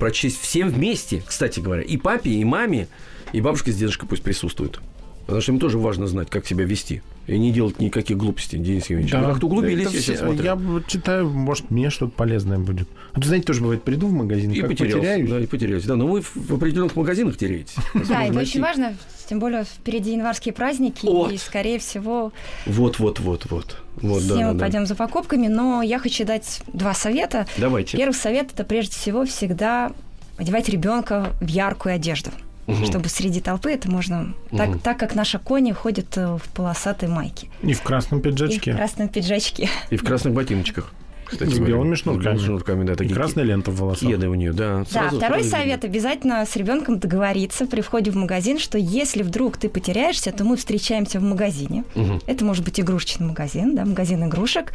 прочесть 0.00 0.40
всем 0.40 0.68
вместе, 0.68 1.22
кстати 1.24 1.60
говоря. 1.60 1.82
И 1.82 1.96
папе, 1.96 2.30
и 2.30 2.44
маме, 2.44 2.88
и 3.32 3.40
бабушке 3.40 3.70
с 3.70 3.76
дедушкой 3.76 4.08
пусть 4.08 4.24
присутствуют. 4.24 4.80
Потому 5.26 5.40
что 5.40 5.52
им 5.52 5.60
тоже 5.60 5.78
важно 5.78 6.08
знать, 6.08 6.28
как 6.28 6.44
себя 6.44 6.64
вести. 6.64 7.02
И 7.26 7.38
не 7.38 7.52
делать 7.52 7.80
никаких 7.80 8.18
глупостей, 8.18 8.58
Денис 8.58 8.82
Евгеньевич. 8.84 9.12
Да, 9.12 9.20
Вы 9.20 9.26
как-то 9.32 9.46
углубились, 9.46 9.84
я 9.84 9.88
все- 9.88 10.00
сейчас 10.00 10.18
смотрю. 10.20 10.44
Я 10.44 10.54
вот 10.56 10.86
читаю, 10.86 11.30
может, 11.30 11.70
мне 11.70 11.88
что-то 11.88 12.12
полезное 12.12 12.58
будет. 12.58 12.86
А 13.14 13.20
то, 13.20 13.26
знаете, 13.26 13.46
тоже 13.46 13.62
бывает, 13.62 13.82
приду 13.82 14.08
в 14.08 14.12
магазин, 14.12 14.50
И 14.50 14.60
потеряюсь. 14.60 15.30
Да, 15.30 15.40
и 15.40 15.46
потерялся. 15.46 15.88
Да, 15.88 15.96
но 15.96 16.06
вы 16.06 16.20
в 16.20 16.34
в 16.36 16.54
определенных 16.54 16.96
магазинах 16.96 17.36
теряетесь. 17.38 17.74
Да, 18.08 18.24
это 18.24 18.38
очень 18.38 18.60
важно, 18.60 18.94
тем 19.28 19.38
более 19.38 19.64
впереди 19.64 20.12
январские 20.12 20.52
праздники, 20.52 21.06
Вот. 21.06 21.32
и, 21.32 21.38
скорее 21.38 21.78
всего, 21.78 22.32
Вот, 22.66 22.98
вот, 22.98 23.20
вот, 23.20 23.46
вот. 23.50 23.76
Вот, 23.96 24.20
все 24.22 24.28
да, 24.34 24.40
да, 24.40 24.48
мы 24.48 24.54
да. 24.54 24.60
пойдем 24.60 24.86
за 24.86 24.94
покупками, 24.94 25.46
но 25.46 25.80
я 25.82 25.98
хочу 25.98 26.24
дать 26.26 26.60
два 26.72 26.92
совета. 26.92 27.46
Давайте. 27.56 27.96
Первый 27.96 28.12
совет 28.14 28.52
это 28.52 28.64
прежде 28.64 28.92
всего 28.96 29.24
всегда 29.24 29.92
одевать 30.36 30.68
ребенка 30.68 31.32
в 31.40 31.46
яркую 31.46 31.94
одежду. 31.94 32.30
Мгм. 32.66 32.84
Чтобы 32.86 33.08
среди 33.08 33.40
толпы 33.40 33.70
это 33.72 33.90
можно. 33.90 34.34
Так, 34.50 34.68
Мгм. 34.70 34.78
так 34.78 34.98
как 34.98 35.14
наша 35.14 35.38
кони 35.38 35.72
ходит 35.72 36.16
э, 36.16 36.38
в 36.42 36.48
полосатой 36.54 37.08
майке 37.08 37.48
И 37.62 37.74
в 37.74 37.82
красном 37.82 38.20
и 38.20 38.22
в 38.22 38.24
пиджачке. 38.24 38.72
красном 38.74 39.08
пиджачке. 39.08 39.68
И 39.90 39.96
в 39.96 40.02
красных 40.04 40.32
ботиночках. 40.34 40.92
Кстати, 41.26 41.50
С 41.50 41.58
белыми 41.58 41.94
шнурками. 41.94 42.36
С 42.36 42.42
шнурками, 42.42 42.84
да. 42.84 42.92
И 42.92 42.96
такие 42.96 43.14
красная 43.14 43.44
лента 43.44 43.70
в 43.70 43.76
волосах. 43.80 44.08
Кеды 44.10 44.28
у 44.28 44.34
нее, 44.34 44.52
да. 44.52 44.78
Да, 44.80 44.84
Сразу- 44.84 45.16
второй 45.16 45.40
сразу 45.40 45.50
совет 45.56 45.82
видно. 45.82 45.88
обязательно 45.88 46.44
с 46.46 46.54
ребенком 46.56 46.98
договориться 46.98 47.66
при 47.66 47.80
входе 47.80 48.10
в 48.10 48.16
магазин, 48.16 48.58
что 48.58 48.76
если 48.78 49.22
вдруг 49.22 49.56
ты 49.56 49.68
потеряешься, 49.70 50.32
то 50.32 50.44
мы 50.44 50.56
встречаемся 50.58 51.20
в 51.20 51.22
магазине. 51.22 51.84
Мгм. 51.94 52.20
Это 52.26 52.44
может 52.44 52.62
быть 52.64 52.78
игрушечный 52.78 53.26
магазин, 53.26 53.74
да, 53.74 53.84
магазин 53.86 54.22
игрушек. 54.28 54.72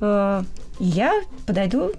Э, 0.00 0.42
и 0.80 0.84
Я 0.84 1.12
подойду, 1.46 1.92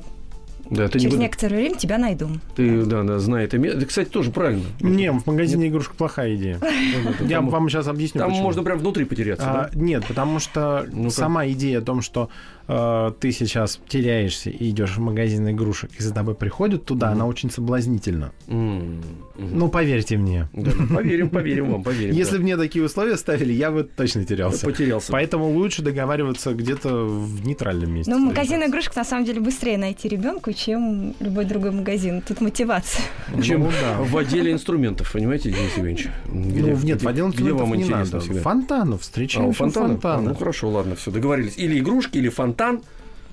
Да, 0.70 0.88
ты 0.88 0.98
не 0.98 1.04
через 1.04 1.16
будешь- 1.16 1.22
некоторое 1.22 1.56
время 1.58 1.76
тебя 1.78 1.98
найду. 1.98 2.28
Ты, 2.56 2.84
да, 2.86 3.04
да, 3.04 3.20
знай 3.20 3.46
это 3.46 3.58
место. 3.58 3.86
Кстати, 3.86 4.10
тоже 4.10 4.32
правильно. 4.32 4.64
Не, 4.80 5.12
в 5.12 5.26
магазине 5.28 5.68
игрушек 5.68 5.94
плохая 5.96 6.36
идея. 6.36 6.60
Я 7.22 7.38
Там- 7.38 7.50
вам 7.50 7.70
сейчас 7.70 7.88
объясню, 7.88 8.20
Там 8.20 8.30
почему. 8.30 8.44
можно 8.46 8.64
прям 8.64 8.80
внутри 8.80 9.06
потеряться, 9.06 9.46
А, 9.50 9.70
да? 9.72 9.80
Нет, 9.80 10.06
потому 10.08 10.40
что 10.40 10.88
сама 11.10 11.48
идея 11.50 11.80
о 11.80 11.82
том, 11.82 12.02
что 12.02 12.30
э, 12.68 13.12
ты 13.20 13.32
сейчас 13.32 13.80
теряешься 13.88 14.50
и 14.50 14.70
идешь 14.70 14.98
в 14.98 15.00
магазин 15.00 15.50
игрушек, 15.50 15.92
и 15.98 16.04
за 16.04 16.14
тобой 16.14 16.36
приходят 16.36 16.86
туда, 16.86 17.10
она 17.10 17.26
очень 17.26 17.50
соблазнительна. 17.52 18.32
Мгм. 18.48 19.02
Ну, 19.38 19.70
поверьте 19.70 20.18
мне. 20.18 20.48
Да, 20.54 20.72
Поверим, 20.94 21.30
поверим 21.30 21.72
вам, 21.72 21.84
поверим. 21.84 22.14
Если 22.14 22.38
бы 22.38 22.44
мне 22.44 22.58
такие 22.58 22.84
условия 22.84 23.18
ставили, 23.18 23.54
я 23.54 23.72
бы 23.72 23.84
точно 23.84 24.26
терялся. 24.26 24.66
Потерялся. 24.66 25.12
Поэтому 25.12 25.52
лучше 25.52 25.82
договариваться 25.82 26.54
где-то 26.54 27.06
в 27.06 27.46
нейтральном 27.46 27.94
месте. 27.94 28.12
Но 28.12 28.18
магазин 28.20 28.64
игрушек 28.64 28.96
на 28.96 29.04
самом 29.04 29.26
деле 29.26 29.42
быстрее 29.42 29.78
найти 29.78 30.08
ребенку, 30.08 30.54
чем 30.54 31.14
любой 31.20 31.46
другой 31.46 31.72
магазин. 31.72 32.22
Тут 32.22 32.42
мотивация. 32.42 33.04
Чем 33.42 33.62
Ну, 33.64 33.70
в 34.06 34.18
отделе 34.18 34.52
инструментов, 34.52 35.12
понимаете, 35.12 35.52
Денис 35.52 35.78
Евгеньевич? 35.78 36.08
Ну, 36.28 36.78
нет, 36.84 37.04
в 37.04 37.08
отдел 37.08 37.30
где 37.30 37.52
вам 37.52 37.76
инструментов 37.76 37.78
не 37.78 37.84
интересно 37.84 38.34
надо. 38.34 38.42
Фонтанов, 38.42 39.02
фонтана. 39.56 40.00
А, 40.04 40.22
ну 40.22 40.36
хорошо, 40.36 40.70
ладно, 40.70 40.96
все, 40.96 41.12
договорились. 41.12 41.58
Или 41.58 41.80
игрушки, 41.80 42.18
или 42.18 42.30
фонтан. 42.56 42.82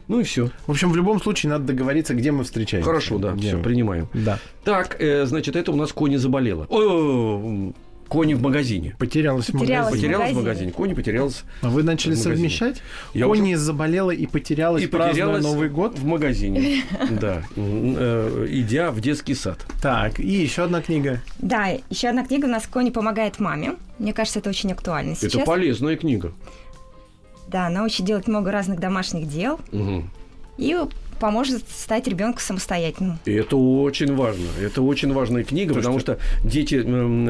Ну 0.09 0.21
и 0.21 0.25
все. 0.25 0.51
В 0.67 0.71
общем, 0.73 0.91
в 0.91 0.97
любом 0.97 1.21
случае 1.23 1.51
надо 1.51 1.65
договориться, 1.67 2.15
где 2.15 2.33
мы 2.33 2.45
встречаемся. 2.45 2.87
Хорошо, 2.89 3.19
да, 3.19 3.33
Где 3.33 3.49
все, 3.49 3.57
мы. 3.59 3.63
принимаем. 3.63 4.09
Да. 4.13 4.39
Так, 4.65 4.97
э, 5.01 5.25
значит, 5.27 5.55
это 5.57 5.71
у 5.73 5.77
нас 5.77 5.93
Кони 5.93 6.17
заболела. 6.17 6.67
О, 6.69 7.73
Кони 8.09 8.35
в 8.35 8.43
магазине. 8.43 8.95
Потерялась 8.99 9.49
в 9.49 9.53
Потерялась. 9.53 9.87
магазине. 9.93 10.13
Потерялась 10.13 10.33
в 10.33 10.37
магазине. 10.37 10.73
Кони 10.73 10.93
потерялась 10.93 11.45
А 11.63 11.71
Вы 11.71 11.83
начали 11.83 12.13
В 12.15 12.19
совмещать? 12.19 12.83
Я 13.15 13.27
Кони 13.27 13.55
заболела 13.55 14.11
и 14.11 14.27
потерялась, 14.27 14.83
и 14.83 14.87
потерялась 14.87 15.43
Новый 15.43 15.71
год? 15.71 15.97
в 15.99 16.05
магазине. 16.05 16.83
Да. 17.21 17.43
Э, 17.57 18.47
Идя 18.51 18.91
в 18.91 19.01
детский 19.01 19.35
сад. 19.35 19.65
Так, 19.81 20.19
и 20.21 20.27
еще 20.27 20.65
одна 20.65 20.83
книга. 20.83 21.23
Да, 21.39 21.69
еще 21.89 22.09
одна 22.09 22.27
книга 22.27 22.47
у 22.47 22.51
нас 22.51 22.67
«Кони 22.67 22.91
помогает 22.91 23.39
маме». 23.39 23.77
Мне 23.99 24.13
кажется, 24.13 24.41
это 24.41 24.51
очень 24.51 24.73
актуально 24.73 25.15
сейчас. 25.15 25.35
Это 25.37 25.45
полезная 25.45 25.97
книга. 25.97 26.33
Да, 27.53 27.67
она 27.67 27.85
учит 27.85 28.07
делать 28.07 28.27
много 28.27 28.51
разных 28.51 28.81
домашних 28.81 29.29
дел 29.29 29.61
Мгм. 29.73 30.11
и 30.57 30.77
поможет 31.23 31.63
стать 31.71 32.09
ребенку 32.09 32.41
самостоятельным. 32.41 33.21
И 33.27 33.33
это 33.33 33.57
очень 33.57 34.13
важно. 34.17 34.45
Это 34.61 34.83
очень 34.83 35.13
важная 35.13 35.45
книга, 35.45 35.73
потому 35.73 36.01
что 36.01 36.19
дети 36.43 36.83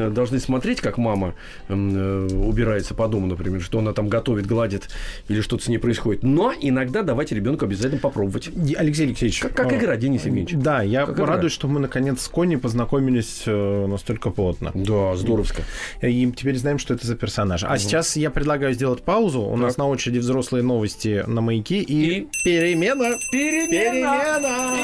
должны 0.09 0.39
смотреть, 0.39 0.81
как 0.81 0.97
мама 0.97 1.35
э, 1.67 2.27
убирается 2.33 2.95
по 2.95 3.07
дому, 3.07 3.27
например, 3.27 3.61
что 3.61 3.77
она 3.77 3.93
там 3.93 4.09
готовит, 4.09 4.47
гладит 4.47 4.89
или 5.27 5.41
что-то 5.41 5.65
с 5.65 5.67
ней 5.67 5.77
происходит. 5.77 6.23
Но 6.23 6.51
иногда 6.59 7.03
давать 7.03 7.31
ребенку 7.31 7.65
обязательно 7.65 8.01
попробовать. 8.01 8.49
Алексей 8.75 9.05
Алексеевич. 9.05 9.41
Как, 9.41 9.53
как 9.53 9.71
а, 9.71 9.77
игра, 9.77 9.95
Денис 9.95 10.25
Евгеньевич. 10.25 10.55
Да, 10.55 10.81
я 10.81 11.05
Как 11.05 11.13
игра. 11.15 11.27
радуюсь, 11.27 11.53
что 11.53 11.67
мы 11.67 11.79
наконец 11.79 12.23
с 12.23 12.27
Кони 12.29 12.55
познакомились 12.55 13.43
э, 13.45 13.85
настолько 13.85 14.31
плотно. 14.31 14.71
Да, 14.73 15.15
здоровско. 15.15 15.61
И 16.01 16.31
теперь 16.35 16.57
знаем, 16.57 16.79
что 16.79 16.95
это 16.95 17.05
за 17.05 17.15
персонаж. 17.15 17.63
А 17.63 17.77
сейчас 17.77 18.15
я 18.15 18.31
предлагаю 18.31 18.73
сделать 18.73 19.03
паузу. 19.03 19.41
У 19.41 19.55
нас 19.55 19.77
на 19.77 19.87
очереди 19.87 20.17
взрослые 20.17 20.63
новости 20.63 21.23
на 21.27 21.41
маяке 21.41 21.77
и, 21.77 22.21
И? 22.21 22.27
перемена. 22.43 23.17
Перемена! 23.31 23.82
Перемена! 23.83 24.77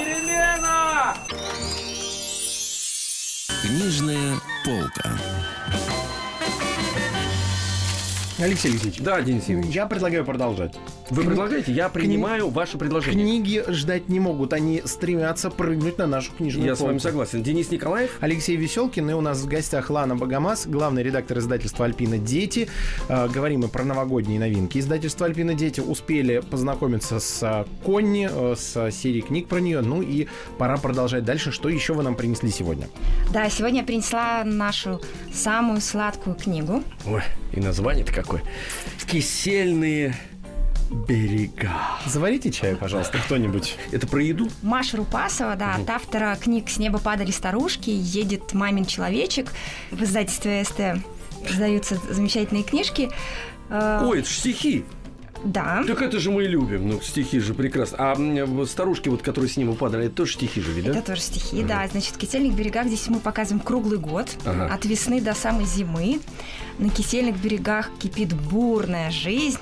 Книжная 3.61 4.37
полка. 4.65 5.09
Алексей 8.41 8.71
Алексеевич, 8.71 9.01
Да, 9.01 9.21
Денис 9.21 9.43
Евгеньевич. 9.49 9.75
я 9.75 9.85
предлагаю 9.85 10.23
продолжать. 10.23 10.73
Вы 11.09 11.23
предлагаете? 11.23 11.73
Я 11.73 11.89
принимаю 11.89 12.49
ваше 12.49 12.77
предложение. 12.77 13.21
Книги 13.21 13.63
ждать 13.67 14.07
не 14.07 14.21
могут, 14.21 14.53
они 14.53 14.81
стремятся 14.85 15.49
прыгнуть 15.49 15.97
на 15.97 16.07
нашу 16.07 16.31
книжную 16.31 16.65
Я 16.67 16.75
с 16.75 16.79
вами 16.79 16.91
полку. 16.93 17.03
согласен. 17.03 17.43
Денис 17.43 17.69
Николаев. 17.69 18.11
Алексей 18.21 18.55
Веселкин, 18.55 19.09
и 19.09 19.13
у 19.13 19.19
нас 19.19 19.39
в 19.41 19.47
гостях 19.47 19.89
Лана 19.89 20.15
Богомаз, 20.15 20.67
главный 20.67 21.03
редактор 21.03 21.39
издательства 21.39 21.83
«Альпина 21.85 22.17
Дети». 22.17 22.69
Э, 23.09 23.27
говорим 23.27 23.61
мы 23.61 23.67
про 23.67 23.83
новогодние 23.83 24.39
новинки. 24.39 24.77
Издательство 24.77 25.25
«Альпина 25.25 25.53
Дети» 25.53 25.81
успели 25.81 26.39
познакомиться 26.39 27.19
с 27.19 27.43
э, 27.43 27.65
Конни, 27.83 28.29
э, 28.31 28.55
с 28.55 28.89
серией 28.91 29.21
книг 29.21 29.47
про 29.49 29.59
нее. 29.59 29.81
Ну 29.81 30.01
и 30.01 30.27
пора 30.57 30.77
продолжать 30.77 31.25
дальше. 31.25 31.51
Что 31.51 31.67
еще 31.67 31.93
вы 31.93 32.03
нам 32.03 32.15
принесли 32.15 32.51
сегодня? 32.51 32.87
Да, 33.33 33.49
сегодня 33.49 33.81
я 33.81 33.85
принесла 33.85 34.43
нашу 34.45 35.01
самую 35.33 35.81
сладкую 35.81 36.37
книгу. 36.37 36.83
Ой, 37.05 37.21
и 37.51 37.59
название-то 37.59 38.13
какое. 38.29 38.43
Кисельные 39.07 40.15
берега. 41.07 41.71
Заварите 42.05 42.51
чай, 42.51 42.75
пожалуйста, 42.75 43.19
кто-нибудь. 43.19 43.75
Это 43.91 44.07
про 44.07 44.21
еду? 44.23 44.49
Маша 44.61 44.97
Рупасова, 44.97 45.55
да, 45.55 45.75
от 45.75 45.89
автора 45.89 46.35
книг 46.39 46.69
«С 46.69 46.77
неба 46.77 46.99
падали 46.99 47.31
старушки», 47.31 47.89
«Едет 47.89 48.53
мамин 48.53 48.85
человечек». 48.85 49.51
В 49.91 50.03
издательстве 50.03 50.63
СТ 50.63 51.03
издаются 51.47 51.99
замечательные 52.09 52.63
книжки. 52.63 53.09
Э, 53.69 54.03
Ой, 54.03 54.19
это 54.19 54.29
ж 54.29 54.33
стихи. 54.33 54.83
Да. 55.43 55.83
Так 55.87 56.01
это 56.01 56.19
же 56.19 56.31
мы 56.31 56.43
любим. 56.43 56.89
Ну, 56.89 57.01
стихи 57.01 57.39
же 57.39 57.53
прекрасно. 57.53 57.97
А 57.99 58.15
м, 58.15 58.65
старушки, 58.67 59.09
вот, 59.09 59.21
которые 59.21 59.49
с 59.49 59.57
ним 59.57 59.69
упадали, 59.69 60.05
это 60.07 60.15
тоже 60.15 60.33
стихи 60.33 60.61
же, 60.61 60.81
да? 60.81 60.91
Это 60.91 61.01
тоже 61.01 61.21
стихи, 61.21 61.63
да. 61.63 61.87
Значит, 61.87 62.15
в 62.15 62.17
Кисельных 62.17 62.53
берегах 62.55 62.87
здесь 62.87 63.07
мы 63.07 63.19
показываем 63.19 63.63
круглый 63.63 63.99
год, 63.99 64.27
Ага. 64.45 64.67
от 64.73 64.85
весны 64.85 65.21
до 65.21 65.33
самой 65.33 65.65
зимы. 65.65 66.19
На 66.77 66.89
Кисельных 66.89 67.37
берегах 67.37 67.89
кипит 67.99 68.33
бурная 68.33 69.11
жизнь. 69.11 69.57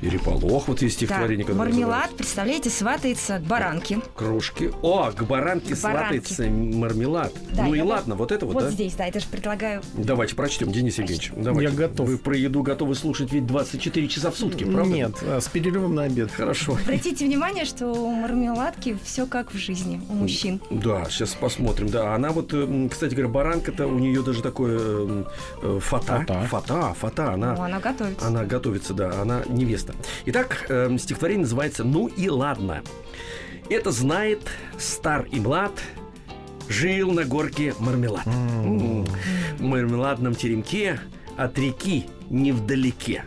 Переполох, 0.00 0.68
вот 0.68 0.82
есть 0.82 0.96
Да, 1.00 1.06
стихотворение, 1.06 1.44
которое 1.46 1.58
мармелад, 1.64 1.88
называется. 1.88 2.16
представляете, 2.16 2.70
сватается 2.70 3.38
к 3.38 3.42
баранке. 3.42 4.00
Кружки. 4.14 4.70
О, 4.82 5.10
к 5.10 5.22
баранке 5.24 5.74
К 5.74 5.80
баранке. 5.82 6.20
сватается 6.20 6.42
мармелад. 6.44 7.32
Да, 7.52 7.64
ну 7.64 7.74
и 7.74 7.80
вот- 7.80 7.88
ладно, 7.88 8.14
вот 8.14 8.32
это 8.32 8.44
вот, 8.46 8.54
Вот 8.54 8.64
да? 8.64 8.70
здесь, 8.70 8.94
да, 8.94 9.06
это 9.06 9.20
же 9.20 9.26
предлагаю. 9.30 9.82
Давайте 9.94 10.34
прочтем, 10.34 10.70
Денис 10.70 10.98
Евгеньевич. 10.98 11.32
Давайте. 11.34 11.70
Я 11.72 11.76
готов. 11.76 12.08
Вы 12.08 12.18
про 12.18 12.36
еду 12.36 12.62
готовы 12.62 12.94
слушать 12.94 13.32
ведь 13.32 13.46
24 13.46 14.06
часа 14.08 14.30
в 14.30 14.36
сутки, 14.36 14.64
правда? 14.64 14.92
Нет, 14.92 15.12
э, 15.22 15.40
с 15.40 15.48
перерывом 15.48 15.94
на 15.94 16.02
обед. 16.04 16.30
Хорошо. 16.30 16.72
Обратите 16.84 17.24
внимание, 17.24 17.64
что 17.64 17.86
у 17.92 18.10
мармеладки 18.10 18.98
все 19.02 19.26
как 19.26 19.52
в 19.52 19.56
жизни 19.56 20.00
у 20.08 20.14
мужчин. 20.14 20.60
Да, 20.70 21.06
сейчас 21.08 21.30
посмотрим. 21.34 21.88
Да, 21.88 22.14
она 22.14 22.30
вот, 22.30 22.52
э, 22.52 22.88
кстати 22.90 23.14
говоря, 23.14 23.28
баранка-то 23.30 23.86
у 23.86 23.98
нее 23.98 24.22
даже 24.22 24.42
такое 24.42 24.78
э, 24.78 25.24
э, 25.62 25.78
фата. 25.82 26.24
Фата. 26.26 26.46
Фата, 26.50 26.94
фата, 27.00 27.32
она. 27.32 27.54
Ну, 27.54 27.62
она 27.62 27.80
готовится. 27.80 28.26
Она 28.26 28.44
готовится, 28.44 28.92
да, 28.94 29.20
она 29.22 29.42
невеста. 29.48 29.85
Итак, 30.26 30.66
э, 30.68 30.96
стихотворение 30.98 31.42
называется 31.42 31.84
«Ну 31.84 32.06
и 32.06 32.28
ладно». 32.28 32.82
Это 33.68 33.90
знает 33.90 34.40
стар 34.78 35.26
и 35.30 35.40
млад, 35.40 35.72
жил 36.68 37.10
на 37.12 37.24
горке 37.24 37.74
мармелад. 37.78 38.26
М. 38.26 39.04
В 39.58 39.62
мармеладном 39.62 40.34
теремке 40.34 41.00
от 41.36 41.58
реки 41.58 42.06
невдалеке. 42.30 43.24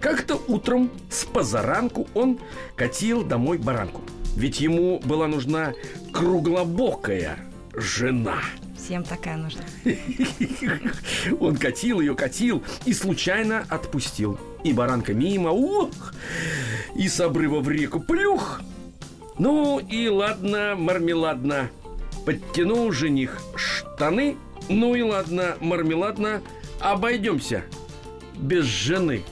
Как-то 0.00 0.40
утром 0.48 0.90
с 1.10 1.24
позаранку 1.24 2.08
он 2.14 2.38
катил 2.74 3.22
домой 3.22 3.58
баранку. 3.58 4.02
Ведь 4.36 4.60
ему 4.60 4.98
была 5.04 5.28
нужна 5.28 5.74
круглобокая 6.12 7.38
жена. 7.74 8.40
Всем 8.82 9.04
такая 9.04 9.36
нужна. 9.36 9.62
Он 11.40 11.56
катил 11.56 12.00
ее, 12.00 12.16
катил 12.16 12.64
и 12.84 12.92
случайно 12.92 13.64
отпустил. 13.68 14.40
И 14.64 14.72
баранка 14.72 15.14
мимо, 15.14 15.50
ух, 15.50 16.12
и 16.96 17.08
с 17.08 17.20
обрыва 17.20 17.60
в 17.60 17.68
реку 17.68 18.00
плюх. 18.00 18.60
Ну 19.38 19.78
и 19.78 20.08
ладно, 20.08 20.74
мармеладно. 20.76 21.70
Подтянул 22.26 22.90
жених 22.90 23.40
штаны. 23.54 24.36
Ну 24.68 24.96
и 24.96 25.02
ладно, 25.02 25.56
мармеладно. 25.60 26.42
Обойдемся 26.80 27.64
без 28.34 28.64
жены. 28.64 29.22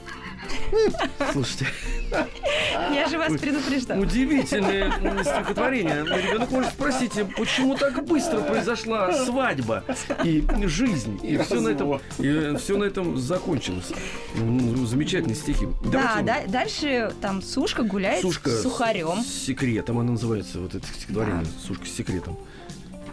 Слушайте, 1.33 1.67
Я 2.93 3.09
же 3.09 3.19
вас 3.19 3.33
предупреждала. 3.41 4.01
удивительное 4.01 4.91
стихотворение. 5.25 6.05
Ребенок 6.05 6.51
может 6.51 6.73
спросить, 6.73 7.17
«А 7.19 7.25
почему 7.37 7.77
так 7.77 8.05
быстро 8.07 8.41
произошла 8.41 9.13
свадьба 9.13 9.85
и 10.25 10.45
жизнь, 10.65 11.19
и 11.23 11.37
все 11.39 11.61
на 11.61 11.69
этом, 11.69 12.01
и 12.19 12.57
все 12.59 12.77
на 12.77 12.85
этом 12.85 13.17
закончилось. 13.19 13.91
М, 14.37 14.87
Замечательные 14.87 15.37
стихи. 15.37 15.69
Да, 15.85 16.21
да, 16.23 16.43
дальше 16.47 17.13
там 17.21 17.43
сушка 17.43 17.83
гуляет 17.83 18.23
Сушка 18.23 18.51
с 18.51 18.63
сухарем. 18.63 19.23
с 19.23 19.45
секретом, 19.47 19.99
она 19.99 20.13
называется, 20.13 20.59
вот 20.61 20.75
это 20.75 20.87
стихотворение, 20.87 21.45
сушка 21.67 21.87
с 21.87 21.91
секретом. 21.91 22.37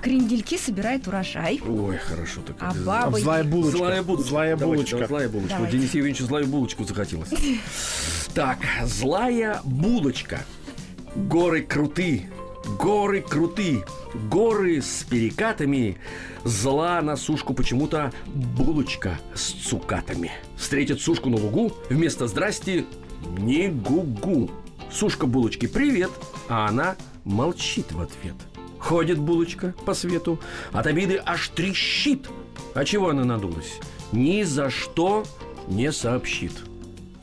Крендельки 0.01 0.57
собирает 0.57 1.07
урожай. 1.07 1.61
Ой, 1.67 1.97
хорошо 1.97 2.41
так. 2.41 2.55
А 2.59 2.73
бабы... 2.85 3.19
Злая 3.19 3.43
булочка. 3.43 3.77
Злая 3.77 4.03
булочка. 4.03 4.29
Злая 4.29 4.55
Давайте, 4.57 4.75
булочка. 4.77 4.97
да, 4.99 5.07
злая 5.07 5.29
булочка. 5.29 5.49
Вот 5.49 5.57
Давайте. 5.57 5.77
Денис 5.77 5.93
Евгеньевичу 5.93 6.25
злую 6.25 6.47
булочку 6.47 6.83
захотелось. 6.83 7.29
Так, 8.33 8.59
злая 8.83 9.61
булочка. 9.63 10.41
Горы 11.15 11.63
круты, 11.63 12.29
горы 12.79 13.21
круты, 13.21 13.83
горы 14.29 14.81
с 14.81 15.03
перекатами. 15.09 15.97
Зла 16.43 17.01
на 17.01 17.15
сушку 17.15 17.55
почему-то 17.55 18.11
булочка 18.27 19.19
с 19.33 19.53
цукатами. 19.53 20.31
Встретит 20.55 21.01
сушку 21.01 21.29
на 21.29 21.37
лугу, 21.37 21.73
вместо 21.89 22.27
здрасти 22.27 22.85
не 23.39 23.69
гугу. 23.69 24.51
Сушка 24.91 25.25
булочки 25.25 25.65
привет, 25.65 26.11
а 26.47 26.67
она 26.67 26.95
молчит 27.25 27.91
в 27.91 28.01
ответ. 28.01 28.35
Ходит 28.87 29.19
булочка 29.19 29.73
по 29.85 29.93
свету, 29.93 30.39
от 30.71 30.87
обиды 30.87 31.21
аж 31.25 31.49
трещит. 31.49 32.29
А 32.73 32.85
чего 32.85 33.09
она 33.09 33.25
надулась? 33.25 33.79
Ни 34.13 34.43
за 34.43 34.69
что 34.69 35.25
не 35.67 35.91
сообщит. 35.91 36.53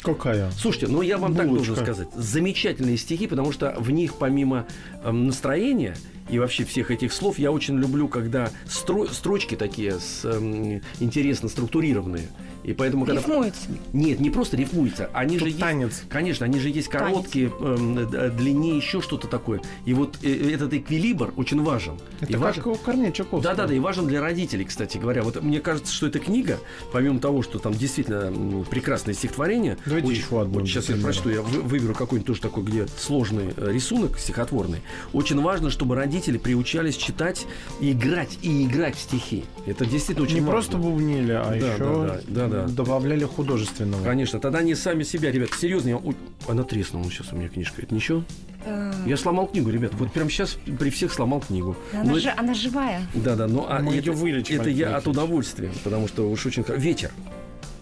Какая? 0.03 0.50
Слушайте, 0.50 0.88
ну 0.88 1.00
я 1.00 1.16
вам 1.16 1.35
так 1.35 1.46
Булочка. 1.48 1.68
должен 1.68 1.85
сказать. 1.87 2.09
Замечательные 2.14 2.98
стихи, 2.98 3.27
потому 3.27 3.50
что 3.50 3.74
в 3.79 3.90
них 3.90 4.12
помимо 4.16 4.66
эм, 5.03 5.27
настроения 5.29 5.96
и 6.29 6.38
вообще 6.38 6.64
всех 6.66 6.90
этих 6.90 7.14
слов 7.14 7.38
я 7.38 7.50
очень 7.50 7.79
люблю, 7.79 8.09
когда 8.09 8.50
стро- 8.66 9.11
строчки 9.11 9.55
такие 9.55 9.98
с, 10.00 10.22
эм, 10.27 10.83
интересно 11.00 11.48
структурированные. 11.48 12.29
И 12.64 12.72
поэтому, 12.72 13.05
когда... 13.05 13.20
Рифмуется. 13.20 13.61
Нет, 13.92 14.20
не 14.20 14.31
просто 14.31 14.57
рифмуется. 14.57 15.11
Они 15.12 15.35
Тут 15.35 15.40
же 15.40 15.46
есть- 15.48 15.61
танец. 15.61 16.03
Конечно, 16.09 16.46
они 16.46 16.59
же 16.59 16.70
есть 16.70 16.88
короткие, 16.88 17.53
эм, 17.61 18.11
д- 18.11 18.31
длиннее, 18.31 18.77
еще 18.79 19.00
что-то 19.03 19.29
такое. 19.29 19.61
И 19.85 19.92
вот 19.94 20.18
э, 20.22 20.50
этот 20.53 20.72
эквилибр 20.72 21.33
очень 21.37 21.62
важен. 21.62 21.94
Это 22.20 22.31
и 22.31 22.33
как 22.35 22.42
важен... 22.42 22.62
у 22.66 22.74
Корнея 22.77 23.12
Чуковского. 23.12 23.42
Да, 23.42 23.55
да, 23.55 23.66
да, 23.68 23.74
и 23.74 23.79
важен 23.79 24.07
для 24.07 24.20
родителей, 24.22 24.64
кстати 24.64 24.96
говоря. 24.96 25.22
Вот 25.22 25.42
мне 25.42 25.61
кажется, 25.61 25.92
что 25.92 26.07
эта 26.07 26.18
книга, 26.18 26.59
помимо 26.92 27.18
того, 27.20 27.42
что 27.42 27.59
там 27.59 27.74
действительно 27.74 28.64
прекрасное 28.70 29.14
стихотворение. 29.14 29.77
Давайте 29.85 30.09
очень- 30.09 30.20
еще 30.22 30.40
одно 30.40 30.61
вот 30.61 30.66
сейчас 30.68 30.88
я 30.88 30.96
прочту, 30.96 31.29
я 31.31 31.42
вы- 31.42 31.61
выберу 31.61 31.94
какой-нибудь 31.94 32.27
тоже 32.27 32.40
такой, 32.40 32.64
где 32.64 32.87
сложный 32.98 33.53
э, 33.57 33.70
рисунок 33.72 34.18
стихотворный. 34.18 34.81
Очень 35.12 35.40
важно, 35.42 35.68
чтобы 35.70 35.96
родители 35.96 36.38
приучались 36.38 36.96
читать 36.96 37.46
и 37.81 37.92
играть, 37.92 38.38
и 38.40 38.64
играть 38.64 38.96
в 38.96 39.00
стихи. 39.00 39.44
Это 39.66 39.85
действительно 39.85 40.24
очень 40.27 40.37
Не 40.37 40.40
важно. 40.40 40.53
просто 40.53 40.77
бубнили, 40.79 41.33
а 41.33 41.44
Да, 41.44 41.55
еще 41.57 41.79
да, 41.79 42.20
да, 42.29 42.48
да. 42.48 42.54
Добавляли 42.62 43.25
художественного. 43.25 44.05
Конечно, 44.05 44.38
тогда 44.40 44.61
они 44.61 44.75
сами 44.75 45.03
себя, 45.03 45.31
ребят, 45.31 45.51
серьезно, 45.59 45.88
я... 45.90 45.97
Ой, 45.97 46.17
она 46.49 46.62
треснула 46.62 47.05
сейчас 47.11 47.33
у 47.33 47.37
меня 47.37 47.49
книжка. 47.49 47.83
Это 47.83 47.95
ничего? 47.95 48.25
Э, 48.64 48.93
Я 49.07 49.17
сломал 49.17 49.47
книгу, 49.49 49.71
ребят. 49.71 49.93
Вот 49.95 50.12
прямо 50.12 50.31
сейчас 50.31 50.57
при 50.79 50.90
всех 50.90 51.12
сломал 51.12 51.40
книгу. 51.40 51.77
Она, 51.93 52.12
Но 52.12 52.19
же, 52.19 52.33
она 52.37 52.55
живая. 52.55 53.07
Да, 53.14 53.37
да, 53.37 53.47
но 53.47 53.67
а 53.69 53.81
Мы 53.81 53.97
это, 53.97 54.11
её 54.11 54.12
вылечим, 54.14 54.61
это 54.61 54.71
я 54.71 54.97
от 54.97 55.07
удовольствия, 55.07 55.71
потому 55.83 56.09
что 56.09 56.31
уж 56.31 56.47
очень 56.47 56.64
ветер 56.77 57.11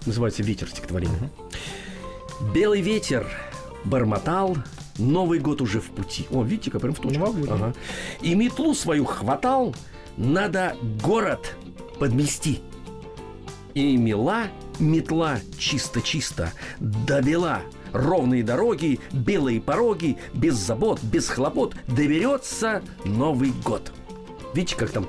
называется 0.07 0.43
ветер 0.43 0.69
стихотворение. 0.69 1.31
Белый 2.55 2.81
ветер 2.81 3.27
бормотал, 3.85 4.57
Новый 4.99 5.39
год 5.39 5.63
уже 5.63 5.81
в 5.81 5.91
пути. 5.91 6.27
О, 6.31 6.43
видите, 6.43 6.71
как 6.71 6.83
прям 6.83 6.95
в 6.95 7.01
точку. 7.01 7.25
Ага. 7.51 7.75
И 8.21 8.35
метлу 8.35 8.75
свою 8.75 9.05
хватал, 9.05 9.75
надо 10.17 10.77
город 11.03 11.57
подмести. 11.99 12.61
И 13.75 13.97
мела 13.97 14.49
метла 14.79 15.39
чисто-чисто, 15.59 16.53
добела 16.81 17.63
ровные 17.93 18.43
дороги, 18.43 19.01
белые 19.13 19.61
пороги, 19.61 20.17
без 20.35 20.55
забот, 20.55 21.01
без 21.03 21.29
хлопот, 21.29 21.75
доберется 21.87 22.83
Новый 23.05 23.53
год. 23.65 23.93
Видите, 24.55 24.77
как 24.77 24.91
там. 24.91 25.07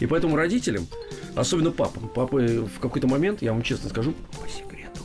И 0.00 0.06
поэтому 0.06 0.36
родителям, 0.36 0.86
особенно 1.34 1.70
папам, 1.70 2.08
папы 2.08 2.66
в 2.74 2.80
какой-то 2.80 3.06
момент, 3.06 3.42
я 3.42 3.52
вам 3.52 3.62
честно 3.62 3.90
скажу, 3.90 4.14
по 4.40 4.48
секрету, 4.48 5.02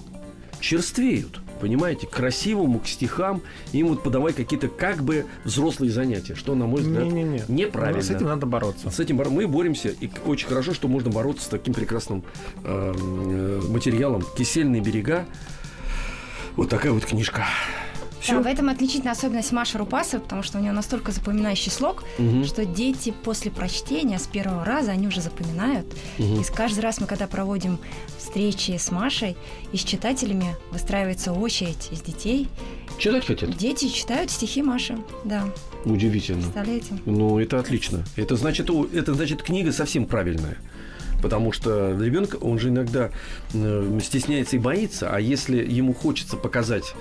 черствеют. 0.60 1.42
Понимаете, 1.58 2.08
к 2.08 2.12
красивому, 2.12 2.80
к 2.80 2.88
стихам, 2.88 3.42
им 3.72 3.88
вот 3.88 4.04
подавай 4.04 4.34
какие-то 4.34 4.68
как 4.68 5.04
бы 5.04 5.26
взрослые 5.44 5.92
занятия, 5.92 6.36
что, 6.36 6.56
на 6.56 6.66
мой 6.66 6.82
взгляд, 6.82 7.04
Не-не-не. 7.04 7.44
неправильно. 7.48 8.02
С 8.02 8.10
этим 8.10 8.28
надо 8.28 8.46
бороться. 8.46 8.90
С 8.90 9.00
этим 9.00 9.18
мы 9.18 9.48
боремся, 9.48 9.90
и 9.90 10.10
очень 10.26 10.48
хорошо, 10.48 10.74
что 10.74 10.88
можно 10.88 11.10
бороться 11.10 11.46
с 11.46 11.48
таким 11.48 11.74
прекрасным 11.74 12.24
э, 12.64 12.94
э, 12.96 13.62
материалом. 13.68 14.24
Кисельные 14.38 14.82
берега. 14.82 15.26
Вот 16.56 16.70
такая 16.70 16.92
вот 16.92 17.06
книжка. 17.06 17.46
Все. 18.20 18.34
Да, 18.34 18.42
в 18.42 18.48
этом 18.48 18.70
отличительная 18.70 19.14
особенность 19.14 19.52
Маши 19.52 19.78
Рупасовой, 19.78 20.24
потому 20.24 20.44
что 20.44 20.58
у 20.58 20.62
нее 20.62 20.72
настолько 20.72 21.12
запоминающий 21.12 21.72
слог, 21.72 22.04
что 22.46 22.66
дети 22.66 23.14
после 23.24 23.52
прочтения 23.52 24.20
с 24.20 24.28
первого 24.28 24.66
раза 24.66 24.92
они 24.92 25.08
уже 25.08 25.22
запоминают. 25.22 25.86
И 26.18 26.44
с 26.44 26.50
каждый 26.50 26.80
раз 26.80 27.00
мы, 27.00 27.08
когда 27.08 27.28
проводим 27.28 27.80
встречи 28.18 28.76
с 28.78 28.92
Машей 28.92 29.38
и 29.72 29.78
с 29.78 29.84
читателями, 29.84 30.56
выстраивается 30.72 31.32
очередь 31.34 31.90
из 31.92 32.02
детей. 32.02 32.50
Читать 32.98 33.26
хотят? 33.26 33.56
Дети 33.56 33.88
читают 33.90 34.32
стихи 34.32 34.62
Маши. 34.64 34.98
Да, 35.24 35.46
Удивительно. 35.86 36.42
представляете? 36.42 36.98
Ну, 37.06 37.40
это 37.40 37.60
отлично. 37.60 38.04
Это 38.16 38.36
значит, 38.36 38.70
это 38.70 39.14
значит, 39.14 39.44
книга 39.44 39.72
совсем 39.72 40.06
правильная. 40.06 40.58
Потому 41.22 41.52
что 41.52 41.98
ребенок, 42.00 42.38
он 42.42 42.60
же 42.60 42.70
иногда 42.70 43.10
э, 43.54 44.00
стесняется 44.04 44.56
и 44.56 44.60
боится, 44.60 45.10
а 45.12 45.20
если 45.20 45.58
ему 45.58 45.94
хочется 45.94 46.38
показать 46.38 46.94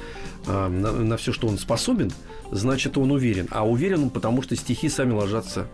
э, 0.46 0.68
на, 0.68 1.16
все, 1.16 1.32
что 1.32 1.46
он 1.48 1.58
способен, 1.58 2.10
значит, 2.50 2.96
он 2.96 3.10
уверен. 3.10 3.46
А 3.50 3.66
уверен 3.66 4.04
он, 4.04 4.10
потому 4.10 4.42
что 4.42 4.56
стихи 4.56 4.88
сами 4.88 5.12
ложатся. 5.12 5.66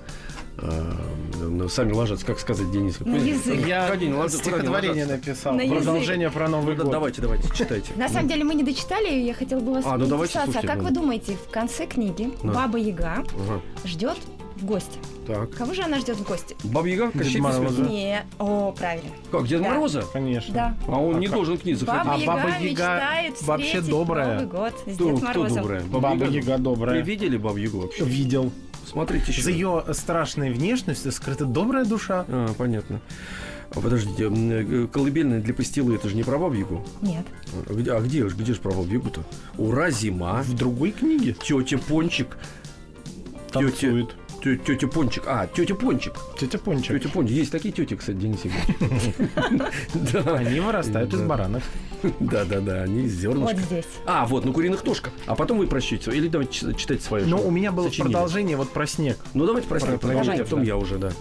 э, 0.59 0.93
ну, 1.41 1.69
сами 1.69 1.93
ложатся, 1.93 2.27
как 2.27 2.39
сказать, 2.41 2.71
Денис? 2.73 2.99
На 3.01 3.17
язык. 3.17 3.67
Я 3.67 3.87
они 3.87 4.13
ложатся, 4.13 4.39
стихотворение 4.39 5.07
написал. 5.07 5.55
На 5.55 5.63
язык. 5.63 5.79
Продолжение 5.79 6.31
про 6.31 6.49
Новый 6.49 6.77
Да, 6.77 6.83
год. 6.83 6.93
давайте, 6.93 7.23
давайте, 7.23 7.49
читайте. 7.57 7.93
На 7.97 8.09
самом 8.09 8.29
деле 8.29 8.45
мы 8.45 8.55
не 8.55 8.63
дочитали, 8.65 9.09
я 9.21 9.35
хотела 9.35 9.61
бы 9.61 9.73
вас 9.75 9.85
А, 9.87 9.97
ну 9.97 10.07
давайте, 10.07 10.35
поинтересоваться. 10.35 10.41
А 10.41 10.45
слушайте, 10.45 10.67
как 10.67 10.79
ну. 10.79 10.85
вы 10.85 10.91
думаете, 10.95 11.37
в 11.37 11.51
конце 11.51 11.87
книги. 11.87 12.31
Баба 12.43 12.79
Яга 12.79 13.25
ждет 13.85 14.19
в 14.57 14.65
гости? 14.65 14.99
Так. 15.27 15.51
Кого 15.55 15.73
же 15.73 15.83
она 15.83 16.01
ждет 16.01 16.17
в 16.17 16.25
гости? 16.27 16.57
Баба 16.65 16.87
Яга? 16.89 17.11
Кощей 17.13 17.41
Мороза. 17.41 17.83
Не, 17.83 18.25
о, 18.39 18.73
правильно. 18.73 19.11
Как, 19.31 19.47
Деда 19.47 19.63
Да. 19.65 19.71
Мороза? 19.71 20.05
Конечно. 20.13 20.53
Да. 20.55 20.77
А 20.89 20.99
он 21.01 21.17
А 21.17 21.19
не 21.21 21.27
как? 21.27 21.35
должен 21.37 21.59
к 21.59 21.65
ней 21.65 21.75
заходить. 21.75 22.05
Баба 22.05 22.15
А 22.15 22.19
Яга 22.19 22.33
Баба 22.33 22.49
Яга 22.49 22.65
мечтает 22.65 23.43
вообще 23.43 23.67
встретить 23.67 23.91
добрая. 23.91 24.33
Новый 24.35 24.47
год 24.47 24.73
с 24.79 24.95
Кто, 24.95 25.11
Дед 25.11 25.17
кто 25.19 25.27
Морозом. 25.27 25.57
добрая? 25.63 25.83
Баба 25.85 26.25
Яга 26.27 26.59
добрая. 26.59 26.97
Вы 27.01 27.03
видели 27.07 27.37
Бабу 27.37 27.57
Ягу 27.59 27.81
вообще? 27.83 28.05
Видел. 28.05 28.53
Смотрите 28.85 29.31
еще. 29.31 29.43
За 29.43 29.51
ее 29.53 29.85
страшной 29.93 30.51
внешностью 30.51 31.13
скрыта 31.13 31.45
добрая 31.45 31.85
душа. 31.85 32.25
А, 32.29 32.53
понятно. 32.59 33.01
А, 33.75 33.81
подождите, 33.81 34.29
э, 34.29 34.87
колыбельная 34.93 35.41
для 35.41 35.55
пастилы 35.55 35.95
это 35.95 36.09
же 36.09 36.17
не 36.17 36.25
про 36.25 36.37
Бабу 36.37 36.55
Ягу? 36.55 36.85
Нет. 37.01 37.25
А 37.69 37.73
где, 37.73 37.93
а 37.95 38.01
где, 38.01 38.29
ж- 38.29 38.35
где 38.35 38.55
же 38.55 38.61
про 38.61 38.71
Бабу 38.73 38.87
Ягу-то? 38.93 39.23
Ура, 39.57 39.91
зима. 39.91 40.43
В 40.43 40.53
другой 40.55 40.91
книге 40.91 41.33
Тетя 41.41 41.79
Пончик. 41.79 42.37
танцует. 43.53 44.09
Тетя, 44.09 44.17
тетя 44.43 44.87
Пончик. 44.89 45.25
А, 45.27 45.47
тетя 45.47 45.75
Пончик. 45.75 46.15
Тетя 46.39 46.59
Пончик. 46.59 46.99
Тетя 47.01 47.09
Пончик. 47.09 47.37
Есть 47.37 47.53
такие 47.53 47.73
тети, 47.73 47.95
кстати, 47.95 48.17
Денис. 48.17 48.41
Да. 49.95 50.37
Они 50.37 50.61
вырастают 50.61 51.13
из 51.15 51.21
Да. 51.21 51.27
баранок. 51.27 51.63
Да, 52.21 52.45
да, 52.45 52.61
да, 52.61 52.83
они 52.83 53.03
из 53.05 53.15
Вот 53.15 53.21
зернышка. 53.35 53.57
здесь. 53.57 53.85
А, 54.07 54.27
вот, 54.27 54.45
на 54.45 54.53
куриных 54.53 54.85
ножках. 54.85 55.13
А 55.27 55.35
потом 55.37 55.59
вы 55.59 55.67
прочтите. 55.67 56.11
Или 56.11 56.29
давайте 56.29 56.53
чит- 56.53 56.77
читайте 56.77 57.03
свое. 57.05 57.25
Но 57.27 57.39
что 57.39 57.47
у 57.47 57.51
меня 57.51 57.71
было 57.73 57.89
продолжение 57.91 58.57
вот 58.57 58.71
про 58.71 58.87
снег. 58.87 59.19
Ну, 59.35 59.47
давайте 59.47 59.69
про 59.69 59.79
снег 59.81 60.01
Про- 60.01 60.09
продолжите, 60.09 60.43
а 60.43 60.45
потом 60.45 60.63
я 60.63 60.77
уже, 60.77 60.99
да. 60.99 61.13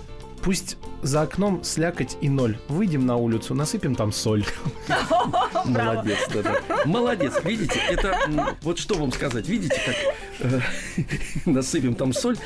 Пусть 0.41 0.77
за 1.03 1.21
окном 1.21 1.63
слякоть 1.63 2.17
и 2.19 2.27
ноль. 2.27 2.57
Выйдем 2.67 3.05
на 3.05 3.15
улицу, 3.15 3.53
насыпем 3.53 3.93
там 3.93 4.11
соль. 4.11 4.43
Молодец, 5.65 6.17
да, 6.33 6.41
да. 6.41 6.61
Молодец. 6.85 7.33
Видите, 7.43 7.79
это 7.89 8.17
вот 8.63 8.79
что 8.79 8.95
вам 8.95 9.11
сказать. 9.11 9.47
Видите, 9.47 9.75
как 9.85 9.95
насыпем 11.45 11.95
там 11.95 12.13
соль. 12.13 12.37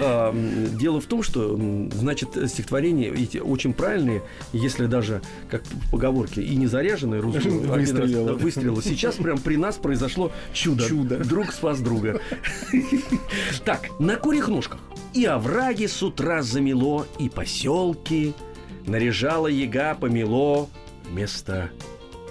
А, 0.00 0.34
Дело 0.78 1.00
в 1.00 1.06
том, 1.06 1.22
что 1.22 1.58
значит 1.92 2.30
стихотворения 2.50 3.10
эти 3.12 3.38
очень 3.38 3.72
правильные, 3.72 4.22
если 4.52 4.86
даже 4.86 5.22
как 5.50 5.62
в 5.64 5.90
поговорке 5.90 6.42
и 6.42 6.54
не 6.56 6.66
заряженные 6.66 7.20
русские 7.20 7.52
Выстрелило. 7.58 8.32
выстрелило. 8.34 8.82
Сейчас 8.82 9.16
прям 9.16 9.38
при 9.38 9.56
нас 9.56 9.76
произошло 9.76 10.32
чудо. 10.52 10.86
Чудо. 10.88 11.18
Друг 11.24 11.52
спас 11.52 11.80
друга. 11.80 12.20
Так, 13.64 13.88
на 13.98 14.16
курьих 14.16 14.48
ножках. 14.48 14.78
И 15.14 15.24
овраги 15.24 15.86
с 15.86 16.02
утра 16.02 16.42
замело, 16.42 17.06
и 17.18 17.28
поселки 17.28 18.34
наряжала 18.86 19.46
яга 19.48 19.94
помело 19.94 20.68
вместо 21.08 21.70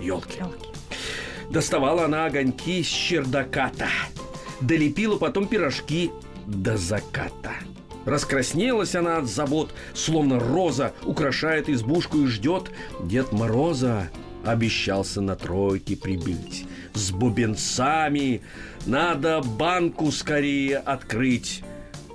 елки. 0.02 0.40
Ёлки. 0.40 0.70
Доставала 1.50 2.06
она 2.06 2.26
огоньки 2.26 2.84
с 2.84 2.88
чердака-то. 2.88 3.88
Долепила 4.62 5.18
потом 5.18 5.48
пирожки 5.48 6.12
до 6.48 6.78
заката. 6.78 7.54
Раскраснелась 8.06 8.96
она 8.96 9.18
от 9.18 9.28
забот, 9.28 9.74
словно 9.94 10.40
роза, 10.40 10.94
украшает 11.04 11.70
избушку 11.70 12.20
и 12.20 12.28
ждет 12.28 12.72
Дед 13.04 13.32
Мороза. 13.32 14.10
Обещался 14.46 15.22
на 15.22 15.36
тройке 15.36 15.98
прибыть. 15.98 16.66
С 16.94 17.10
бубенцами 17.10 18.42
надо 18.86 19.42
банку 19.42 20.12
скорее 20.12 20.78
открыть 20.78 21.64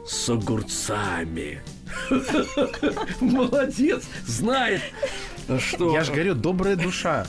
с 0.06 0.28
огурцами. 0.28 1.60
Молодец, 3.20 4.04
знает, 4.24 4.80
что... 5.58 5.92
Я 5.92 6.04
же 6.04 6.12
говорю, 6.12 6.34
добрая 6.36 6.76
душа. 6.76 7.26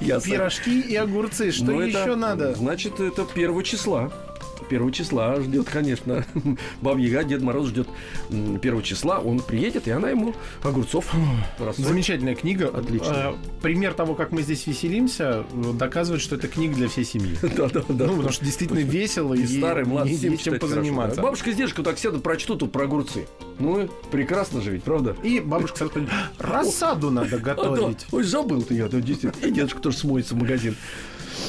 Пирожки 0.00 0.80
и 0.80 0.96
огурцы. 0.96 1.52
Что 1.52 1.66
ну, 1.66 1.80
еще 1.80 2.16
надо? 2.16 2.54
Значит, 2.54 2.98
это 2.98 3.24
первого 3.24 3.62
числа. 3.62 4.12
Первого 4.68 4.92
числа 4.92 5.40
ждет, 5.40 5.68
конечно. 5.68 6.24
Бабья 6.80 7.06
Яга, 7.08 7.24
Дед 7.24 7.42
Мороз 7.42 7.68
ждет 7.68 7.88
первого 8.60 8.82
числа. 8.82 9.18
Он 9.18 9.40
приедет, 9.40 9.88
и 9.88 9.90
она 9.90 10.10
ему 10.10 10.34
огурцов 10.62 11.12
рассолит. 11.58 11.86
Замечательная 11.88 12.34
книга. 12.34 12.68
Отлично. 12.68 13.12
Э, 13.12 13.34
Пример 13.62 13.94
того, 13.94 14.14
как 14.14 14.32
мы 14.32 14.42
здесь 14.42 14.66
веселимся, 14.66 15.44
доказывает, 15.74 16.22
что 16.22 16.36
это 16.36 16.48
книга 16.48 16.74
для 16.74 16.88
всей 16.88 17.04
семьи. 17.04 17.36
Да, 17.56 17.68
да, 17.68 17.82
да. 17.88 18.06
Ну, 18.06 18.14
потому 18.16 18.30
что 18.32 18.44
действительно 18.44 18.78
весело 18.78 19.34
и 19.34 19.42
и, 19.42 19.46
старый, 19.58 19.84
младший, 19.84 20.16
всем 20.16 20.38
чем 20.38 20.54
хорошо, 20.54 20.66
позаниматься. 20.66 21.16
да. 21.16 21.22
Бабушка 21.22 21.52
с 21.52 21.56
дедушкой 21.56 21.84
так 21.84 21.98
сядут, 21.98 22.22
прочтут 22.22 22.60
тут 22.60 22.72
про 22.72 22.84
огурцы. 22.84 23.26
Ну, 23.58 23.88
прекрасно 24.10 24.60
же 24.60 24.70
ведь, 24.70 24.84
правда? 24.84 25.16
И 25.22 25.40
бабушка 25.40 25.78
сразу 25.78 25.92
говорит, 25.94 26.10
рассаду 26.38 27.10
надо 27.10 27.36
А, 27.36 27.38
готовить. 27.38 28.06
Ой, 28.12 28.22
забыл 28.22 28.62
ты 28.62 28.74
я, 28.74 28.88
действительно. 28.88 29.32
И 29.46 29.50
дедушка 29.50 29.80
тоже 29.80 29.96
смоется 29.98 30.34
в 30.34 30.38
магазин. 30.38 30.76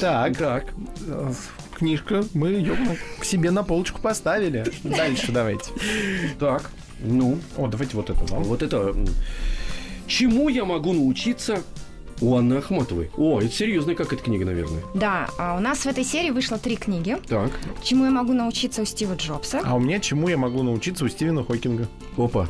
Так, 0.00 0.36
Так, 0.38 0.66
э, 1.06 1.32
книжка, 1.76 2.24
мы 2.34 2.48
ее 2.50 2.76
к 3.18 3.24
себе 3.24 3.50
на 3.50 3.62
полочку 3.62 4.00
поставили. 4.00 4.64
Дальше 4.84 5.32
давайте. 5.32 5.70
так, 6.38 6.70
ну, 7.00 7.38
О, 7.56 7.66
давайте 7.66 7.96
вот 7.96 8.10
это 8.10 8.24
вам. 8.32 8.44
Вот 8.44 8.62
это... 8.62 8.94
Чему 10.06 10.48
я 10.48 10.64
могу 10.64 10.92
научиться 10.92 11.62
У 12.20 12.36
Анны 12.36 12.54
Ахматовой. 12.54 13.10
О, 13.16 13.40
это 13.40 13.52
серьезная 13.52 13.94
какая-то 13.94 14.22
книга, 14.22 14.44
наверное. 14.44 14.82
Да, 14.94 15.28
а 15.38 15.56
у 15.56 15.60
нас 15.60 15.80
в 15.80 15.86
этой 15.86 16.04
серии 16.04 16.30
вышло 16.30 16.58
три 16.58 16.76
книги. 16.76 17.16
Так. 17.28 17.50
Чему 17.82 18.04
я 18.04 18.10
могу 18.10 18.32
научиться 18.32 18.82
у 18.82 18.84
Стива 18.84 19.14
Джобса. 19.14 19.60
А 19.64 19.74
у 19.74 19.80
меня 19.80 19.98
чему 20.00 20.28
я 20.28 20.36
могу 20.36 20.62
научиться 20.62 21.04
у 21.04 21.08
Стивена 21.08 21.42
Хокинга? 21.42 21.88
Опа. 22.16 22.48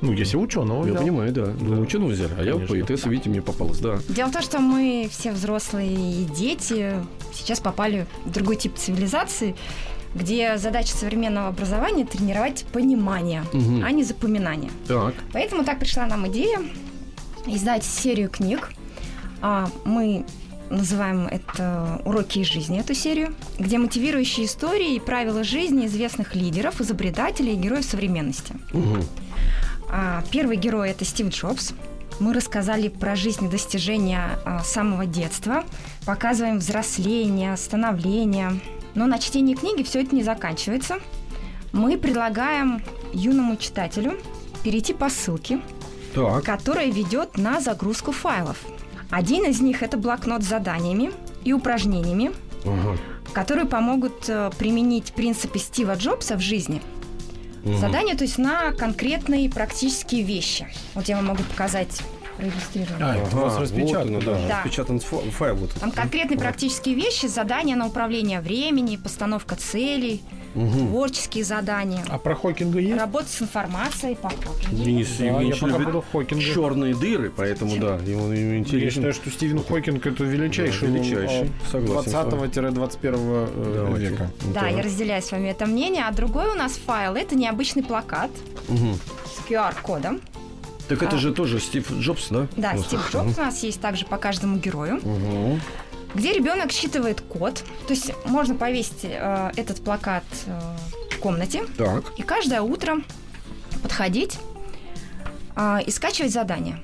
Ну, 0.00 0.12
если 0.12 0.36
ученого 0.36 0.84
Я 0.86 0.92
взял. 0.92 1.02
понимаю, 1.02 1.32
да. 1.32 1.52
Ну, 1.60 1.80
ученого 1.80 2.10
взяли. 2.10 2.32
А 2.38 2.42
я 2.42 2.52
Конечно. 2.52 2.74
поэтесса, 2.74 3.08
видите, 3.08 3.30
мне 3.30 3.42
попалась, 3.42 3.78
да. 3.80 3.98
Дело 4.08 4.28
в 4.28 4.32
том, 4.32 4.42
что 4.42 4.60
мы 4.60 5.08
все 5.10 5.32
взрослые 5.32 5.92
и 5.92 6.24
дети 6.24 6.94
сейчас 7.34 7.60
попали 7.60 8.06
в 8.24 8.30
другой 8.30 8.56
тип 8.56 8.76
цивилизации, 8.76 9.56
где 10.14 10.56
задача 10.56 10.94
современного 10.96 11.48
образования 11.48 12.04
тренировать 12.04 12.64
понимание, 12.72 13.42
Мгм. 13.52 13.82
а 13.84 13.90
не 13.90 14.04
запоминание. 14.04 14.70
Так. 14.86 15.14
Поэтому 15.32 15.64
так 15.64 15.78
пришла 15.80 16.06
нам 16.06 16.26
идея 16.28 16.60
издать 17.46 17.84
серию 17.84 18.28
книг. 18.30 18.70
А, 19.40 19.68
Мы 19.84 20.24
называем 20.70 21.26
это 21.28 22.02
«Уроки 22.04 22.40
из 22.40 22.46
жизни» 22.46 22.78
эту 22.78 22.92
серию, 22.94 23.34
где 23.58 23.78
мотивирующие 23.78 24.44
истории 24.44 24.96
и 24.96 25.00
правила 25.00 25.42
жизни 25.42 25.86
известных 25.86 26.34
лидеров, 26.34 26.80
изобретателей 26.82 27.54
и 27.54 27.56
героев 27.56 27.84
современности. 27.86 28.54
Мгм. 28.72 29.02
А, 29.90 30.22
Первый 30.30 30.56
герой 30.56 30.90
это 30.90 31.04
Стив 31.04 31.28
Джобс. 31.28 31.72
Мы 32.20 32.34
рассказали 32.34 32.88
про 32.88 33.14
жизнь 33.14 33.44
и 33.46 33.48
достижения 33.48 34.38
а, 34.44 34.62
с 34.62 34.70
самого 34.72 35.06
детства, 35.06 35.64
показываем 36.04 36.58
взросление, 36.58 37.56
становление. 37.56 38.60
Но 38.94 39.06
на 39.06 39.18
чтении 39.18 39.54
книги 39.54 39.82
все 39.82 40.02
это 40.02 40.14
не 40.14 40.22
заканчивается. 40.24 40.98
Мы 41.72 41.96
предлагаем 41.96 42.82
юному 43.12 43.56
читателю 43.56 44.18
перейти 44.64 44.92
по 44.94 45.08
ссылке, 45.08 45.60
Так. 46.14 46.42
которая 46.44 46.90
ведет 46.90 47.38
на 47.38 47.60
загрузку 47.60 48.10
файлов. 48.12 48.58
Один 49.10 49.44
из 49.44 49.60
них 49.60 49.82
это 49.82 49.96
блокнот 49.96 50.42
с 50.42 50.46
заданиями 50.48 51.12
и 51.44 51.52
упражнениями, 51.52 52.32
Ага. 52.64 52.96
которые 53.32 53.66
помогут 53.66 54.28
э, 54.28 54.50
применить 54.58 55.12
принципы 55.12 55.58
Стива 55.58 55.94
Джобса 55.94 56.36
в 56.36 56.40
жизни. 56.40 56.82
Мгм. 57.68 57.78
Задания, 57.80 58.16
то 58.16 58.24
есть 58.24 58.38
на 58.38 58.72
конкретные 58.72 59.50
практические 59.50 60.22
вещи. 60.22 60.66
Вот 60.94 61.08
я 61.08 61.16
вам 61.16 61.26
могу 61.26 61.42
показать, 61.42 62.00
проиллюстрировать. 62.36 63.00
А, 63.00 63.16
это 63.16 63.36
у 63.36 63.40
вас 63.40 63.58
распечатано, 63.58 64.18
вот 64.18 64.26
оно, 64.28 64.38
да. 64.38 64.48
Да. 64.48 64.56
Распечатан 64.62 65.00
фа- 65.00 65.30
файл 65.30 65.56
вот. 65.56 65.72
Там 65.74 65.90
конкретные 65.90 66.38
практические 66.38 66.94
вещи, 66.94 67.26
задания 67.26 67.76
на 67.76 67.86
управление 67.86 68.40
времени, 68.40 68.96
постановка 68.96 69.56
целей, 69.56 70.22
Мгм. 70.58 70.88
творческие 70.88 71.44
задания, 71.44 72.04
А 72.08 72.18
про 72.18 72.34
Хокинга 72.34 72.78
есть? 72.80 72.98
работа 72.98 73.26
с 73.28 73.40
информацией 73.42 74.16
по 74.16 74.28
Хокингу. 74.28 74.84
Денис 74.84 75.08
Да, 75.18 75.24
я 75.24 75.30
Евгеньевич 75.32 75.62
любит 75.62 76.04
Хокинга. 76.12 76.44
черные 76.44 76.94
дыры, 76.94 77.30
поэтому 77.34 77.76
да, 77.78 77.96
ему, 77.96 78.32
ему 78.32 78.52
Я 78.52 78.58
интересно. 78.58 78.90
считаю, 78.90 79.12
что 79.14 79.30
Стивен 79.30 79.62
Хокинг 79.62 80.04
это 80.06 80.24
величайший, 80.24 80.88
Да, 80.88 80.94
величайший. 80.94 81.44
ну, 81.44 81.50
Согласен 81.70 82.10
с 82.10 82.14
вами. 82.14 82.28
20-21 82.30 83.14
э, 83.20 83.72
Давайте. 83.86 84.06
века. 84.08 84.30
Да, 84.54 84.60
Так. 84.60 84.72
я 84.72 84.82
разделяю 84.82 85.22
с 85.22 85.30
вами 85.32 85.48
это 85.48 85.66
мнение. 85.66 86.04
А 86.08 86.12
другой 86.12 86.48
у 86.50 86.54
нас 86.54 86.72
файл– 86.72 87.14
это 87.16 87.34
необычный 87.36 87.82
плакат 87.82 88.30
Мгм. 88.68 88.94
с 89.26 89.48
QR-кодом. 89.50 90.20
Так 90.88 91.02
это 91.02 91.16
А. 91.16 91.18
же 91.18 91.32
тоже 91.34 91.60
Стив 91.60 91.90
Джобс, 91.92 92.28
да? 92.30 92.46
Да, 92.56 92.72
Ну, 92.74 92.82
Стив 92.82 93.10
Джобс 93.12 93.36
у 93.36 93.40
нас 93.42 93.62
есть 93.62 93.80
также 93.80 94.06
по 94.06 94.16
каждому 94.16 94.56
герою, 94.58 94.96
Мгм. 95.02 95.60
Где 96.14 96.32
ребенок 96.32 96.70
считывает 96.72 97.20
код. 97.20 97.62
То 97.86 97.92
есть 97.94 98.12
можно 98.24 98.54
повесить 98.54 99.00
э, 99.04 99.50
этот 99.56 99.82
плакат 99.82 100.24
э, 100.46 100.60
в 101.14 101.18
комнате 101.18 101.64
Так. 101.76 102.04
и 102.16 102.22
каждое 102.22 102.60
утро 102.62 102.98
подходить 103.82 104.38
а, 105.54 105.80
и 105.84 105.90
скачивать 105.90 106.32
задания. 106.32 106.80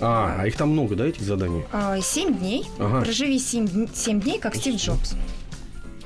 А, 0.00 0.36
а 0.40 0.46
их 0.46 0.56
там 0.56 0.70
много, 0.70 0.94
да, 0.96 1.06
этих 1.06 1.22
заданий? 1.22 1.64
А, 1.72 2.00
Семь 2.00 2.34
дней. 2.36 2.66
Ага. 2.78 3.00
Проживи 3.02 3.38
семь, 3.38 3.64
дн- 3.66 3.90
семь 3.94 4.20
дней, 4.20 4.38
как 4.38 4.54
Стив 4.56 4.76
Джобс. 4.76 5.14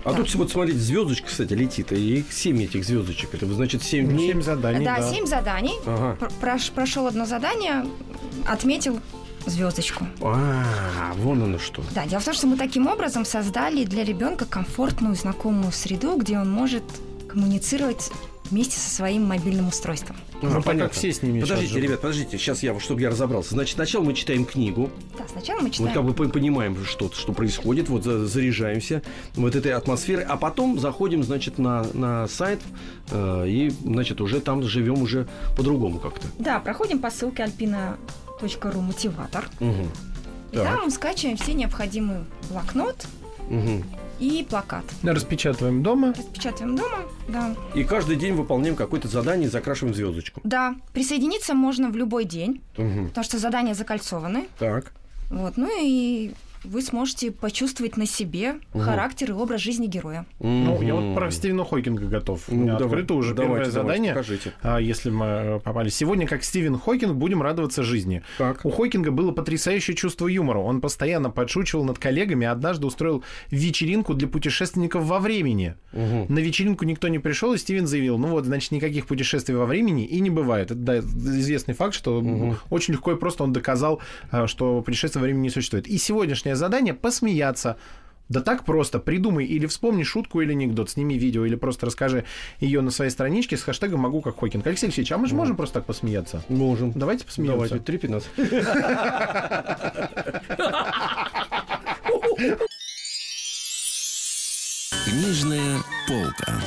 А 0.05 0.11
Да. 0.13 0.17
тут 0.19 0.33
вот 0.37 0.51
смотрите, 0.51 0.79
звездочка, 0.79 1.27
кстати, 1.27 1.53
летит, 1.55 1.93
и 1.93 2.25
семь 2.31 2.63
этих 2.63 2.85
звездочек. 2.85 3.35
Это 3.35 3.47
значит 3.47 3.83
семь 3.83 4.07
Ну, 4.07 4.13
дней. 4.13 4.29
Семь 4.33 4.43
заданий, 4.43 4.85
да, 4.85 4.99
да. 4.99 5.11
семь 5.13 5.27
заданий. 5.27 5.75
Ага. 5.87 6.17
Пр- 6.21 6.31
прош- 6.41 6.73
прошел 6.73 7.07
одно 7.07 7.25
задание, 7.27 7.85
отметил 8.47 9.01
звездочку. 9.49 10.07
А, 10.21 10.65
вон 11.17 11.43
оно 11.43 11.59
что. 11.59 11.83
Да, 11.95 12.07
дело 12.07 12.21
в 12.21 12.25
том, 12.25 12.35
что 12.35 12.47
мы 12.47 12.57
таким 12.57 12.87
образом 12.87 13.25
создали 13.25 13.85
для 13.85 14.05
ребенка 14.05 14.45
комфортную, 14.47 15.15
знакомую 15.15 15.73
среду, 15.73 16.17
где 16.17 16.39
он 16.39 16.51
может 16.51 16.83
коммуницировать 17.29 18.11
вместе 18.51 18.79
со 18.79 18.89
своим 18.89 19.27
мобильным 19.27 19.69
устройством. 19.69 20.17
Ну, 20.41 20.63
так 20.63 20.79
как 20.79 20.93
все 20.93 21.13
с 21.13 21.21
ними 21.23 21.41
сейчас 21.41 21.49
Подождите, 21.51 21.73
живут. 21.75 21.85
ребят, 21.85 22.01
подождите, 22.01 22.39
сейчас 22.39 22.63
я, 22.63 22.79
чтобы 22.81 23.03
я 23.03 23.11
разобрался. 23.11 23.51
Значит, 23.51 23.75
сначала 23.75 24.03
мы 24.05 24.15
читаем 24.15 24.47
книгу, 24.47 24.89
Да, 25.19 25.25
сначала 25.31 25.59
мы 25.59 25.65
вот 25.65 25.73
читаем. 25.73 25.93
как 25.93 26.05
бы 26.05 26.15
по- 26.15 26.29
понимаем, 26.29 26.83
что, 26.87 27.11
что 27.13 27.33
происходит, 27.35 27.91
вот 27.91 28.05
за- 28.05 28.27
заряжаемся 28.27 29.03
вот 29.35 29.55
этой 29.55 29.73
атмосферой, 29.73 30.25
а 30.25 30.39
потом 30.39 30.79
заходим, 30.79 31.23
значит, 31.23 31.59
на, 31.59 31.85
на 31.93 32.27
сайт 32.29 32.61
э, 33.11 33.45
и, 33.49 33.69
значит, 33.85 34.23
уже 34.23 34.41
там 34.41 34.63
живем 34.63 35.03
уже 35.03 35.29
по-другому 35.57 35.99
как-то. 35.99 36.27
Да, 36.39 36.59
проходим 36.61 37.01
по 37.01 37.11
ссылке 37.11 37.43
alpina.ru 38.43 38.81
мотиватор. 38.81 39.49
Мгм. 39.61 39.91
И 40.53 40.57
Так. 40.57 40.65
там 40.65 40.85
мы 40.85 40.91
скачиваем 40.91 41.37
все 41.37 41.53
необходимые 41.55 42.25
блокнот 42.51 43.07
Мгм. 43.51 43.85
и 44.19 44.47
плакат. 44.49 44.85
Распечатываем 45.03 45.83
дома. 45.83 46.15
Распечатываем 46.17 46.77
дома, 46.77 46.99
да. 47.29 47.55
И 47.75 47.85
каждый 47.85 48.17
день 48.17 48.35
выполняем 48.35 48.75
какое-то 48.77 49.09
задание 49.09 49.49
и 49.49 49.51
закрашиваем 49.51 49.95
звездочку. 49.95 50.41
Да, 50.45 50.75
присоединиться 50.93 51.55
можно 51.55 51.91
в 51.91 51.97
любой 51.97 52.25
день, 52.25 52.63
Мгм. 52.77 53.09
потому 53.09 53.25
что 53.25 53.39
задания 53.39 53.75
закольцованы. 53.75 54.49
Так. 54.59 54.93
Вот, 55.31 55.57
ну 55.59 55.69
и 55.79 56.33
вы 56.65 56.83
сможете 56.83 57.31
почувствовать 57.31 57.97
на 57.97 58.07
себе 58.07 58.55
Мгм. 58.75 58.83
характер 58.85 59.31
и 59.31 59.33
образ 59.33 59.61
жизни 59.61 59.87
героя. 59.87 60.27
Ну, 60.41 60.81
я 60.83 60.95
вот 60.95 61.15
про 61.15 61.31
Стивена 61.31 61.65
Хокинга 61.65 62.07
готов. 62.07 62.49
У 62.49 62.55
Ну, 62.55 62.63
меня 62.63 62.73
давай, 62.79 62.87
открыто 62.87 63.15
уже 63.15 63.35
давайте, 63.35 63.55
первое 63.55 63.71
давайте, 63.71 63.71
задание. 63.73 64.13
покажите. 64.15 64.53
А, 64.63 64.79
если 64.81 65.11
мы 65.11 65.25
э, 65.27 65.61
попали. 65.61 65.89
Сегодня, 65.89 66.27
как 66.27 66.43
Стивен 66.45 66.79
Хокинг, 66.79 67.15
будем 67.15 67.43
радоваться 67.43 67.83
жизни. 67.83 68.23
Так. 68.39 68.61
У 68.65 68.71
Хокинга 68.71 69.11
было 69.11 69.33
потрясающее 69.33 69.97
чувство 69.97 70.27
юмора. 70.27 70.59
Он 70.59 70.81
постоянно 70.81 71.31
подшучивал 71.31 71.85
над 71.85 71.99
коллегами, 71.99 72.47
а 72.47 72.53
однажды 72.53 72.87
устроил 72.87 73.25
вечеринку 73.51 74.15
для 74.15 74.29
путешественников 74.29 75.05
во 75.05 75.19
времени. 75.19 75.75
Мгм. 75.93 76.27
На 76.33 76.39
вечеринку 76.39 76.85
никто 76.85 77.09
не 77.09 77.19
пришел, 77.19 77.55
и 77.55 77.59
Стивен 77.59 77.87
заявил, 77.87 78.19
ну 78.19 78.29
вот, 78.29 78.45
значит, 78.45 78.73
никаких 78.73 79.07
путешествий 79.07 79.55
во 79.55 79.67
времени 79.67 80.05
и 80.05 80.21
не 80.21 80.31
бывает. 80.31 80.71
Это 80.71 80.75
да, 80.81 80.99
известный 80.99 81.75
факт, 81.75 81.95
что 81.95 82.21
Мгм. 82.21 82.57
очень 82.71 82.95
легко 82.95 83.13
и 83.13 83.17
просто 83.17 83.45
он 83.45 83.53
доказал, 83.53 84.01
а, 84.31 84.47
что 84.47 84.83
путешествия 84.83 85.21
во 85.21 85.25
времени 85.25 85.43
не 85.45 85.51
существует. 85.51 85.87
И 85.87 85.99
сегодняшнее 86.49 86.57
задание— 86.57 86.95
посмеяться. 87.03 87.77
Да 88.29 88.41
так 88.43 88.65
просто. 88.65 88.99
Придумай 88.99 89.47
или 89.47 89.67
вспомни 89.67 90.03
шутку 90.03 90.43
или 90.43 90.53
анекдот, 90.53 90.91
сними 90.91 91.17
видео 91.17 91.47
или 91.47 91.57
просто 91.57 91.87
расскажи 91.87 92.25
ее 92.61 92.83
на 92.83 92.91
своей 92.91 93.11
страничке 93.11 93.57
с 93.57 93.63
хэштегом 93.63 94.01
«Могу 94.01 94.21
как 94.21 94.39
Хокинг». 94.39 94.67
Алексей 94.67 94.87
Алексеевич, 94.87 95.13
а 95.13 95.19
мы 95.19 95.27
же 95.29 95.35
можем 95.35 95.57
просто 95.57 95.75
так 95.75 95.87
посмеяться? 95.87 96.43
Можем. 96.49 96.93
Давайте 96.93 97.25
посмеемся. 97.25 97.79
Давайте, 97.87 98.07
3.15. 98.07 98.25
Книжная 105.07 105.79
полка. 106.07 106.61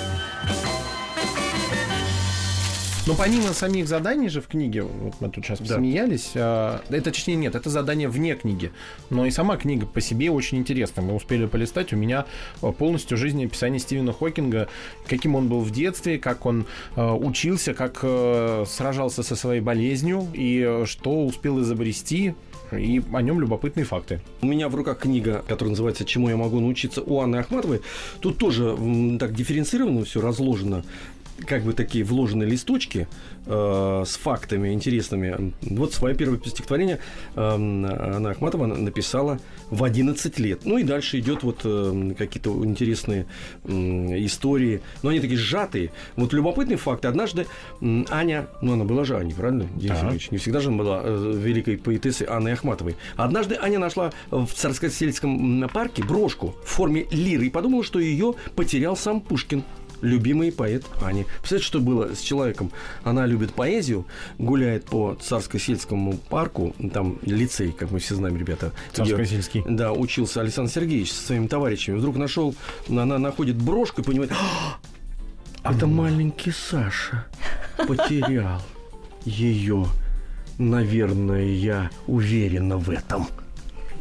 Но 3.11 3.17
помимо 3.17 3.51
самих 3.51 3.89
заданий 3.89 4.29
же 4.29 4.39
в 4.39 4.47
книге, 4.47 4.83
вот 4.83 5.15
мы 5.19 5.27
тут 5.27 5.43
сейчас 5.45 5.59
Да. 5.59 5.65
посмеялись, 5.75 6.31
а, 6.33 6.81
это 6.87 7.11
точнее 7.11 7.35
нет, 7.35 7.55
это 7.55 7.69
задание 7.69 8.07
вне 8.07 8.35
книги. 8.35 8.71
Но 9.09 9.25
и 9.25 9.31
сама 9.31 9.57
книга 9.57 9.85
по 9.85 9.99
себе 9.99 10.31
очень 10.31 10.59
интересна. 10.59 11.01
Мы 11.01 11.13
успели 11.13 11.45
полистать, 11.45 11.91
у 11.91 11.97
меня 11.97 12.25
а, 12.61 12.71
полностью 12.71 13.17
жизнеописание 13.17 13.81
Стивена 13.81 14.13
Хокинга, 14.13 14.69
каким 15.09 15.35
он 15.35 15.49
был 15.49 15.59
в 15.59 15.71
детстве, 15.71 16.19
как 16.19 16.45
он 16.45 16.65
а, 16.95 17.13
учился, 17.13 17.73
как 17.73 17.99
а, 18.01 18.63
сражался 18.65 19.23
со 19.23 19.35
своей 19.35 19.59
болезнью 19.59 20.25
и 20.33 20.63
а, 20.65 20.85
что 20.85 21.25
успел 21.25 21.59
изобрести. 21.61 22.33
И 22.71 23.03
о 23.11 23.21
нем 23.21 23.41
любопытные 23.41 23.83
факты. 23.83 24.21
У 24.41 24.45
меня 24.45 24.69
в 24.69 24.75
руках 24.75 24.99
книга, 24.99 25.43
которая 25.45 25.71
называется 25.71 26.05
«Чему 26.05 26.29
я 26.29 26.37
могу 26.37 26.61
научиться» 26.61 27.01
у 27.01 27.19
Анны 27.19 27.35
Ахматовой. 27.35 27.81
Тут 28.21 28.37
тоже 28.37 28.77
так 29.19 29.33
дифференцировано 29.35 30.05
все 30.05 30.21
разложено 30.21 30.85
как 31.45 31.63
бы 31.63 31.73
такие 31.73 32.03
вложенные 32.03 32.47
листочки 32.47 33.07
э, 33.45 34.03
с 34.05 34.15
фактами 34.17 34.73
интересными. 34.73 35.53
Вот 35.61 35.93
свое 35.93 36.15
первое 36.15 36.39
стихотворение 36.39 36.99
э, 37.35 37.41
Анна 37.41 38.31
Ахматова 38.31 38.65
написала 38.67 39.39
в 39.69 39.83
11 39.83 40.39
лет. 40.39 40.61
Ну 40.65 40.77
и 40.77 40.83
дальше 40.83 41.19
идет 41.19 41.43
вот 41.43 41.61
э, 41.63 42.13
какие-то 42.17 42.63
интересные 42.63 43.25
м, 43.63 44.13
истории. 44.25 44.81
Но 45.03 45.09
они 45.09 45.19
такие 45.19 45.37
сжатые. 45.39 45.91
Вот 46.15 46.33
любопытные 46.33 46.77
факты. 46.77 47.07
Однажды 47.07 47.47
м, 47.81 48.05
Аня, 48.09 48.47
ну 48.61 48.73
она 48.73 48.83
была 48.83 49.03
же 49.03 49.17
Аней, 49.17 49.33
правильно, 49.33 49.67
Да. 49.75 50.11
Не 50.31 50.37
всегда 50.37 50.59
же 50.59 50.69
она 50.69 50.77
была 50.77 51.01
э, 51.03 51.33
великой 51.35 51.77
поэтессой 51.77 52.27
Анной 52.27 52.53
Ахматовой. 52.53 52.95
Однажды 53.15 53.57
Аня 53.59 53.79
нашла 53.79 54.11
в 54.29 54.47
Царскосельском 54.47 55.69
парке 55.73 56.03
брошку 56.03 56.55
в 56.63 56.69
форме 56.69 57.07
лиры 57.11 57.47
и 57.47 57.49
подумала, 57.49 57.83
что 57.83 57.99
ее 57.99 58.33
потерял 58.55 58.95
сам 58.95 59.21
Пушкин. 59.21 59.63
Любимый 60.01 60.51
поэт 60.51 60.85
Ани. 61.01 61.25
Представляете, 61.39 61.67
что 61.67 61.79
было 61.79 62.15
с 62.15 62.19
человеком? 62.19 62.71
Она 63.03 63.25
любит 63.25 63.53
поэзию, 63.53 64.05
гуляет 64.37 64.85
по 64.85 65.17
Царско-сельскому 65.19 66.17
парку, 66.29 66.75
там 66.93 67.19
лицей, 67.21 67.71
как 67.71 67.91
мы 67.91 67.99
все 67.99 68.15
знаем, 68.15 68.37
ребята. 68.37 68.71
Царско-сельский. 68.93 69.63
Да, 69.67 69.93
учился 69.93 70.41
Александр 70.41 70.71
Сергеевич 70.71 71.11
со 71.11 71.27
своими 71.27 71.47
товарищами. 71.47 71.97
Вдруг 71.97 72.17
нашел, 72.17 72.55
она 72.89 73.17
находит 73.17 73.55
брошку 73.55 74.01
и 74.01 74.03
понимает, 74.03 74.31
«А, 75.63 75.73
это 75.73 75.87
маленький 75.87 76.51
Саша 76.51 77.25
потерял 77.87 78.61
ее. 79.25 79.85
Наверное, 80.57 81.45
я 81.45 81.89
уверена 82.07 82.77
в 82.77 82.89
этом. 82.89 83.27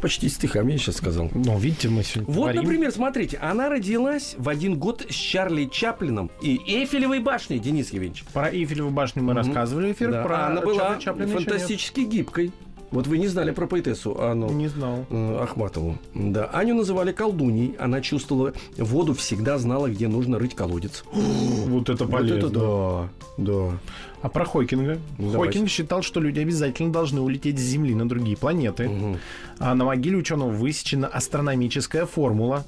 Почти 0.01 0.29
стихами 0.29 0.71
я 0.71 0.77
сейчас 0.79 0.95
сказал. 0.97 1.29
Ну, 1.33 1.57
видите, 1.59 1.87
мы 1.87 2.03
сегодня 2.03 2.33
Вот, 2.33 2.43
творим. 2.51 2.63
например, 2.63 2.91
смотрите, 2.91 3.37
она 3.37 3.69
родилась 3.69 4.33
в 4.37 4.49
один 4.49 4.77
год 4.79 5.05
с 5.07 5.13
Чарли 5.13 5.65
Чаплином 5.65 6.31
и 6.41 6.59
Эйфелевой 6.67 7.19
башней, 7.19 7.59
Денис 7.59 7.91
Евгеньевич. 7.93 8.23
Про 8.33 8.49
Эйфелеву 8.51 8.89
башню 8.89 9.21
мы 9.21 9.33
Мгм. 9.33 9.37
рассказывали 9.37 9.91
эфир. 9.91 10.11
Да, 10.11 10.23
Про 10.23 10.35
а 10.37 10.47
она 10.47 10.61
была 10.61 10.75
Чарли 10.77 11.01
Чаплина 11.01 11.27
еще 11.27 11.37
нет. 11.39 11.47
фантастически 11.49 11.99
гибкой. 12.01 12.51
Вот 12.91 13.07
вы 13.07 13.17
не 13.19 13.27
знали 13.27 13.51
про 13.51 13.67
поэтессу 13.67 14.19
Анну 14.21 14.49
Не 14.51 14.67
знал. 14.67 15.05
Ахматову. 15.39 15.97
Да. 16.13 16.45
Аню 16.53 16.75
называли 16.75 17.11
колдуней. 17.13 17.75
Она 17.79 18.01
чувствовала 18.01 18.53
воду, 18.77 19.13
всегда 19.13 19.57
знала, 19.57 19.87
где 19.89 20.07
нужно 20.09 20.37
рыть 20.39 20.55
колодец. 20.55 21.03
Вот 21.13 21.89
это 21.89 22.03
Вот 22.03 22.11
полезно. 22.11 22.37
это 22.37 22.49
да, 22.49 23.09
да. 23.37 23.79
А 24.21 24.29
про 24.29 24.43
Хокинга? 24.45 24.99
Давайте. 25.17 25.37
Хокинг 25.59 25.69
считал, 25.69 26.01
что 26.01 26.19
люди 26.19 26.39
обязательно 26.41 26.91
должны 26.91 27.21
улететь 27.21 27.57
с 27.57 27.61
Земли 27.61 27.95
на 27.95 28.07
другие 28.09 28.35
планеты. 28.35 28.89
Мгм. 28.89 29.17
А 29.59 29.73
на 29.73 29.85
могиле 29.85 30.17
ученого 30.17 30.49
высечена 30.49 31.07
астрономическая 31.07 32.05
формула. 32.05 32.65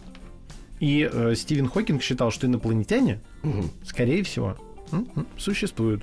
И 0.79 1.07
э, 1.11 1.33
Стивен 1.35 1.67
Хокинг 1.69 2.01
считал, 2.01 2.31
что 2.31 2.47
инопланетяне, 2.47 3.19
Мгм. 3.43 3.69
скорее 3.85 4.23
всего, 4.23 4.57
существуют. 5.37 6.01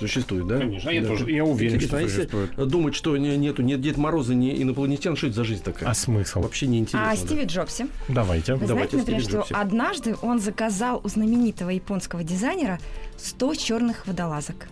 Существует, 0.00 0.46
да? 0.46 0.58
Конечно, 0.58 0.90
я 0.90 1.02
Да. 1.02 1.08
тоже- 1.08 1.30
я 1.30 1.44
уверен, 1.44 1.74
Интересно, 1.76 1.88
что 1.88 1.96
а 1.98 2.00
если 2.02 2.16
существует. 2.16 2.68
думать, 2.68 2.94
что 2.94 3.16
не- 3.16 3.36
нету 3.36 3.62
ни 3.62 3.74
Дед 3.76 3.96
Мороза, 3.96 4.34
ни 4.34 4.62
инопланетян, 4.62 5.14
что 5.16 5.26
это 5.28 5.36
за 5.36 5.44
жизнь 5.44 5.62
такая? 5.62 5.88
А 5.90 5.94
смысл? 5.94 6.40
Вообще 6.40 6.66
не 6.66 6.78
интересно. 6.78 7.10
А 7.10 7.16
Стиви 7.16 7.44
Джобсе. 7.44 7.86
Давайте. 8.08 8.54
Вы 8.54 8.66
Давайте 8.66 8.96
знаете, 8.96 8.96
например, 8.96 9.22
Стиви 9.22 9.42
что 9.44 9.60
однажды 9.60 10.16
он 10.22 10.38
заказал 10.40 11.00
у 11.04 11.08
знаменитого 11.08 11.70
японского 11.70 12.24
дизайнера 12.24 12.78
100 13.16 13.54
черных 13.54 14.06
водолазок. 14.06 14.68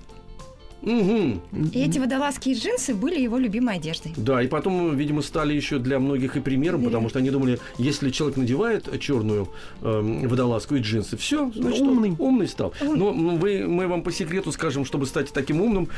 Мгм. 0.83 1.41
И 1.72 1.81
эти 1.81 1.99
водолазки 1.99 2.51
и 2.51 2.55
джинсы 2.55 2.95
были 2.95 3.20
его 3.20 3.37
любимой 3.39 3.76
одеждой. 3.76 4.12
Да, 4.16 4.43
и 4.43 4.47
потом, 4.47 4.97
видимо, 4.97 5.22
стали 5.22 5.53
еще 5.55 5.79
для 5.79 5.99
многих 5.99 6.37
и 6.37 6.41
примером, 6.41 6.85
потому 6.85 7.09
что 7.09 7.18
они 7.18 7.31
думали, 7.31 7.59
если 7.79 8.11
человек 8.11 8.37
надевает 8.37 8.89
черную 9.01 9.49
эм, 9.83 10.26
водолазку 10.29 10.76
и 10.76 10.81
джинсы, 10.81 11.16
все, 11.16 11.51
значит, 11.55 11.83
он 11.83 11.89
Умный. 11.89 12.14
умный 12.18 12.49
стал. 12.49 12.72
Но 12.81 13.11
м, 13.11 13.39
вы, 13.39 13.66
мы 13.66 13.87
вам 13.89 14.03
по 14.03 14.12
секрету 14.12 14.53
скажем, 14.53 14.85
чтобы 14.85 15.07
стать 15.07 15.33
таким 15.33 15.61
умным, 15.61 15.89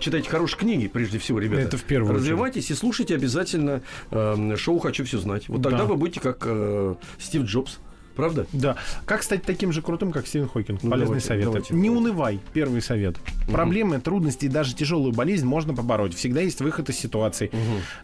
читайте 0.00 0.28
хорошие 0.28 0.58
книги, 0.58 0.86
прежде 0.86 1.18
всего, 1.18 1.38
ребята. 1.38 1.62
Это 1.62 1.76
в 1.78 1.84
первую 1.84 2.10
очередь. 2.12 2.22
Развивайтесь 2.28 2.70
и 2.70 2.74
слушайте 2.74 3.14
обязательно 3.14 3.82
эм, 4.10 4.56
шоу 4.56 4.78
«Хочу 4.78 5.04
все 5.04 5.18
знать». 5.18 5.48
Вот 5.48 5.62
тогда 5.62 5.78
Да. 5.78 5.84
вы 5.86 5.96
будете 5.96 6.20
как 6.20 6.42
э, 6.46 6.94
Стив 7.18 7.42
Джобс. 7.42 7.78
Правда? 8.16 8.46
Да. 8.52 8.76
Как 9.04 9.22
стать 9.22 9.42
таким 9.42 9.72
же 9.72 9.82
крутым, 9.82 10.10
как 10.10 10.26
Стивен 10.26 10.48
Хокинг? 10.48 10.82
Ну, 10.82 10.90
Полезный 10.90 11.06
давайте, 11.20 11.26
совет. 11.26 11.44
давайте, 11.44 11.74
Не 11.74 11.90
унывай. 11.90 12.40
Первый 12.52 12.80
совет. 12.82 13.16
Проблемы, 13.50 14.00
трудности 14.00 14.46
и 14.46 14.48
даже 14.48 14.74
тяжелую 14.74 15.12
болезнь 15.12 15.46
можно 15.46 15.74
побороть. 15.74 16.14
Всегда 16.14 16.40
есть 16.40 16.60
выход 16.60 16.88
из 16.88 16.96
ситуации. 16.98 17.50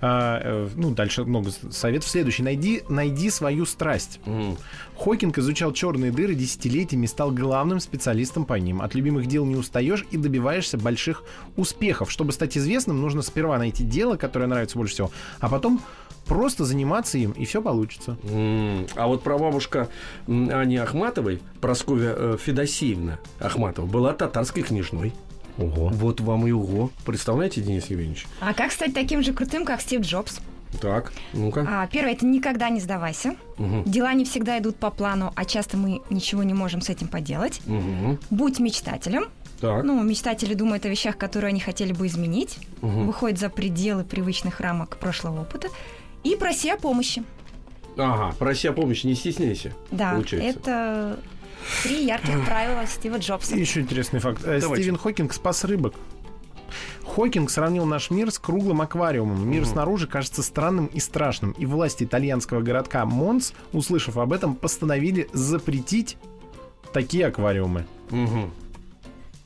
А, 0.00 0.40
э, 0.44 0.68
ну, 0.76 0.90
дальше 0.90 1.24
много 1.24 1.50
советов. 1.70 2.08
Следующий. 2.08 2.42
Найди, 2.42 2.82
найди 2.88 3.30
свою 3.30 3.64
страсть. 3.66 4.20
Мгм. 4.26 4.56
Хокинг 4.98 5.38
изучал 5.38 5.72
черные 5.72 6.12
дыры 6.12 6.34
десятилетиями 6.34 7.06
и 7.06 7.08
стал 7.08 7.30
главным 7.32 7.80
специалистом 7.80 8.44
по 8.44 8.54
ним. 8.54 8.82
От 8.82 8.94
любимых 8.94 9.26
дел 9.26 9.44
не 9.46 9.56
устаешь 9.56 10.04
и 10.10 10.16
добиваешься 10.16 10.78
больших 10.78 11.24
успехов. 11.56 12.10
Чтобы 12.10 12.32
стать 12.32 12.56
известным, 12.58 13.00
нужно 13.00 13.22
сперва 13.22 13.58
найти 13.58 13.82
дело, 13.84 14.16
которое 14.16 14.46
нравится 14.46 14.76
больше 14.78 14.94
всего, 14.94 15.10
а 15.40 15.48
потом 15.48 15.80
просто 16.26 16.64
заниматься 16.64 17.18
им, 17.18 17.32
и 17.32 17.44
все 17.44 17.60
получится. 17.60 18.16
М, 18.22 18.86
А 18.94 19.08
вот 19.08 19.24
прабабушка 19.24 19.78
м, 19.80 19.86
Ани 20.26 20.76
Ахматовой, 20.76 21.40
Прасковья 21.60 22.14
э, 22.16 22.36
Федосеевна 22.40 23.18
Ахматова, 23.40 23.86
была 23.86 24.12
татарской 24.12 24.62
княжной. 24.62 25.12
Ого. 25.58 25.90
Вот 25.92 26.20
вам 26.20 26.46
и 26.46 26.50
уго. 26.50 26.90
Представляете, 27.04 27.60
Денис 27.60 27.86
Евгеньевич? 27.86 28.26
А 28.40 28.54
как 28.54 28.72
стать 28.72 28.94
таким 28.94 29.22
же 29.22 29.32
крутым, 29.32 29.64
как 29.64 29.80
Стив 29.80 30.00
Джобс? 30.00 30.40
Так, 30.80 31.12
ну-ка. 31.34 31.66
А, 31.68 31.86
первое, 31.86 32.12
это 32.12 32.24
никогда 32.24 32.70
не 32.70 32.80
сдавайся. 32.80 33.36
Мгм. 33.58 33.84
Дела 33.84 34.14
не 34.14 34.24
всегда 34.24 34.58
идут 34.58 34.76
по 34.76 34.90
плану, 34.90 35.32
а 35.36 35.44
часто 35.44 35.76
мы 35.76 36.00
ничего 36.08 36.42
не 36.42 36.54
можем 36.54 36.80
с 36.80 36.88
этим 36.88 37.08
поделать. 37.08 37.60
Мгм. 37.66 38.18
Будь 38.30 38.58
мечтателем. 38.58 39.26
Так. 39.60 39.84
Ну, 39.84 40.02
мечтатели 40.02 40.54
думают 40.54 40.86
о 40.86 40.88
вещах, 40.88 41.16
которые 41.18 41.50
они 41.50 41.60
хотели 41.60 41.92
бы 41.92 42.06
изменить. 42.06 42.58
Мгм. 42.80 43.06
Выходят 43.06 43.38
за 43.38 43.50
пределы 43.50 44.04
привычных 44.04 44.60
рамок 44.60 44.96
прошлого 44.96 45.42
опыта. 45.42 45.68
И 46.24 46.36
проси 46.36 46.70
о 46.70 46.76
помощи. 46.76 47.22
Ага, 47.96 48.34
проси 48.38 48.68
о 48.68 48.72
помощи, 48.72 49.06
не 49.06 49.14
стесняйся. 49.14 49.72
Да, 49.90 50.12
Получается. 50.12 50.58
это 50.58 51.18
три 51.82 52.04
ярких 52.04 52.44
правила 52.46 52.86
Стива 52.86 53.16
Джобса. 53.18 53.54
Еще 53.56 53.80
интересный 53.80 54.20
факт. 54.20 54.42
Э, 54.44 54.60
Давайте. 54.60 54.82
Стивен 54.82 54.98
Хокинг 54.98 55.32
спас 55.32 55.64
рыбок. 55.64 55.94
Хокинг 57.04 57.50
сравнил 57.50 57.84
наш 57.84 58.10
мир 58.10 58.30
с 58.30 58.38
круглым 58.38 58.80
аквариумом. 58.80 59.48
Мир 59.48 59.66
снаружи 59.66 60.06
кажется 60.06 60.42
странным 60.42 60.86
и 60.86 61.00
страшным. 61.00 61.52
И 61.52 61.66
власти 61.66 62.04
итальянского 62.04 62.62
городка 62.62 63.04
Монс, 63.04 63.52
услышав 63.72 64.16
об 64.16 64.32
этом, 64.32 64.54
постановили 64.54 65.28
запретить 65.32 66.16
такие 66.92 67.26
аквариумы. 67.26 67.86
Мгм. 68.10 68.50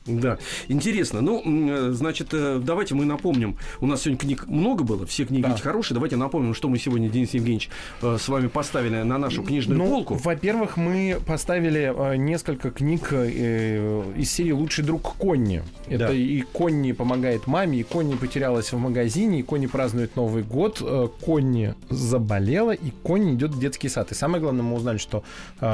Да, 0.07 0.37
интересно. 0.67 1.21
Ну, 1.21 1.41
э, 1.45 1.91
значит, 1.91 2.29
э, 2.33 2.59
давайте 2.63 2.95
мы 2.95 3.05
напомним. 3.05 3.57
У 3.81 3.85
нас 3.87 4.01
сегодня 4.03 4.17
книг 4.19 4.47
много 4.47 4.83
было, 4.83 5.05
все 5.05 5.25
книги 5.25 5.43
Да. 5.43 5.55
хорошие. 5.57 5.95
Давайте 5.95 6.15
напомним, 6.15 6.53
что 6.53 6.69
мы 6.69 6.77
сегодня, 6.79 7.09
Денис 7.09 7.33
Евгеньевич, 7.33 7.69
э, 8.01 8.17
с 8.19 8.27
вами 8.27 8.47
поставили 8.47 9.01
на 9.03 9.17
нашу 9.17 9.43
книжную 9.43 9.77
Ну, 9.77 9.87
полку. 9.89 10.15
во-первых, 10.15 10.77
мы 10.77 11.17
поставили 11.25 11.93
несколько 12.17 12.71
книг 12.71 13.11
из 13.11 14.31
серии 14.31 14.51
«Лучший 14.51 14.83
друг 14.83 15.15
Конни». 15.17 15.63
Это 15.87 16.07
Да. 16.07 16.13
и 16.13 16.41
Конни 16.41 16.91
помогает 16.93 17.47
маме, 17.47 17.79
и 17.79 17.83
Конни 17.83 18.15
потерялась 18.15 18.71
в 18.71 18.77
магазине, 18.77 19.39
и 19.39 19.43
Конни 19.43 19.67
празднует 19.67 20.15
Новый 20.15 20.43
год, 20.43 20.81
Конни 21.25 21.73
заболела, 21.89 22.71
и 22.71 22.91
Конни 23.03 23.33
идет 23.35 23.51
в 23.51 23.59
детский 23.59 23.89
сад. 23.89 24.11
И 24.11 24.15
самое 24.15 24.41
главное, 24.41 24.63
мы 24.63 24.75
узнали, 24.75 24.97
что 24.97 25.23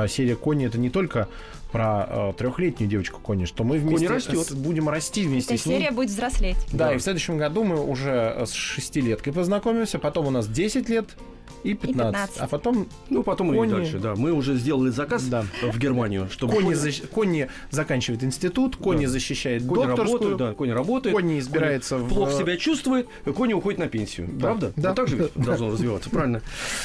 серия 0.07 0.35
Конни 0.35 0.65
это 0.65 0.77
не 0.79 0.89
только 0.89 1.27
про 1.73 2.31
трехлетнюю 2.37 2.89
девочку 2.89 3.19
Конни, 3.19 3.43
что 3.45 3.63
мы 3.65 3.77
вместе 3.79 4.07
растет. 4.07 4.47
с- 4.47 4.51
будем 4.53 4.87
расти 4.87 5.23
вместе 5.25 5.55
Эта 5.55 5.63
с 5.63 5.65
ней. 5.65 5.79
серия 5.79 5.91
будет 5.91 6.09
взрослеть. 6.09 6.55
Да, 6.71 6.87
Да. 6.89 6.93
и 6.93 6.97
в 6.97 7.01
следующем 7.01 7.37
году 7.37 7.63
мы 7.65 7.83
уже 7.83 8.11
э, 8.37 8.45
с 8.45 8.53
шестилеткой 8.53 9.33
познакомимся, 9.33 9.99
потом 9.99 10.27
у 10.27 10.29
нас 10.31 10.47
10 10.47 10.87
лет 10.87 11.07
и 11.63 11.73
15, 11.73 11.95
15. 12.11 12.37
а 12.39 12.47
потом 12.47 12.87
Ну, 13.09 13.23
потом 13.23 13.53
и 13.53 13.57
Конни. 13.57 13.71
дальше, 13.71 13.99
да. 13.99 14.15
Мы 14.15 14.31
уже 14.31 14.55
сделали 14.55 14.89
заказ 14.89 15.23
Да. 15.25 15.45
в 15.61 15.77
Германию, 15.77 16.27
чтобы... 16.29 16.53
Конни, 16.53 16.71
Коня- 16.71 16.75
защ- 16.87 17.07
Конни 17.07 17.47
заканчивает 17.69 18.23
институт, 18.23 18.75
Конни 18.75 19.05
Да. 19.05 19.11
защищает 19.11 19.63
Коня 19.67 19.87
докторскую, 19.87 20.21
работает, 20.21 20.37
да, 20.37 20.53
Коня 20.55 20.73
работает. 20.73 21.15
Конни 21.15 21.39
избирается 21.39 21.95
Коня 21.97 22.07
в- 22.07 22.13
плохо 22.13 22.31
себя 22.33 22.57
чувствует, 22.57 23.07
Коня 23.35 23.55
уходит 23.55 23.79
на 23.79 23.87
пенсию. 23.87 24.27
Да. 24.33 24.39
Правда? 24.47 24.73
Да. 24.75 24.89
Вот 24.89 24.95
так 24.95 25.07
же 25.07 25.29
Да. 25.35 25.43
должно 25.43 25.71
развиваться, 25.71 26.09
правильно? 26.09 26.41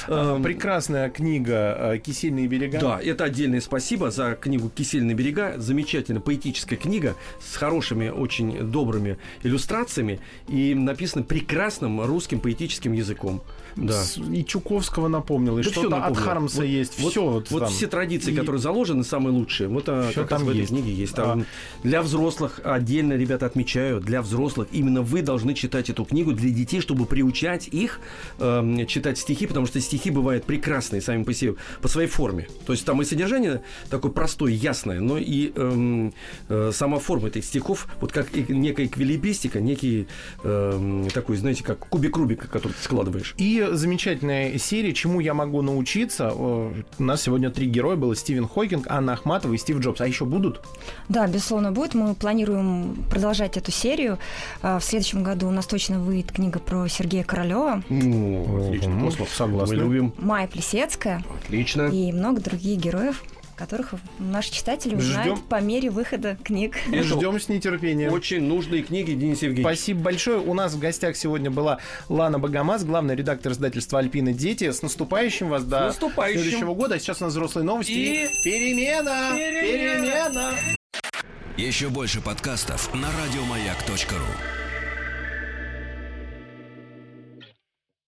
Э, 0.06 0.34
Эм, 0.36 0.42
прекрасная 0.42 1.10
книга 1.10 1.76
э, 1.94 1.98
«Кисельные 1.98 2.46
берега». 2.46 2.78
Да, 2.78 3.00
это 3.02 3.24
отдельное 3.24 3.60
спасибо 3.60 4.10
за 4.10 4.34
книгу 4.40 4.68
«Кисельные 4.68 5.14
берега». 5.14 5.54
Замечательная 5.58 6.20
поэтическая 6.20 6.78
книга 6.78 7.14
с 7.40 7.56
хорошими, 7.56 8.08
очень 8.08 8.70
добрыми 8.70 9.18
иллюстрациями 9.42 10.20
и 10.48 10.74
написана 10.74 11.24
прекрасным 11.24 12.00
русским 12.04 12.40
поэтическим 12.40 12.92
языком. 12.92 13.42
Да. 13.76 13.92
С- 14.02 14.18
И 14.18 14.44
Чуковского 14.44 15.08
напомнил, 15.08 15.58
и 15.58 15.62
Да 15.62 15.70
что-то 15.70 15.96
от. 16.04 16.16
Хармса 16.16 16.58
Вот- 16.58 16.64
есть. 16.66 16.98
Вот, 17.00 17.10
все 17.12 17.22
вот, 17.22 17.50
вот 17.50 17.60
там. 17.60 17.68
все 17.68 17.86
традиции, 17.86 18.32
И- 18.32 18.36
которые 18.36 18.60
заложены, 18.60 19.04
самые 19.04 19.32
лучшие. 19.32 19.68
Вот 19.68 19.84
а, 19.88 20.08
как 20.14 20.30
раз 20.30 20.40
там 20.40 20.44
в 20.44 20.50
этой 20.50 20.58
есть. 20.60 20.70
книге 20.70 20.92
есть. 20.92 21.12
А. 21.18 21.24
Там 21.24 21.46
Для 21.82 22.02
взрослых 22.02 22.60
отдельно, 22.64 23.12
ребята, 23.14 23.46
отмечаю, 23.46 24.00
для 24.00 24.22
взрослых 24.22 24.68
именно 24.72 25.02
вы 25.02 25.22
должны 25.22 25.54
читать 25.54 25.90
эту 25.90 26.04
книгу 26.04 26.32
для 26.32 26.50
детей, 26.50 26.80
чтобы 26.80 27.06
приучать 27.06 27.68
их 27.68 28.00
эм, 28.40 28.86
читать 28.86 29.18
стихи, 29.18 29.46
потому 29.46 29.66
что 29.66 29.80
стихи 29.80 30.10
бывают 30.10 30.44
прекрасные 30.44 31.00
сами 31.00 31.22
по 31.24 31.32
себе, 31.34 31.54
по 31.82 31.88
своей 31.88 32.08
форме. 32.08 32.48
То 32.66 32.72
есть 32.72 32.84
там 32.84 33.00
и 33.02 33.04
содержание 33.04 33.62
такое 33.90 34.10
простое, 34.12 34.52
ясное, 34.52 35.00
но 35.00 35.18
и 35.18 35.52
эм, 35.54 36.12
э, 36.48 36.70
сама 36.72 36.98
форма 36.98 37.28
этих 37.28 37.44
стихов, 37.44 37.88
вот 38.00 38.12
как 38.12 38.34
некая 38.48 38.86
эквилибристика, 38.86 39.60
некий 39.60 40.06
эм, 40.44 41.08
такой, 41.12 41.36
знаете, 41.36 41.64
как 41.64 41.78
кубик 41.88 42.16
Рубика, 42.16 42.46
который 42.48 42.72
ты 42.72 42.82
складываешь. 42.82 43.34
И 43.38 43.57
замечательная 43.66 44.58
серия 44.58 44.92
«Чему 44.92 45.20
я 45.20 45.34
могу 45.34 45.62
научиться». 45.62 46.32
Э, 46.34 46.72
У 46.98 47.02
нас 47.02 47.22
сегодня 47.22 47.50
три 47.50 47.66
героя 47.66 47.96
было. 47.96 48.14
Стивен 48.16 48.46
Хокинг, 48.48 48.86
Анна 48.88 49.12
Ахматова 49.14 49.52
и 49.54 49.58
Стив 49.58 49.78
Джобс. 49.78 50.00
А 50.00 50.06
еще 50.06 50.24
будут? 50.24 50.60
Да, 51.08 51.26
безусловно, 51.26 51.72
будет. 51.72 51.94
Мы 51.94 52.14
планируем 52.14 52.96
продолжать 53.10 53.56
эту 53.56 53.70
серию. 53.70 54.18
А, 54.62 54.78
В 54.78 54.84
следующем 54.84 55.22
году 55.22 55.48
у 55.48 55.50
нас 55.50 55.66
точно 55.66 55.98
выйдет 56.00 56.32
книга 56.32 56.58
про 56.58 56.88
Сергея 56.88 57.24
Королева, 57.24 57.82
Ну, 57.88 58.66
отлично, 58.66 59.10
согласны. 59.30 59.76
Мы 59.76 59.82
любим. 59.82 60.12
Майя 60.18 60.48
Плесецкая 60.48 61.24
Отлично. 61.44 61.82
и 61.88 62.12
много 62.12 62.40
других 62.40 62.78
героев. 62.78 63.22
Которых 63.58 63.94
наши 64.18 64.52
читатели 64.52 64.90
Ждем. 64.96 65.00
узнают 65.10 65.48
по 65.48 65.60
мере 65.60 65.90
выхода 65.90 66.36
книг. 66.42 66.76
Это 66.92 67.02
Ждем 67.02 67.40
с 67.40 67.48
нетерпением. 67.48 68.12
Очень 68.12 68.42
нужные 68.44 68.82
книги, 68.82 69.12
Денис 69.12 69.42
Евгеньевич. 69.42 69.66
Спасибо 69.66 70.00
большое. 70.00 70.38
У 70.38 70.54
нас 70.54 70.72
в 70.74 70.78
гостях 70.78 71.16
сегодня 71.16 71.50
была 71.50 71.78
Лана 72.08 72.38
Богомаз, 72.38 72.84
главный 72.84 73.16
редактор 73.16 73.52
издательства 73.52 73.98
«Альпины 73.98 74.32
Дети». 74.32 74.70
С 74.70 74.82
наступающим 74.82 75.48
вас 75.48 75.64
до 75.64 75.80
наступающим. 75.86 76.40
следующего 76.42 76.74
года. 76.74 76.94
А 76.94 76.98
сейчас 76.98 77.20
у 77.20 77.24
нас 77.24 77.32
взрослые 77.32 77.64
новости. 77.64 77.90
И- 77.90 78.28
Перемена! 78.44 79.32
Перемена! 79.34 80.02
Перемена! 80.04 80.50
Еще 81.56 81.88
больше 81.88 82.20
подкастов 82.20 82.94
на 82.94 83.08
радиомаяк.ру. 83.08 84.67